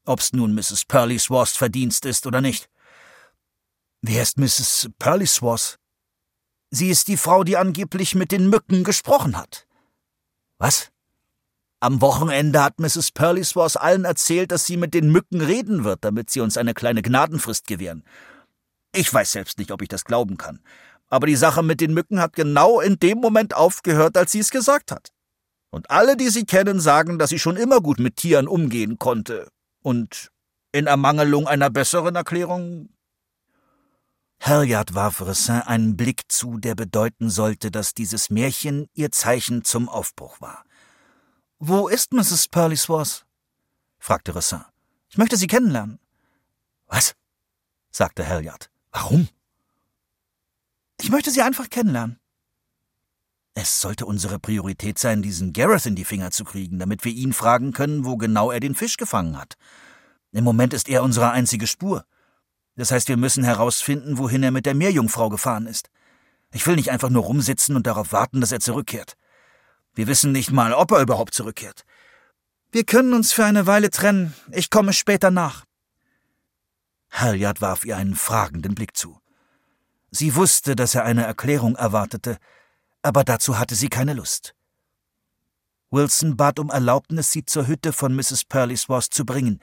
Ob's 0.05 0.33
nun 0.33 0.53
Mrs. 0.53 0.85
Pearlysworths 0.85 1.55
Verdienst 1.55 2.05
ist 2.05 2.27
oder 2.27 2.41
nicht. 2.41 2.69
Wer 4.01 4.21
ist 4.23 4.37
Mrs. 4.37 4.89
Pearlysworth? 4.99 5.79
Sie 6.71 6.89
ist 6.89 7.07
die 7.07 7.17
Frau, 7.17 7.43
die 7.43 7.57
angeblich 7.57 8.15
mit 8.15 8.31
den 8.31 8.49
Mücken 8.49 8.83
gesprochen 8.83 9.37
hat. 9.37 9.67
Was? 10.57 10.91
Am 11.79 12.01
Wochenende 12.01 12.63
hat 12.63 12.79
Mrs. 12.79 13.11
Perlysworth 13.11 13.77
allen 13.77 14.05
erzählt, 14.05 14.51
dass 14.51 14.65
sie 14.65 14.77
mit 14.77 14.93
den 14.93 15.11
Mücken 15.11 15.41
reden 15.41 15.83
wird, 15.83 16.03
damit 16.03 16.29
sie 16.29 16.39
uns 16.39 16.57
eine 16.57 16.73
kleine 16.73 17.01
Gnadenfrist 17.01 17.67
gewähren. 17.67 18.03
Ich 18.93 19.13
weiß 19.13 19.33
selbst 19.33 19.57
nicht, 19.57 19.71
ob 19.71 19.81
ich 19.81 19.89
das 19.89 20.05
glauben 20.05 20.37
kann. 20.37 20.61
Aber 21.09 21.27
die 21.27 21.35
Sache 21.35 21.63
mit 21.63 21.81
den 21.81 21.93
Mücken 21.93 22.19
hat 22.19 22.33
genau 22.33 22.79
in 22.79 22.97
dem 22.97 23.19
Moment 23.19 23.53
aufgehört, 23.55 24.17
als 24.17 24.31
sie 24.31 24.39
es 24.39 24.51
gesagt 24.51 24.91
hat. 24.91 25.11
Und 25.69 25.91
alle, 25.91 26.15
die 26.15 26.29
sie 26.29 26.45
kennen, 26.45 26.79
sagen, 26.79 27.19
dass 27.19 27.29
sie 27.29 27.39
schon 27.39 27.57
immer 27.57 27.81
gut 27.81 27.99
mit 27.99 28.15
Tieren 28.15 28.47
umgehen 28.47 28.97
konnte. 28.97 29.49
Und 29.81 30.31
in 30.71 30.87
Ermangelung 30.87 31.47
einer 31.47 31.69
besseren 31.69 32.15
Erklärung. 32.15 32.89
Herriard 34.39 34.93
warf 34.95 35.21
Ressin 35.21 35.61
einen 35.61 35.97
Blick 35.97 36.23
zu, 36.29 36.57
der 36.57 36.75
bedeuten 36.75 37.29
sollte, 37.29 37.71
dass 37.71 37.93
dieses 37.93 38.29
Märchen 38.29 38.87
ihr 38.93 39.11
Zeichen 39.11 39.63
zum 39.63 39.89
Aufbruch 39.89 40.41
war. 40.41 40.63
Wo 41.59 41.87
ist 41.87 42.11
Mrs. 42.11 42.49
Perlysworth? 42.49 43.25
fragte 43.97 44.35
Ressin. 44.35 44.65
Ich 45.09 45.17
möchte 45.17 45.37
sie 45.37 45.47
kennenlernen. 45.47 45.99
Was? 46.87 47.15
sagte 47.91 48.27
Halliard. 48.27 48.69
Warum? 48.91 49.29
Ich 50.99 51.09
möchte 51.09 51.31
sie 51.31 51.41
einfach 51.41 51.69
kennenlernen. 51.69 52.19
Es 53.53 53.79
sollte 53.79 54.05
unsere 54.05 54.37
Priorität 54.37 54.99
sein, 54.99 55.21
diesen 55.21 55.53
Gareth 55.53 55.85
in 55.85 55.95
die 55.95 56.03
Finger 56.03 56.31
zu 56.31 56.43
kriegen, 56.43 56.77
damit 56.77 57.05
wir 57.05 57.13
ihn 57.13 57.31
fragen 57.31 57.71
können, 57.71 58.03
wo 58.03 58.17
genau 58.17 58.51
er 58.51 58.59
den 58.59 58.75
Fisch 58.75 58.97
gefangen 58.97 59.37
hat. 59.37 59.55
Im 60.33 60.43
Moment 60.43 60.73
ist 60.73 60.89
er 60.89 61.03
unsere 61.03 61.31
einzige 61.31 61.67
Spur. 61.67 62.05
Das 62.75 62.91
heißt, 62.91 63.07
wir 63.07 63.15
müssen 63.15 63.45
herausfinden, 63.45 64.17
wohin 64.17 64.43
er 64.43 64.51
mit 64.51 64.65
der 64.65 64.75
Meerjungfrau 64.75 65.29
gefahren 65.29 65.67
ist. 65.67 65.89
Ich 66.51 66.67
will 66.67 66.75
nicht 66.75 66.91
einfach 66.91 67.09
nur 67.09 67.23
rumsitzen 67.23 67.77
und 67.77 67.87
darauf 67.87 68.11
warten, 68.11 68.41
dass 68.41 68.51
er 68.51 68.59
zurückkehrt. 68.59 69.15
Wir 69.95 70.07
wissen 70.07 70.31
nicht 70.31 70.51
mal, 70.51 70.73
ob 70.73 70.91
er 70.91 71.01
überhaupt 71.01 71.33
zurückkehrt. 71.33 71.85
Wir 72.71 72.83
können 72.83 73.13
uns 73.13 73.31
für 73.31 73.45
eine 73.45 73.65
Weile 73.65 73.89
trennen. 73.89 74.33
Ich 74.51 74.69
komme 74.69 74.93
später 74.93 75.31
nach. 75.31 75.63
Halliard 77.09 77.61
warf 77.61 77.85
ihr 77.85 77.95
einen 77.95 78.15
fragenden 78.15 78.75
Blick 78.75 78.97
zu. 78.97 79.19
Sie 80.11 80.35
wusste, 80.35 80.75
dass 80.75 80.95
er 80.95 81.05
eine 81.05 81.23
Erklärung 81.25 81.75
erwartete, 81.75 82.37
aber 83.01 83.23
dazu 83.23 83.57
hatte 83.57 83.75
sie 83.75 83.87
keine 83.87 84.13
Lust. 84.13 84.55
Wilson 85.91 86.35
bat 86.35 86.59
um 86.59 86.69
Erlaubnis, 86.69 87.31
sie 87.31 87.45
zur 87.45 87.67
Hütte 87.67 87.93
von 87.93 88.13
Mrs. 88.15 88.43
Perlysworth 88.45 89.13
zu 89.13 89.25
bringen. 89.25 89.61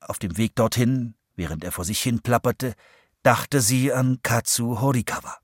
Auf 0.00 0.18
dem 0.18 0.36
Weg 0.36 0.54
dorthin, 0.54 1.14
während 1.36 1.64
er 1.64 1.72
vor 1.72 1.84
sich 1.84 2.00
hin 2.00 2.20
plapperte, 2.20 2.74
dachte 3.22 3.60
sie 3.60 3.92
an 3.92 4.18
Katsu 4.22 4.80
Horikawa. 4.80 5.38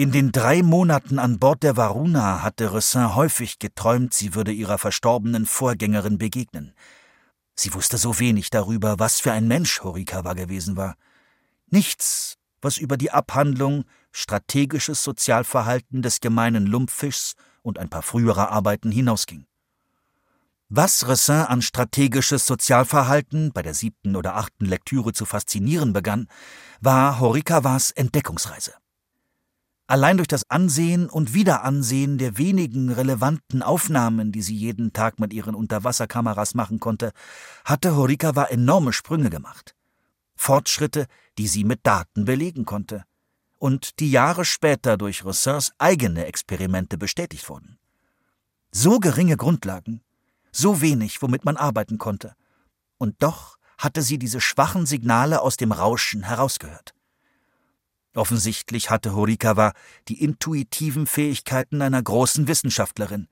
In 0.00 0.12
den 0.12 0.32
drei 0.32 0.62
Monaten 0.62 1.18
an 1.18 1.38
Bord 1.38 1.62
der 1.62 1.76
Varuna 1.76 2.42
hatte 2.42 2.72
Ressin 2.72 3.14
häufig 3.16 3.58
geträumt, 3.58 4.14
sie 4.14 4.34
würde 4.34 4.50
ihrer 4.50 4.78
verstorbenen 4.78 5.44
Vorgängerin 5.44 6.16
begegnen. 6.16 6.72
Sie 7.54 7.74
wusste 7.74 7.98
so 7.98 8.18
wenig 8.18 8.48
darüber, 8.48 8.98
was 8.98 9.20
für 9.20 9.30
ein 9.32 9.46
Mensch 9.46 9.82
Horikawa 9.82 10.32
gewesen 10.32 10.78
war. 10.78 10.96
Nichts, 11.66 12.38
was 12.62 12.78
über 12.78 12.96
die 12.96 13.10
Abhandlung 13.10 13.84
strategisches 14.10 15.04
Sozialverhalten 15.04 16.00
des 16.00 16.20
gemeinen 16.20 16.64
Lumpfischs 16.64 17.34
und 17.60 17.78
ein 17.78 17.90
paar 17.90 18.00
frühere 18.00 18.48
Arbeiten 18.48 18.90
hinausging. 18.90 19.44
Was 20.70 21.08
Ressin 21.08 21.44
an 21.44 21.60
strategisches 21.60 22.46
Sozialverhalten 22.46 23.52
bei 23.52 23.60
der 23.60 23.74
siebten 23.74 24.16
oder 24.16 24.36
achten 24.36 24.64
Lektüre 24.64 25.12
zu 25.12 25.26
faszinieren 25.26 25.92
begann, 25.92 26.26
war 26.80 27.20
Horikawas 27.20 27.90
Entdeckungsreise. 27.90 28.79
Allein 29.90 30.18
durch 30.18 30.28
das 30.28 30.48
Ansehen 30.48 31.10
und 31.10 31.34
Wiederansehen 31.34 32.16
der 32.16 32.38
wenigen 32.38 32.92
relevanten 32.92 33.60
Aufnahmen, 33.60 34.30
die 34.30 34.40
sie 34.40 34.54
jeden 34.54 34.92
Tag 34.92 35.18
mit 35.18 35.32
ihren 35.32 35.56
Unterwasserkameras 35.56 36.54
machen 36.54 36.78
konnte, 36.78 37.10
hatte 37.64 37.96
Horikawa 37.96 38.44
enorme 38.44 38.92
Sprünge 38.92 39.30
gemacht. 39.30 39.74
Fortschritte, 40.36 41.08
die 41.38 41.48
sie 41.48 41.64
mit 41.64 41.80
Daten 41.82 42.24
belegen 42.24 42.66
konnte 42.66 43.02
und 43.58 43.98
die 43.98 44.12
Jahre 44.12 44.44
später 44.44 44.96
durch 44.96 45.24
Rossins 45.24 45.72
eigene 45.78 46.26
Experimente 46.26 46.96
bestätigt 46.96 47.48
wurden. 47.48 47.80
So 48.70 49.00
geringe 49.00 49.36
Grundlagen, 49.36 50.02
so 50.52 50.80
wenig, 50.80 51.20
womit 51.20 51.44
man 51.44 51.56
arbeiten 51.56 51.98
konnte. 51.98 52.36
Und 52.96 53.24
doch 53.24 53.56
hatte 53.76 54.02
sie 54.02 54.20
diese 54.20 54.40
schwachen 54.40 54.86
Signale 54.86 55.40
aus 55.40 55.56
dem 55.56 55.72
Rauschen 55.72 56.22
herausgehört. 56.22 56.94
Offensichtlich 58.14 58.90
hatte 58.90 59.14
Horikawa 59.14 59.72
die 60.08 60.22
intuitiven 60.22 61.06
Fähigkeiten 61.06 61.80
einer 61.80 62.02
großen 62.02 62.48
Wissenschaftlerin. 62.48 63.28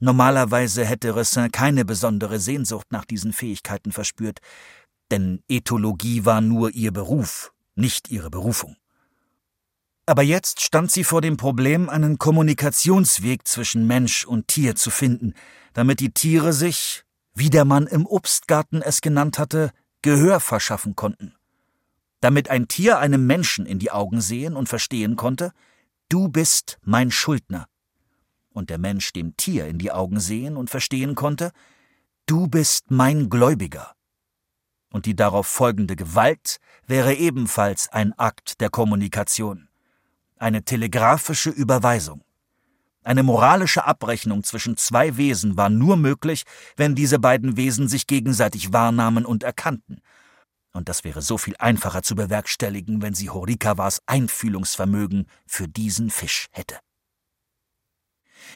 Normalerweise 0.00 0.84
hätte 0.84 1.14
Ressin 1.14 1.52
keine 1.52 1.84
besondere 1.84 2.40
Sehnsucht 2.40 2.90
nach 2.90 3.04
diesen 3.04 3.32
Fähigkeiten 3.32 3.92
verspürt, 3.92 4.40
denn 5.12 5.42
Ethologie 5.48 6.24
war 6.24 6.40
nur 6.40 6.70
ihr 6.74 6.90
Beruf, 6.90 7.52
nicht 7.76 8.10
ihre 8.10 8.30
Berufung. 8.30 8.76
Aber 10.06 10.22
jetzt 10.22 10.60
stand 10.60 10.90
sie 10.90 11.04
vor 11.04 11.20
dem 11.20 11.36
Problem, 11.36 11.88
einen 11.88 12.18
Kommunikationsweg 12.18 13.46
zwischen 13.46 13.86
Mensch 13.86 14.24
und 14.26 14.48
Tier 14.48 14.74
zu 14.74 14.90
finden, 14.90 15.34
damit 15.72 16.00
die 16.00 16.10
Tiere 16.10 16.52
sich, 16.52 17.04
wie 17.34 17.50
der 17.50 17.64
Mann 17.64 17.86
im 17.86 18.04
Obstgarten 18.06 18.82
es 18.82 19.00
genannt 19.00 19.38
hatte, 19.38 19.70
Gehör 20.02 20.40
verschaffen 20.40 20.96
konnten 20.96 21.36
damit 22.22 22.48
ein 22.48 22.68
Tier 22.68 22.98
einem 22.98 23.26
Menschen 23.26 23.66
in 23.66 23.80
die 23.80 23.90
Augen 23.90 24.20
sehen 24.20 24.54
und 24.54 24.68
verstehen 24.68 25.16
konnte, 25.16 25.52
du 26.08 26.28
bist 26.28 26.78
mein 26.84 27.10
Schuldner, 27.10 27.66
und 28.52 28.70
der 28.70 28.78
Mensch 28.78 29.12
dem 29.12 29.36
Tier 29.36 29.66
in 29.66 29.78
die 29.78 29.90
Augen 29.90 30.20
sehen 30.20 30.56
und 30.56 30.70
verstehen 30.70 31.16
konnte, 31.16 31.50
du 32.26 32.46
bist 32.46 32.90
mein 32.90 33.28
Gläubiger. 33.28 33.94
Und 34.90 35.06
die 35.06 35.16
darauf 35.16 35.48
folgende 35.48 35.96
Gewalt 35.96 36.58
wäre 36.86 37.14
ebenfalls 37.14 37.88
ein 37.88 38.16
Akt 38.18 38.60
der 38.60 38.70
Kommunikation, 38.70 39.68
eine 40.38 40.62
telegrafische 40.62 41.50
Überweisung. 41.50 42.22
Eine 43.02 43.24
moralische 43.24 43.84
Abrechnung 43.84 44.44
zwischen 44.44 44.76
zwei 44.76 45.16
Wesen 45.16 45.56
war 45.56 45.70
nur 45.70 45.96
möglich, 45.96 46.44
wenn 46.76 46.94
diese 46.94 47.18
beiden 47.18 47.56
Wesen 47.56 47.88
sich 47.88 48.06
gegenseitig 48.06 48.72
wahrnahmen 48.72 49.24
und 49.24 49.42
erkannten, 49.42 50.02
und 50.72 50.88
das 50.88 51.04
wäre 51.04 51.22
so 51.22 51.38
viel 51.38 51.54
einfacher 51.58 52.02
zu 52.02 52.14
bewerkstelligen, 52.14 53.02
wenn 53.02 53.14
sie 53.14 53.30
Horikawas 53.30 54.02
Einfühlungsvermögen 54.06 55.26
für 55.46 55.68
diesen 55.68 56.10
Fisch 56.10 56.48
hätte. 56.50 56.78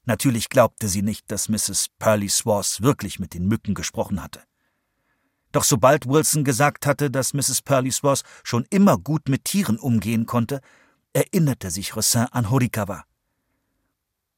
Natürlich 0.05 0.49
glaubte 0.49 0.89
sie 0.89 1.03
nicht, 1.03 1.31
dass 1.31 1.49
Mrs. 1.49 1.89
Pearly 1.99 2.29
Swarth 2.29 2.83
wirklich 2.83 3.19
mit 3.19 3.35
den 3.35 3.47
Mücken 3.47 3.75
gesprochen 3.75 4.23
hatte. 4.23 4.43
Doch 5.53 5.65
sobald 5.65 6.07
Wilson 6.07 6.45
gesagt 6.45 6.87
hatte, 6.87 7.11
dass 7.11 7.33
Mrs. 7.33 7.63
Pearly 7.63 7.91
Swarth 7.91 8.23
schon 8.43 8.67
immer 8.71 8.99
gut 8.99 9.29
mit 9.29 9.45
Tieren 9.45 9.79
umgehen 9.79 10.27
konnte, 10.27 10.61
erinnerte 11.13 11.71
sich 11.71 11.97
Rossin 11.97 12.27
an 12.31 12.51
Horikawa. 12.51 13.05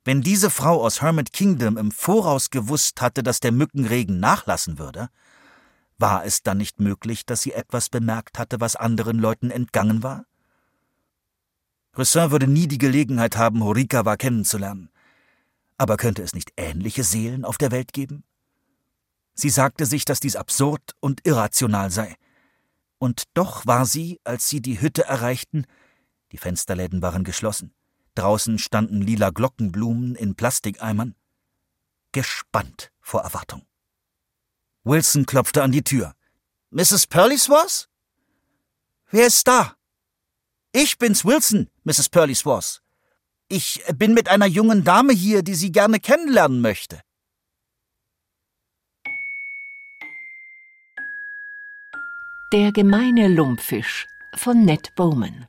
Wenn 0.04 0.22
diese 0.22 0.50
Frau 0.50 0.82
aus 0.82 1.02
Hermit 1.02 1.32
Kingdom 1.32 1.76
im 1.76 1.90
Voraus 1.90 2.50
gewusst 2.50 3.00
hatte, 3.00 3.22
dass 3.22 3.40
der 3.40 3.52
Mückenregen 3.52 4.20
nachlassen 4.20 4.78
würde, 4.78 5.08
war 5.98 6.24
es 6.24 6.42
dann 6.42 6.58
nicht 6.58 6.80
möglich, 6.80 7.26
dass 7.26 7.42
sie 7.42 7.52
etwas 7.52 7.88
bemerkt 7.90 8.38
hatte, 8.38 8.60
was 8.60 8.76
anderen 8.76 9.18
Leuten 9.18 9.50
entgangen 9.50 10.02
war? 10.02 10.24
Ressin 11.94 12.30
würde 12.30 12.46
nie 12.46 12.68
die 12.68 12.78
Gelegenheit 12.78 13.36
haben, 13.36 13.64
Horikawa 13.64 14.16
kennenzulernen. 14.16 14.90
Aber 15.76 15.96
könnte 15.96 16.22
es 16.22 16.34
nicht 16.34 16.52
ähnliche 16.56 17.02
Seelen 17.02 17.44
auf 17.44 17.58
der 17.58 17.72
Welt 17.72 17.92
geben? 17.92 18.24
Sie 19.34 19.50
sagte 19.50 19.86
sich, 19.86 20.04
dass 20.04 20.20
dies 20.20 20.36
absurd 20.36 20.94
und 21.00 21.26
irrational 21.26 21.90
sei. 21.90 22.16
Und 22.98 23.24
doch 23.34 23.66
war 23.66 23.86
sie, 23.86 24.20
als 24.24 24.48
sie 24.48 24.60
die 24.60 24.80
Hütte 24.80 25.04
erreichten, 25.04 25.64
die 26.32 26.38
Fensterläden 26.38 27.02
waren 27.02 27.24
geschlossen, 27.24 27.72
draußen 28.16 28.58
standen 28.58 29.00
lila 29.00 29.30
Glockenblumen 29.30 30.14
in 30.16 30.34
Plastikeimern, 30.34 31.14
gespannt 32.12 32.90
vor 33.00 33.22
Erwartung. 33.22 33.67
Wilson 34.88 35.26
klopfte 35.26 35.62
an 35.62 35.70
die 35.70 35.84
Tür. 35.84 36.14
Mrs. 36.70 37.06
Perlysworth? 37.06 37.88
Wer 39.10 39.26
ist 39.26 39.46
da? 39.46 39.74
Ich 40.72 40.96
bin's, 40.96 41.26
Wilson, 41.26 41.68
Mrs. 41.84 42.08
Perlysworth. 42.08 42.80
Ich 43.48 43.82
bin 43.94 44.14
mit 44.14 44.28
einer 44.28 44.46
jungen 44.46 44.84
Dame 44.84 45.12
hier, 45.12 45.42
die 45.42 45.54
Sie 45.54 45.72
gerne 45.72 46.00
kennenlernen 46.00 46.60
möchte. 46.62 47.00
Der 52.54 52.72
gemeine 52.72 53.28
Lumpfisch 53.28 54.06
von 54.36 54.64
Ned 54.64 54.94
Bowman. 54.94 55.46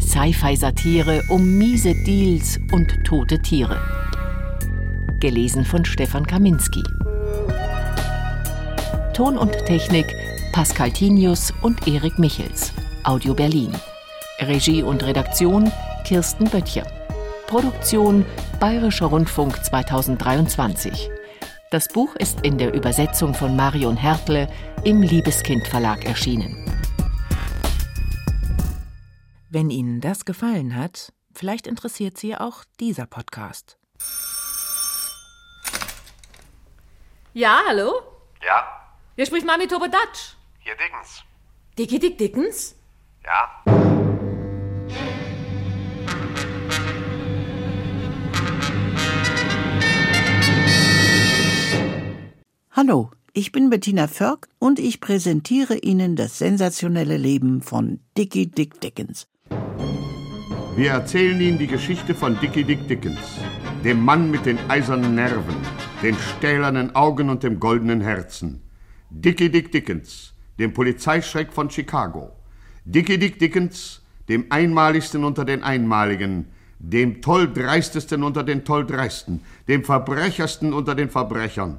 Sci-Fi-Satire 0.00 1.22
um 1.30 1.56
miese 1.56 1.94
Deals 2.04 2.58
und 2.72 3.04
tote 3.04 3.40
Tiere. 3.40 3.80
Gelesen 5.20 5.64
von 5.64 5.84
Stefan 5.86 6.26
Kaminski. 6.26 6.82
Ton 9.14 9.36
und 9.36 9.52
Technik 9.66 10.06
Pascal 10.52 10.90
Tinius 10.90 11.52
und 11.60 11.86
Erik 11.86 12.18
Michels. 12.18 12.72
Audio 13.04 13.34
Berlin. 13.34 13.70
Regie 14.40 14.82
und 14.82 15.02
Redaktion 15.02 15.70
Kirsten 16.04 16.48
Böttcher. 16.48 16.86
Produktion 17.46 18.24
Bayerischer 18.58 19.06
Rundfunk 19.06 19.62
2023. 19.62 21.10
Das 21.70 21.88
Buch 21.88 22.16
ist 22.16 22.40
in 22.40 22.56
der 22.56 22.72
Übersetzung 22.72 23.34
von 23.34 23.54
Marion 23.54 23.98
Hertle 23.98 24.48
im 24.82 25.02
Liebeskind 25.02 25.68
Verlag 25.68 26.06
erschienen. 26.06 26.64
Wenn 29.50 29.68
Ihnen 29.68 30.00
das 30.00 30.24
gefallen 30.24 30.74
hat, 30.74 31.12
vielleicht 31.34 31.66
interessiert 31.66 32.16
Sie 32.16 32.34
auch 32.34 32.64
dieser 32.80 33.04
Podcast. 33.04 33.76
Ja, 37.34 37.60
hallo? 37.68 37.92
Ja, 38.42 38.81
Hier 39.22 39.28
spricht 39.28 39.46
Mami 39.46 39.68
Tobodatsch. 39.68 40.34
hier 40.58 40.74
Dickens. 40.74 41.22
Dickie 41.78 42.00
Dick 42.00 42.18
Dickens? 42.18 42.74
Ja, 43.24 43.62
Hallo, 52.72 53.12
ich 53.32 53.52
bin 53.52 53.70
Bettina 53.70 54.08
Förk 54.08 54.48
und 54.58 54.80
ich 54.80 55.00
präsentiere 55.00 55.76
Ihnen 55.76 56.16
das 56.16 56.38
sensationelle 56.38 57.16
Leben 57.16 57.62
von 57.62 58.00
Dickie 58.18 58.48
Dick 58.48 58.80
Dickens. 58.80 59.28
Wir 60.74 60.90
erzählen 60.90 61.40
Ihnen 61.40 61.58
die 61.58 61.68
Geschichte 61.68 62.16
von 62.16 62.40
Dickie 62.40 62.64
Dick 62.64 62.88
Dickens, 62.88 63.20
dem 63.84 64.04
Mann 64.04 64.32
mit 64.32 64.46
den 64.46 64.58
eisernen 64.68 65.14
Nerven, 65.14 65.54
den 66.02 66.16
stählernen 66.16 66.96
Augen 66.96 67.30
und 67.30 67.44
dem 67.44 67.60
goldenen 67.60 68.00
Herzen. 68.00 68.71
Dickie 69.14 69.50
Dick 69.50 69.70
Dickens, 69.70 70.32
dem 70.58 70.72
Polizeischreck 70.72 71.52
von 71.52 71.68
Chicago. 71.68 72.32
Dickie 72.86 73.18
Dick 73.18 73.38
Dickens, 73.38 74.00
dem 74.30 74.46
einmaligsten 74.48 75.22
unter 75.22 75.44
den 75.44 75.62
Einmaligen, 75.62 76.46
dem 76.78 77.20
tolldreistesten 77.20 78.22
unter 78.22 78.42
den 78.42 78.64
tolldreisten, 78.64 79.42
dem 79.68 79.84
verbrechersten 79.84 80.72
unter 80.72 80.94
den 80.94 81.10
Verbrechern. 81.10 81.78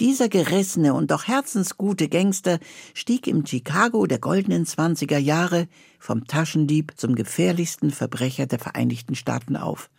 Dieser 0.00 0.30
gerissene 0.30 0.94
und 0.94 1.10
doch 1.10 1.28
herzensgute 1.28 2.08
Gangster 2.08 2.58
stieg 2.94 3.26
im 3.26 3.44
Chicago 3.44 4.06
der 4.06 4.20
goldenen 4.20 4.64
20er 4.64 5.18
Jahre 5.18 5.68
vom 5.98 6.24
Taschendieb 6.24 6.92
zum 6.96 7.14
gefährlichsten 7.14 7.90
Verbrecher 7.90 8.46
der 8.46 8.58
Vereinigten 8.58 9.16
Staaten 9.16 9.56
auf. 9.56 9.90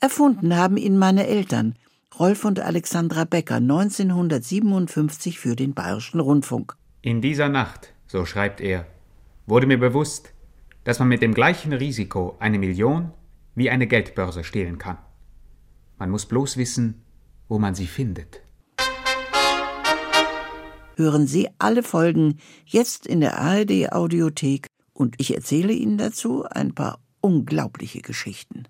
Erfunden 0.00 0.56
haben 0.56 0.78
ihn 0.78 0.98
meine 0.98 1.26
Eltern, 1.26 1.76
Rolf 2.18 2.44
und 2.44 2.60
Alexandra 2.60 3.24
Becker, 3.24 3.56
1957 3.56 5.38
für 5.38 5.56
den 5.56 5.72
Bayerischen 5.72 6.20
Rundfunk. 6.20 6.76
In 7.00 7.22
dieser 7.22 7.48
Nacht, 7.48 7.94
so 8.06 8.26
schreibt 8.26 8.60
er, 8.60 8.86
wurde 9.46 9.66
mir 9.66 9.78
bewusst, 9.78 10.32
dass 10.84 10.98
man 10.98 11.08
mit 11.08 11.22
dem 11.22 11.32
gleichen 11.32 11.72
Risiko 11.72 12.36
eine 12.38 12.58
Million 12.58 13.12
wie 13.54 13.70
eine 13.70 13.86
Geldbörse 13.86 14.44
stehlen 14.44 14.78
kann. 14.78 14.98
Man 15.98 16.10
muss 16.10 16.26
bloß 16.26 16.56
wissen, 16.56 17.02
wo 17.48 17.58
man 17.58 17.74
sie 17.74 17.86
findet. 17.86 18.42
Hören 20.96 21.26
Sie 21.26 21.48
alle 21.58 21.82
Folgen 21.82 22.38
jetzt 22.66 23.06
in 23.06 23.20
der 23.20 23.38
ARD 23.38 23.92
Audiothek 23.92 24.66
und 24.92 25.14
ich 25.18 25.34
erzähle 25.34 25.72
Ihnen 25.72 25.96
dazu 25.96 26.44
ein 26.44 26.74
paar 26.74 26.98
unglaubliche 27.20 28.02
Geschichten. 28.02 28.64